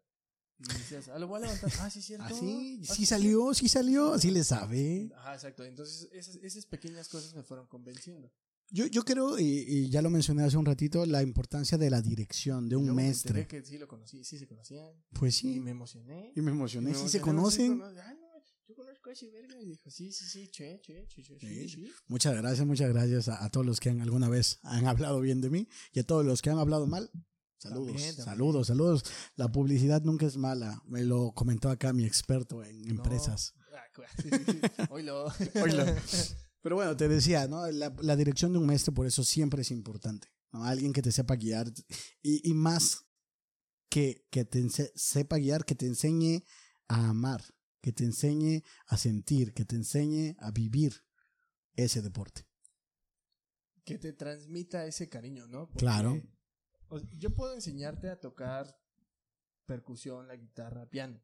Y 0.57 0.67
decías, 0.67 1.09
ah, 1.09 1.19
lo 1.19 1.27
voy 1.27 1.39
a 1.39 1.47
levantar. 1.47 1.69
Ah, 1.79 1.89
sí, 1.89 2.01
cierto. 2.01 2.25
Ah, 2.29 2.29
sí, 2.39 2.81
Ah, 2.89 2.93
sí 2.93 3.03
es 3.03 3.09
salió, 3.09 3.53
sí 3.53 3.67
salió, 3.67 4.17
sí 4.17 4.31
le 4.31 4.43
sabe. 4.45 5.11
Ajá, 5.17 5.33
exacto. 5.33 5.65
Entonces, 5.65 6.07
esas, 6.13 6.35
esas 6.37 6.65
pequeñas 6.65 7.09
cosas 7.09 7.33
me 7.35 7.43
fueron 7.43 7.67
convenciendo. 7.67 8.31
Yo, 8.71 8.87
yo 8.87 9.03
creo, 9.03 9.39
y, 9.39 9.43
y 9.67 9.89
ya 9.89 10.01
lo 10.01 10.09
mencioné 10.09 10.43
hace 10.43 10.57
un 10.57 10.65
ratito, 10.65 11.05
la 11.05 11.21
importancia 11.21 11.77
de 11.77 11.89
la 11.89 12.01
dirección 12.01 12.67
de 12.67 12.73
Y 12.73 12.77
un 12.77 12.83
luego 12.85 12.95
me 12.97 13.03
maestre. 13.03 13.41
enteré 13.41 13.47
que 13.47 13.65
sí 13.65 13.77
lo 13.77 13.87
conocí, 13.87 14.23
sí 14.23 14.37
se 14.37 14.47
conocían. 14.47 14.91
Pues 15.13 15.37
Y 15.43 15.53
sí, 15.53 15.59
me 15.59 15.71
emocioné. 15.71 16.33
y 16.35 16.41
me 16.41 16.51
emocioné. 16.51 16.89
Me 16.89 16.95
Sí 16.95 17.03
se 17.03 17.09
sí 17.09 17.19
conocen. 17.19 17.79
cono- 17.79 17.85
Ah, 18.01 18.13
no, 18.13 18.27
yo 18.67 18.75
conozco 18.75 19.09
a 19.09 19.13
ese 19.13 19.29
verga. 19.29 19.61
Y 19.61 19.65
dijo, 19.65 19.89
sí, 19.89 20.11
sí, 20.11 20.25
sí, 20.25 20.47
che, 20.49 20.79
che, 20.81 21.05
che, 21.07 21.23
che, 21.23 21.39
sí. 21.69 21.91
Muchas 22.07 22.35
gracias, 22.35 22.65
muchas 22.67 22.89
gracias 22.91 23.29
a, 23.29 23.45
a 23.45 23.49
todos 23.49 23.65
los 23.65 23.79
que 23.79 23.89
han, 23.91 24.01
alguna 24.01 24.27
vez 24.29 24.59
han 24.63 24.87
hablado 24.87 25.21
bien 25.21 25.39
de 25.41 25.49
mí 25.49 25.67
y 25.93 25.99
a 25.99 26.03
todos 26.03 26.25
los 26.25 26.41
que 26.41 26.49
han 26.49 26.57
hablado 26.59 26.87
mal. 26.87 27.09
Saludos, 27.57 27.87
También, 27.87 28.15
también. 28.15 28.25
saludos, 28.25 28.67
saludos. 28.67 29.03
La 29.37 29.51
publicidad 29.51 30.01
nunca 30.03 30.25
es 30.25 30.37
mala. 30.37 30.81
Me 30.85 31.03
lo 31.03 31.31
comentó 31.33 31.69
acá 31.69 31.93
mi 31.93 32.03
experto 32.05 32.63
en 32.63 32.81
No. 32.81 32.95
empresas. 32.95 33.53
Ah, 33.73 33.83
cu- 33.95 34.01
Pero 36.65 36.77
bueno, 36.77 36.97
te 36.97 37.07
decía, 37.07 37.47
¿no? 37.47 37.69
La, 37.69 37.93
la 38.01 38.15
dirección 38.15 38.51
de 38.51 38.57
un 38.57 38.65
maestro 38.65 38.91
por 38.91 39.05
eso 39.05 39.23
siempre 39.23 39.61
es 39.61 39.69
importante. 39.69 40.29
¿no? 40.51 40.63
Alguien 40.63 40.93
que 40.93 41.03
te 41.03 41.11
sepa 41.11 41.35
guiar 41.35 41.71
y, 42.23 42.49
y 42.49 42.55
más 42.55 43.05
que, 43.87 44.25
que 44.31 44.45
te 44.45 44.67
sepa 44.95 45.37
guiar, 45.37 45.63
que 45.63 45.75
te 45.75 45.85
enseñe 45.85 46.43
a 46.87 47.09
amar, 47.09 47.43
que 47.81 47.91
te 47.93 48.03
enseñe 48.03 48.63
a 48.87 48.97
sentir, 48.97 49.53
que 49.53 49.63
te 49.63 49.75
enseñe 49.75 50.35
a 50.39 50.49
vivir 50.49 51.03
ese 51.75 52.01
deporte. 52.01 52.47
que 53.83 53.99
te 53.99 54.11
transmita 54.13 54.87
ese 54.87 55.07
cariño, 55.07 55.45
¿no? 55.45 55.67
Porque, 55.67 55.77
Claro. 55.85 56.19
o 56.87 56.97
sea, 56.99 57.07
yo 57.19 57.35
puedo 57.35 57.53
enseñarte 57.53 58.09
a 58.09 58.19
tocar 58.19 58.75
percusión, 59.67 60.27
la 60.27 60.35
guitarra, 60.35 60.89
piano. 60.89 61.21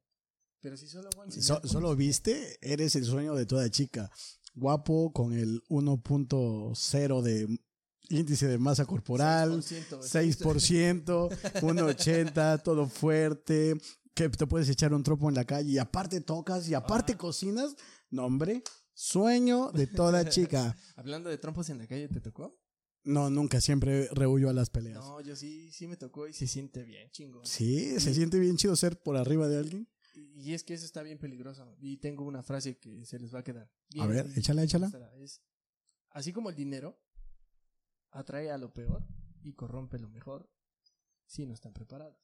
Pero 0.60 0.78
si 0.78 0.88
solo 0.88 1.10
voy 1.16 1.24
a 1.24 1.26
enseñar. 1.34 1.62
So- 1.64 1.68
solo 1.68 1.96
viste, 1.96 2.60
eres 2.62 2.96
el 2.96 3.06
sueño 3.06 3.34
de 3.34 3.48
toda 3.48 3.68
chica. 3.72 4.12
Guapo, 4.54 5.12
con 5.14 5.34
el 5.34 5.62
1.0 5.70 7.22
de 7.22 7.60
índice 8.10 8.48
de 8.48 8.58
masa 8.58 8.86
corporal, 8.86 9.62
6%, 9.64 10.00
6%, 10.02 11.30
1.80, 11.62 12.62
todo 12.64 12.88
fuerte, 12.88 13.78
que 14.14 14.30
te 14.30 14.46
puedes 14.48 14.68
echar 14.70 14.94
un 14.94 15.04
tropo 15.04 15.30
en 15.30 15.36
la 15.36 15.46
calle 15.46 15.72
y 15.72 15.78
aparte 15.78 16.20
tocas 16.22 16.68
y 16.68 16.74
aparte 16.74 17.14
Ah. 17.14 17.18
cocinas. 17.18 17.76
No, 18.10 18.26
hombre, 18.26 18.64
sueño 18.94 19.72
de 19.72 19.88
toda 19.88 20.26
chica. 20.30 20.76
Hablando 20.96 21.30
de 21.30 21.38
trompos 21.38 21.70
en 21.70 21.78
la 21.78 21.88
calle, 21.88 22.10
¿te 22.10 22.20
tocó? 22.20 22.58
No, 23.04 23.30
nunca, 23.32 23.62
siempre 23.62 24.10
rehuyo 24.12 24.50
a 24.50 24.54
las 24.54 24.70
peleas. 24.70 25.00
No, 25.00 25.22
yo 25.22 25.36
sí, 25.36 25.72
sí 25.72 25.88
me 25.88 25.96
tocó 25.98 26.28
y 26.28 26.34
se 26.34 26.46
siente 26.46 26.84
bien, 26.84 27.10
chingón. 27.12 27.46
Sí, 27.46 28.00
se 28.00 28.14
siente 28.14 28.38
bien 28.38 28.58
chido 28.58 28.76
ser 28.76 29.02
por 29.02 29.16
arriba 29.18 29.48
de 29.48 29.58
alguien. 29.58 29.88
Y 30.14 30.54
es 30.54 30.64
que 30.64 30.74
eso 30.74 30.86
está 30.86 31.02
bien 31.04 31.18
peligroso. 31.18 31.76
Y 31.80 31.98
tengo 31.98 32.26
una 32.26 32.44
frase 32.44 32.78
que 32.78 33.06
se 33.06 33.20
les 33.20 33.34
va 33.34 33.40
a 33.40 33.44
quedar. 33.44 33.72
A 34.00 34.06
ver, 34.08 34.28
échala, 34.36 34.64
échala. 34.64 34.90
Es, 35.18 35.42
así 36.10 36.34
como 36.34 36.50
el 36.50 36.56
dinero 36.56 37.00
atrae 38.12 38.52
a 38.52 38.58
lo 38.58 38.74
peor 38.74 39.06
y 39.42 39.54
corrompe 39.54 39.98
lo 40.00 40.10
mejor 40.10 40.52
si 41.26 41.46
no 41.46 41.54
están 41.54 41.74
preparados. 41.74 42.18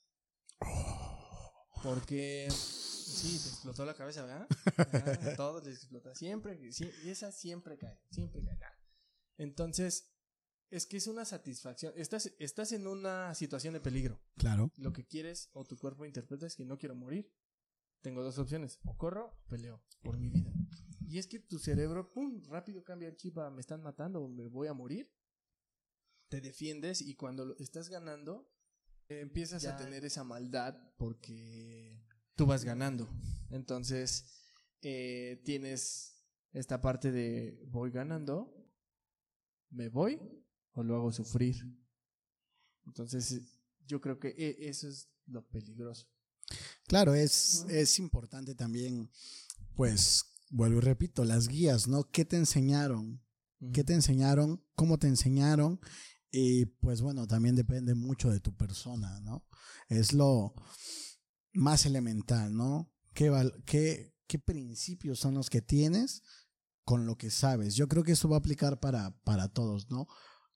Porque 1.83 2.47
sí, 2.51 3.39
te 3.41 3.49
explotó 3.49 3.85
la 3.85 3.93
cabeza, 3.93 4.25
¿verdad? 4.25 4.47
A 5.31 5.35
todos 5.35 5.63
les 5.63 5.77
explota. 5.77 6.13
Siempre, 6.15 6.71
sí, 6.71 6.89
y 7.03 7.09
esa 7.09 7.31
siempre 7.31 7.77
cae, 7.77 7.99
siempre 8.11 8.41
cae. 8.43 8.57
Entonces, 9.37 10.11
es 10.69 10.85
que 10.85 10.97
es 10.97 11.07
una 11.07 11.23
satisfacción. 11.23 11.93
Estás, 11.95 12.33
estás 12.39 12.71
en 12.71 12.87
una 12.87 13.33
situación 13.35 13.73
de 13.73 13.79
peligro 13.79 14.19
Claro. 14.37 14.71
lo 14.77 14.91
que 14.91 15.05
quieres 15.05 15.49
o 15.53 15.63
tu 15.63 15.77
cuerpo 15.77 16.05
interpreta 16.05 16.45
es 16.47 16.55
que 16.55 16.65
no 16.65 16.77
quiero 16.77 16.95
morir. 16.95 17.31
Tengo 18.01 18.23
dos 18.23 18.37
opciones, 18.37 18.79
o 18.85 18.95
corro 18.97 19.25
o 19.27 19.47
peleo 19.47 19.83
por 20.01 20.17
mi 20.17 20.29
vida. 20.29 20.53
Y 21.07 21.17
es 21.17 21.27
que 21.27 21.39
tu 21.39 21.57
cerebro, 21.59 22.11
pum, 22.11 22.43
rápido 22.45 22.83
cambia 22.83 23.07
el 23.09 23.15
chip 23.15 23.37
a 23.37 23.49
me 23.49 23.61
están 23.61 23.81
matando 23.81 24.21
o 24.21 24.27
me 24.27 24.47
voy 24.47 24.67
a 24.67 24.73
morir. 24.73 25.09
Te 26.29 26.41
defiendes 26.41 27.01
y 27.01 27.15
cuando 27.15 27.45
lo 27.45 27.57
estás 27.57 27.89
ganando, 27.89 28.51
eh, 29.07 29.21
empiezas 29.21 29.63
a 29.65 29.77
tener 29.77 30.03
esa 30.05 30.23
maldad 30.23 30.75
porque 30.97 32.03
tú 32.35 32.45
vas 32.45 32.65
ganando. 32.65 33.07
Entonces, 33.49 34.43
eh, 34.81 35.41
tienes 35.45 36.25
esta 36.51 36.81
parte 36.81 37.11
de 37.11 37.63
voy 37.69 37.91
ganando, 37.91 38.53
me 39.69 39.87
voy 39.89 40.19
o 40.73 40.83
lo 40.83 40.95
hago 40.97 41.11
sufrir. 41.11 41.55
Entonces, 42.85 43.59
yo 43.85 44.01
creo 44.01 44.19
que 44.19 44.29
e- 44.29 44.67
eso 44.69 44.87
es 44.87 45.09
lo 45.25 45.47
peligroso. 45.47 46.07
Claro, 46.87 47.13
es, 47.13 47.65
es 47.69 47.99
importante 47.99 48.55
también, 48.55 49.09
pues, 49.75 50.25
vuelvo 50.49 50.77
y 50.77 50.81
repito, 50.81 51.25
las 51.25 51.47
guías, 51.47 51.87
¿no? 51.87 52.09
¿Qué 52.09 52.23
te 52.25 52.37
enseñaron? 52.37 53.21
¿Qué 53.73 53.83
te 53.83 53.93
enseñaron? 53.93 54.63
¿Cómo 54.75 54.97
te 54.97 55.07
enseñaron? 55.07 55.79
Y 56.31 56.65
pues 56.65 57.01
bueno, 57.01 57.25
también 57.27 57.55
depende 57.55 57.95
mucho 57.95 58.29
de 58.29 58.39
tu 58.39 58.55
persona, 58.55 59.19
¿no? 59.21 59.45
Es 59.89 60.13
lo 60.13 60.53
más 61.53 61.85
elemental, 61.85 62.55
¿no? 62.55 62.93
¿Qué, 63.13 63.29
val- 63.29 63.63
qué, 63.65 64.13
qué 64.27 64.37
principios 64.37 65.19
son 65.19 65.33
los 65.33 65.49
que 65.49 65.61
tienes 65.61 66.21
con 66.83 67.05
lo 67.05 67.17
que 67.17 67.31
sabes? 67.31 67.75
Yo 67.75 67.87
creo 67.87 68.03
que 68.03 68.11
eso 68.11 68.29
va 68.29 68.35
a 68.37 68.39
aplicar 68.39 68.79
para, 68.79 69.17
para 69.23 69.47
todos, 69.47 69.89
¿no? 69.89 70.07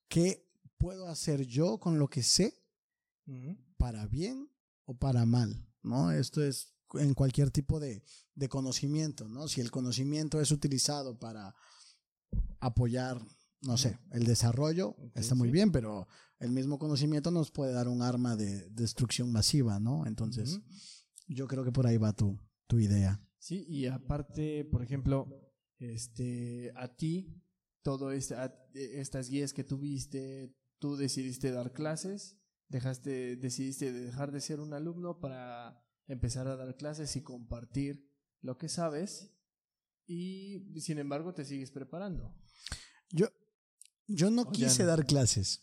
¿Qué 0.08 0.48
puedo 0.78 1.08
hacer 1.08 1.46
yo 1.46 1.80
con 1.80 1.98
lo 2.00 2.08
que 2.10 2.22
sé 2.24 2.64
para 3.78 4.06
bien 4.08 4.50
o 4.86 4.96
para 4.98 5.26
mal, 5.26 5.68
¿no? 5.84 6.12
Esto 6.12 6.44
es 6.44 6.74
en 6.96 7.14
cualquier 7.14 7.52
tipo 7.52 7.80
de, 7.80 8.04
de 8.36 8.50
conocimiento, 8.50 9.28
¿no? 9.28 9.48
Si 9.48 9.62
el 9.62 9.72
conocimiento 9.72 10.42
es 10.42 10.52
utilizado 10.52 11.18
para 11.18 11.56
apoyar, 12.60 13.22
no 13.62 13.78
sé, 13.78 14.00
el 14.12 14.26
desarrollo, 14.26 14.96
está 15.16 15.36
muy 15.36 15.50
sí. 15.50 15.54
bien, 15.54 15.72
pero 15.72 16.08
el 16.40 16.52
mismo 16.52 16.80
conocimiento 16.80 17.32
nos 17.32 17.52
puede 17.52 17.74
dar 17.74 17.88
un 17.88 18.02
arma 18.02 18.36
de 18.36 18.70
destrucción 18.70 19.32
masiva, 19.32 19.80
¿no? 19.80 20.06
Entonces, 20.06 20.60
yo 21.28 21.48
creo 21.48 21.64
que 21.64 21.72
por 21.72 21.88
ahí 21.88 21.98
va 21.98 22.14
tu, 22.14 22.38
tu 22.68 22.80
idea. 22.80 23.22
Sí, 23.38 23.66
y 23.68 23.88
aparte, 23.88 24.66
por 24.66 24.84
ejemplo, 24.84 25.28
este, 25.80 26.72
a 26.76 26.96
ti, 26.96 27.42
todo 27.84 28.12
este, 28.12 28.36
a- 28.36 28.54
eh, 28.74 29.00
estas 29.00 29.30
guías 29.30 29.54
que 29.54 29.64
tuviste, 29.64 30.54
tú 30.80 30.96
decidiste 30.96 31.52
dar 31.52 31.74
clases, 31.74 32.38
dejaste, 32.72 33.36
decidiste 33.36 33.92
dejar 33.92 34.32
de 34.32 34.42
ser 34.42 34.60
un 34.60 34.74
alumno 34.74 35.20
para 35.20 35.84
empezar 36.08 36.48
a 36.48 36.56
dar 36.56 36.76
clases 36.78 37.16
y 37.16 37.22
compartir 37.22 38.10
lo 38.42 38.58
que 38.58 38.70
sabes, 38.70 39.32
y 40.08 40.60
sin 40.82 40.98
embargo 40.98 41.34
te 41.34 41.46
sigues 41.46 41.72
preparando. 41.72 42.34
Yo, 43.12 43.28
yo 44.08 44.32
no 44.32 44.44
O 44.44 44.52
quise 44.52 44.84
no. 44.84 44.90
dar 44.90 45.06
clases. 45.06 45.62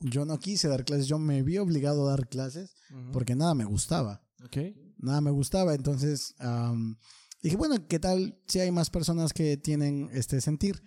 Yo 0.00 0.24
no 0.24 0.38
quise 0.38 0.68
dar 0.68 0.84
clases, 0.84 1.06
yo 1.06 1.18
me 1.18 1.42
vi 1.42 1.58
obligado 1.58 2.06
a 2.06 2.10
dar 2.10 2.28
clases 2.28 2.74
porque 3.12 3.34
nada 3.34 3.54
me 3.54 3.64
gustaba. 3.64 4.24
Ok. 4.44 4.56
nada 4.98 5.20
me 5.20 5.30
gustaba. 5.30 5.74
Entonces 5.74 6.34
am, 6.38 6.96
dije, 7.42 7.56
bueno, 7.56 7.86
¿qué 7.88 7.98
tal 7.98 8.40
si 8.46 8.60
hay 8.60 8.70
más 8.70 8.90
personas 8.90 9.32
que 9.32 9.56
tienen 9.56 10.08
este 10.12 10.40
sentir? 10.40 10.80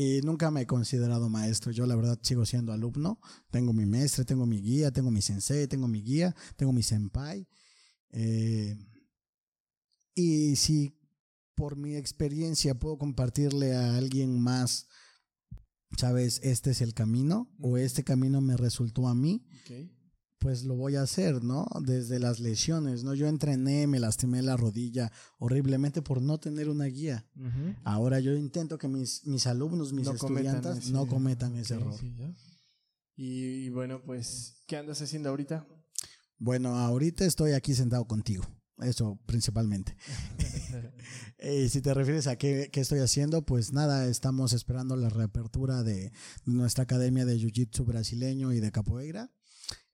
Y 0.00 0.20
nunca 0.22 0.52
me 0.52 0.60
he 0.60 0.66
considerado 0.66 1.28
maestro. 1.28 1.72
Yo 1.72 1.84
la 1.84 1.96
verdad 1.96 2.20
sigo 2.22 2.46
siendo 2.46 2.72
alumno. 2.72 3.18
Tengo 3.50 3.72
mi 3.72 3.84
maestre, 3.84 4.24
tengo 4.24 4.46
mi 4.46 4.60
guía, 4.60 4.92
tengo 4.92 5.10
mi 5.10 5.20
sensei, 5.20 5.66
tengo 5.66 5.88
mi 5.88 6.04
guía, 6.04 6.36
tengo 6.54 6.72
mi 6.72 6.84
senpai. 6.84 7.48
Eh, 8.10 8.78
y 10.14 10.54
si 10.54 10.96
por 11.56 11.76
mi 11.76 11.96
experiencia 11.96 12.78
puedo 12.78 12.96
compartirle 12.96 13.74
a 13.74 13.96
alguien 13.96 14.40
más, 14.40 14.86
sabes, 15.96 16.38
este 16.44 16.70
es 16.70 16.80
el 16.80 16.94
camino 16.94 17.52
o 17.58 17.76
este 17.76 18.04
camino 18.04 18.40
me 18.40 18.56
resultó 18.56 19.08
a 19.08 19.16
mí. 19.16 19.44
Pues 20.38 20.64
lo 20.64 20.76
voy 20.76 20.96
a 20.96 21.02
hacer, 21.02 21.42
¿no? 21.42 21.66
Desde 21.80 22.18
las 22.18 22.38
lesiones, 22.40 23.02
¿no? 23.04 23.14
Yo 23.14 23.26
entrené, 23.26 23.86
me 23.86 23.98
lastimé 24.00 24.40
la 24.42 24.56
rodilla 24.56 25.10
horriblemente 25.38 26.00
por 26.02 26.22
no 26.22 26.38
tener 26.38 26.68
una 26.68 26.84
guía. 26.86 27.26
Ahora 27.84 28.20
yo 28.20 28.34
intento 28.36 28.78
que 28.78 28.88
mis, 28.88 29.26
mis 29.26 29.46
alumnos, 29.46 29.92
mis 29.92 30.06
No 30.06 30.16
cometan 30.16 30.54
estudiantes 30.56 30.84
ese- 30.84 30.92
no 30.92 31.06
cometan 31.06 31.56
ese 31.56 31.74
error. 31.74 31.94
sí. 31.98 32.14
Y, 33.16 33.64
y 33.66 33.70
bueno, 33.70 34.00
pues, 34.04 34.62
¿qué 34.68 34.76
andas 34.76 35.02
haciendo 35.02 35.28
ahorita? 35.30 35.66
Bueno, 36.38 36.76
ahorita 36.76 37.24
estoy 37.24 37.52
aquí 37.52 37.74
sentado 37.74 38.06
contigo. 38.06 38.44
Eso 38.80 39.18
principalmente. 39.26 39.96
Eh, 41.40 41.68
si 41.68 41.80
te 41.80 41.94
refieres 41.94 42.26
a 42.26 42.36
qué, 42.36 42.68
qué 42.72 42.80
estoy 42.80 42.98
haciendo, 42.98 43.42
pues 43.42 43.72
nada, 43.72 44.06
estamos 44.08 44.52
esperando 44.52 44.96
la 44.96 45.08
reapertura 45.08 45.84
de 45.84 46.10
nuestra 46.44 46.82
academia 46.82 47.24
de 47.24 47.36
Jiu-Jitsu 47.38 47.84
brasileño 47.86 48.52
y 48.52 48.58
de 48.58 48.72
capoeira. 48.72 49.30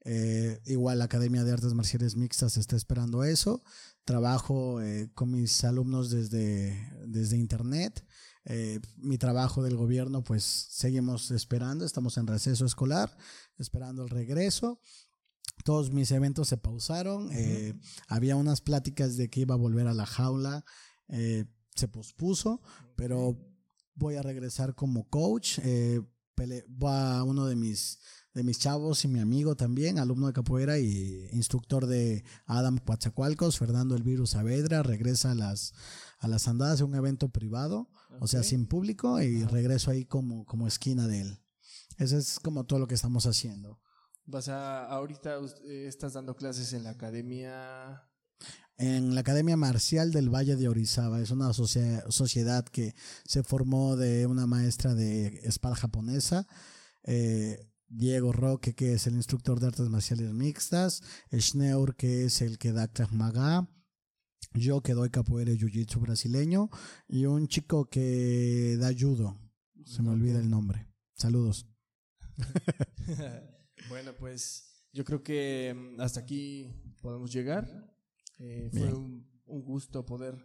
Eh, 0.04 0.60
igual 0.66 0.98
la 0.98 1.06
Academia 1.06 1.44
de 1.44 1.52
Artes 1.52 1.72
Marciales 1.74 2.16
Mixtas 2.16 2.56
está 2.56 2.76
esperando 2.76 3.24
eso. 3.24 3.62
Trabajo 4.04 4.82
eh, 4.82 5.10
con 5.14 5.30
mis 5.30 5.64
alumnos 5.64 6.10
desde, 6.10 6.76
desde 7.06 7.36
internet. 7.38 8.04
Eh, 8.44 8.80
mi 8.98 9.16
trabajo 9.16 9.62
del 9.62 9.76
gobierno, 9.76 10.22
pues 10.22 10.44
seguimos 10.44 11.30
esperando. 11.30 11.84
Estamos 11.84 12.18
en 12.18 12.26
receso 12.26 12.66
escolar, 12.66 13.16
esperando 13.56 14.02
el 14.02 14.10
regreso. 14.10 14.78
Todos 15.64 15.90
mis 15.90 16.10
eventos 16.10 16.48
se 16.48 16.58
pausaron. 16.58 17.30
eh, 17.32 17.74
había 18.08 18.36
unas 18.36 18.60
pláticas 18.60 19.16
de 19.16 19.30
que 19.30 19.40
iba 19.40 19.54
a 19.54 19.58
volver 19.58 19.86
a 19.86 19.94
la 19.94 20.06
jaula. 20.06 20.64
eh, 21.08 21.46
se 21.74 21.88
pospuso, 21.88 22.62
pero 22.94 23.36
voy 23.94 24.14
a 24.16 24.22
regresar 24.22 24.74
como 24.74 25.08
coach. 25.08 25.58
eh, 25.62 26.00
va 26.82 27.22
uno 27.22 27.46
de 27.46 27.56
mis, 27.56 27.98
de 28.34 28.42
mis 28.42 28.58
chavos 28.58 29.04
y 29.04 29.08
mi 29.08 29.20
amigo 29.20 29.54
también, 29.54 29.98
alumno 29.98 30.26
de 30.26 30.32
capoeira 30.32 30.78
y 30.78 31.28
instructor 31.32 31.86
de 31.86 32.24
Adam 32.46 32.78
Coatzacoalcos, 32.78 33.58
Fernando 33.58 33.94
El 33.94 34.02
Virus 34.02 34.30
Saavedra, 34.30 34.82
regresa 34.82 35.30
a 35.30 35.34
las, 35.36 35.72
a 36.18 36.26
las 36.26 36.48
andadas 36.48 36.78
de 36.78 36.84
un 36.84 36.96
evento 36.96 37.28
privado, 37.28 37.88
o 38.20 38.26
sea, 38.26 38.42
sin 38.42 38.66
público, 38.66 39.22
y 39.22 39.44
regreso 39.44 39.92
ahí 39.92 40.04
como, 40.04 40.44
como 40.46 40.66
esquina 40.66 41.06
de 41.06 41.20
él. 41.20 41.40
Eso 41.98 42.18
es 42.18 42.40
como 42.40 42.64
todo 42.64 42.80
lo 42.80 42.88
que 42.88 42.96
estamos 42.96 43.24
haciendo. 43.26 43.80
Vas 44.26 44.48
a, 44.48 44.86
ahorita 44.86 45.38
eh, 45.64 45.86
estás 45.86 46.14
dando 46.14 46.34
clases 46.34 46.72
en 46.72 46.82
la 46.82 46.90
academia. 46.90 48.02
En 48.76 49.14
la 49.14 49.20
Academia 49.20 49.56
Marcial 49.56 50.10
del 50.10 50.34
Valle 50.34 50.56
de 50.56 50.68
Orizaba. 50.68 51.20
Es 51.20 51.30
una 51.30 51.52
sociedad 51.52 52.64
que 52.64 52.96
se 53.24 53.44
formó 53.44 53.94
de 53.96 54.26
una 54.26 54.48
maestra 54.48 54.94
de 54.94 55.40
espada 55.44 55.76
japonesa. 55.76 56.48
Eh, 57.04 57.70
Diego 57.88 58.32
Roque, 58.32 58.74
que 58.74 58.94
es 58.94 59.06
el 59.06 59.14
instructor 59.14 59.60
de 59.60 59.66
artes 59.66 59.88
marciales 59.88 60.32
mixtas. 60.32 61.02
Schneur, 61.32 61.94
que 61.96 62.24
es 62.24 62.42
el 62.42 62.58
que 62.58 62.72
da 62.72 62.88
Krav 62.88 63.12
Maga. 63.12 63.68
Yo 64.52 64.82
que 64.82 64.94
doy 64.94 65.10
capoeira 65.10 65.52
y 65.52 65.58
jiu-jitsu 65.58 66.00
brasileño. 66.00 66.70
Y 67.08 67.26
un 67.26 67.48
chico 67.48 67.86
que 67.86 68.76
da 68.78 68.92
judo. 68.98 69.38
Se 69.84 70.02
me 70.02 70.10
olvida 70.10 70.38
el 70.38 70.48
nombre. 70.48 70.86
Saludos. 71.14 71.66
bueno, 73.88 74.14
pues 74.18 74.86
yo 74.92 75.04
creo 75.04 75.22
que 75.22 75.74
mm, 75.74 76.00
hasta 76.00 76.20
aquí 76.20 76.72
podemos 77.00 77.32
llegar. 77.32 77.66
Eh, 78.38 78.70
fue 78.72 78.92
un, 78.92 79.26
gusto 79.46 80.04
poder, 80.04 80.36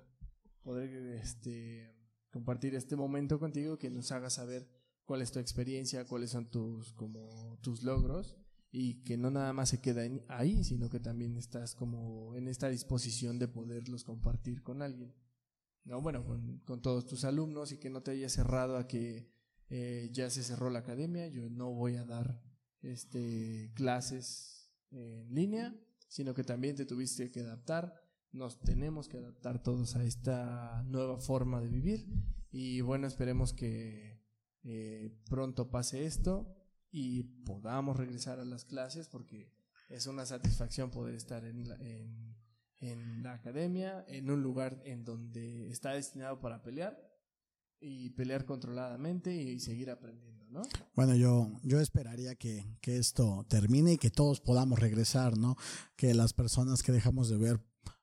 poder 0.62 0.90
este, 1.16 1.96
compartir 2.30 2.76
este 2.76 2.96
momento 2.96 3.40
contigo, 3.40 3.78
que 3.78 3.90
nos 3.90 4.12
haga 4.12 4.30
saber 4.30 4.68
cuál 5.10 5.24
es 5.24 5.32
tu 5.32 5.40
experiencia, 5.40 6.06
cuáles 6.06 6.30
son 6.30 6.52
tus, 6.52 6.94
como, 6.94 7.58
tus 7.64 7.82
logros 7.82 8.38
y 8.70 9.02
que 9.02 9.18
no 9.18 9.32
nada 9.32 9.54
más 9.54 9.70
se 9.70 9.82
queda 9.82 10.04
ahí, 10.28 10.64
sino 10.64 10.88
que 10.88 11.00
también 11.00 11.36
estás 11.36 11.74
como 11.74 12.36
en 12.36 12.48
esta 12.48 12.70
disposición 12.70 13.40
de 13.40 13.48
poderlos 13.48 14.04
compartir 14.04 14.62
con 14.62 14.84
alguien. 14.84 15.16
No, 15.84 16.00
bueno, 16.00 16.24
con, 16.24 16.60
con 16.60 16.84
todos 16.84 17.08
tus 17.08 17.24
alumnos 17.24 17.72
y 17.72 17.80
que 17.80 17.90
no 17.90 18.04
te 18.04 18.12
hayas 18.12 18.34
cerrado 18.34 18.78
a 18.78 18.88
que 18.88 19.34
eh, 19.70 20.12
ya 20.14 20.30
se 20.30 20.44
cerró 20.44 20.70
la 20.70 20.80
academia, 20.80 21.28
yo 21.28 21.50
no 21.50 21.74
voy 21.74 21.96
a 21.96 22.06
dar 22.06 22.44
este, 22.84 23.72
clases 23.74 24.72
en 24.92 25.34
línea, 25.34 25.76
sino 26.08 26.36
que 26.36 26.44
también 26.44 26.76
te 26.76 26.86
tuviste 26.86 27.32
que 27.32 27.40
adaptar, 27.40 27.96
nos 28.32 28.60
tenemos 28.60 29.10
que 29.10 29.18
adaptar 29.18 29.64
todos 29.64 29.96
a 29.96 30.04
esta 30.04 30.84
nueva 30.84 31.20
forma 31.20 31.62
de 31.62 31.70
vivir 31.70 32.06
y 32.52 32.82
bueno, 32.82 33.08
esperemos 33.08 33.54
que 33.54 34.09
eh, 34.72 35.12
pronto 35.30 35.70
pase 35.70 36.06
esto 36.06 36.56
y 36.92 37.24
podamos 37.46 37.98
regresar 37.98 38.40
a 38.40 38.46
las 38.46 38.66
clases 38.66 39.08
porque 39.08 39.52
es 39.90 40.08
una 40.08 40.26
satisfacción 40.26 40.92
poder 40.92 41.16
estar 41.16 41.44
en 41.46 42.38
en 42.82 43.24
la 43.24 43.34
academia, 43.34 44.06
en 44.08 44.30
un 44.32 44.42
lugar 44.42 44.82
en 44.86 45.04
donde 45.04 45.70
está 45.70 45.92
destinado 45.92 46.40
para 46.40 46.62
pelear 46.62 46.98
y 47.80 48.10
pelear 48.12 48.46
controladamente 48.46 49.34
y 49.34 49.60
seguir 49.60 49.90
aprendiendo, 49.90 50.46
¿no? 50.50 50.62
Bueno, 50.96 51.16
yo, 51.16 51.52
yo 51.64 51.80
esperaría 51.80 52.36
que, 52.36 52.66
que, 52.82 52.98
esto 52.98 53.46
termine 53.50 53.94
y 53.94 53.98
que 53.98 54.10
todos 54.10 54.42
podamos 54.42 54.80
regresar, 54.80 55.38
¿no? 55.38 55.56
Que 55.96 56.14
las 56.14 56.34
personas 56.34 56.84
que 56.84 56.92
dejamos 56.92 57.30
de 57.30 57.38
ver, 57.38 57.60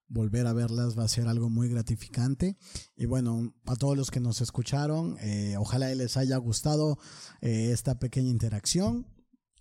volver 0.09 0.47
a 0.47 0.53
verlas 0.53 0.99
va 0.99 1.05
a 1.05 1.09
ser 1.09 1.27
algo 1.29 1.49
muy 1.49 1.69
gratificante. 1.69 2.57
Y 2.97 3.07
bueno, 3.07 3.55
a 3.67 3.77
todos 3.77 3.97
los 3.97 4.11
que 4.11 4.21
nos 4.21 4.41
escucharon, 4.41 5.17
eh, 5.21 5.57
ojalá 5.59 5.95
les 5.95 6.17
haya 6.17 6.37
gustado 6.37 6.99
eh, 7.41 7.71
esta 7.73 7.99
pequeña 7.99 8.31
interacción. 8.31 9.07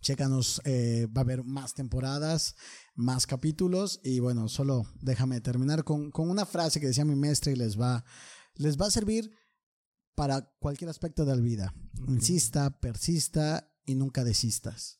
Chécanos, 0.01 0.61
eh, 0.65 1.07
va 1.07 1.21
a 1.21 1.23
haber 1.23 1.43
más 1.43 1.73
temporadas, 1.73 2.55
más 2.93 3.25
capítulos. 3.25 3.99
Y 4.03 4.19
bueno, 4.19 4.47
solo 4.49 4.83
déjame 5.01 5.41
terminar 5.41 5.83
con, 5.83 6.11
con 6.11 6.29
una 6.29 6.45
frase 6.45 6.79
que 6.79 6.87
decía 6.87 7.05
mi 7.05 7.15
maestra 7.15 7.51
y 7.51 7.55
les 7.55 7.79
va, 7.79 8.05
les 8.55 8.79
va 8.79 8.87
a 8.87 8.91
servir 8.91 9.31
para 10.13 10.49
cualquier 10.59 10.89
aspecto 10.89 11.25
de 11.25 11.35
la 11.35 11.41
vida. 11.41 11.73
Insista, 12.07 12.79
persista 12.79 13.71
y 13.85 13.95
nunca 13.95 14.23
desistas. 14.23 14.99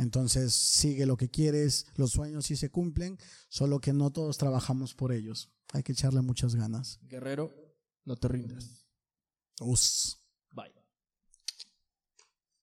Entonces 0.00 0.54
sigue 0.54 1.04
lo 1.04 1.18
que 1.18 1.28
quieres, 1.28 1.86
los 1.94 2.12
sueños 2.12 2.46
sí 2.46 2.56
se 2.56 2.70
cumplen, 2.70 3.18
solo 3.50 3.80
que 3.80 3.92
no 3.92 4.10
todos 4.10 4.38
trabajamos 4.38 4.94
por 4.94 5.12
ellos. 5.12 5.50
Hay 5.72 5.82
que 5.82 5.92
echarle 5.92 6.22
muchas 6.22 6.54
ganas. 6.54 6.98
Guerrero, 7.02 7.54
no 8.06 8.16
te 8.16 8.28
rindas. 8.28 8.86
Us. 9.60 10.19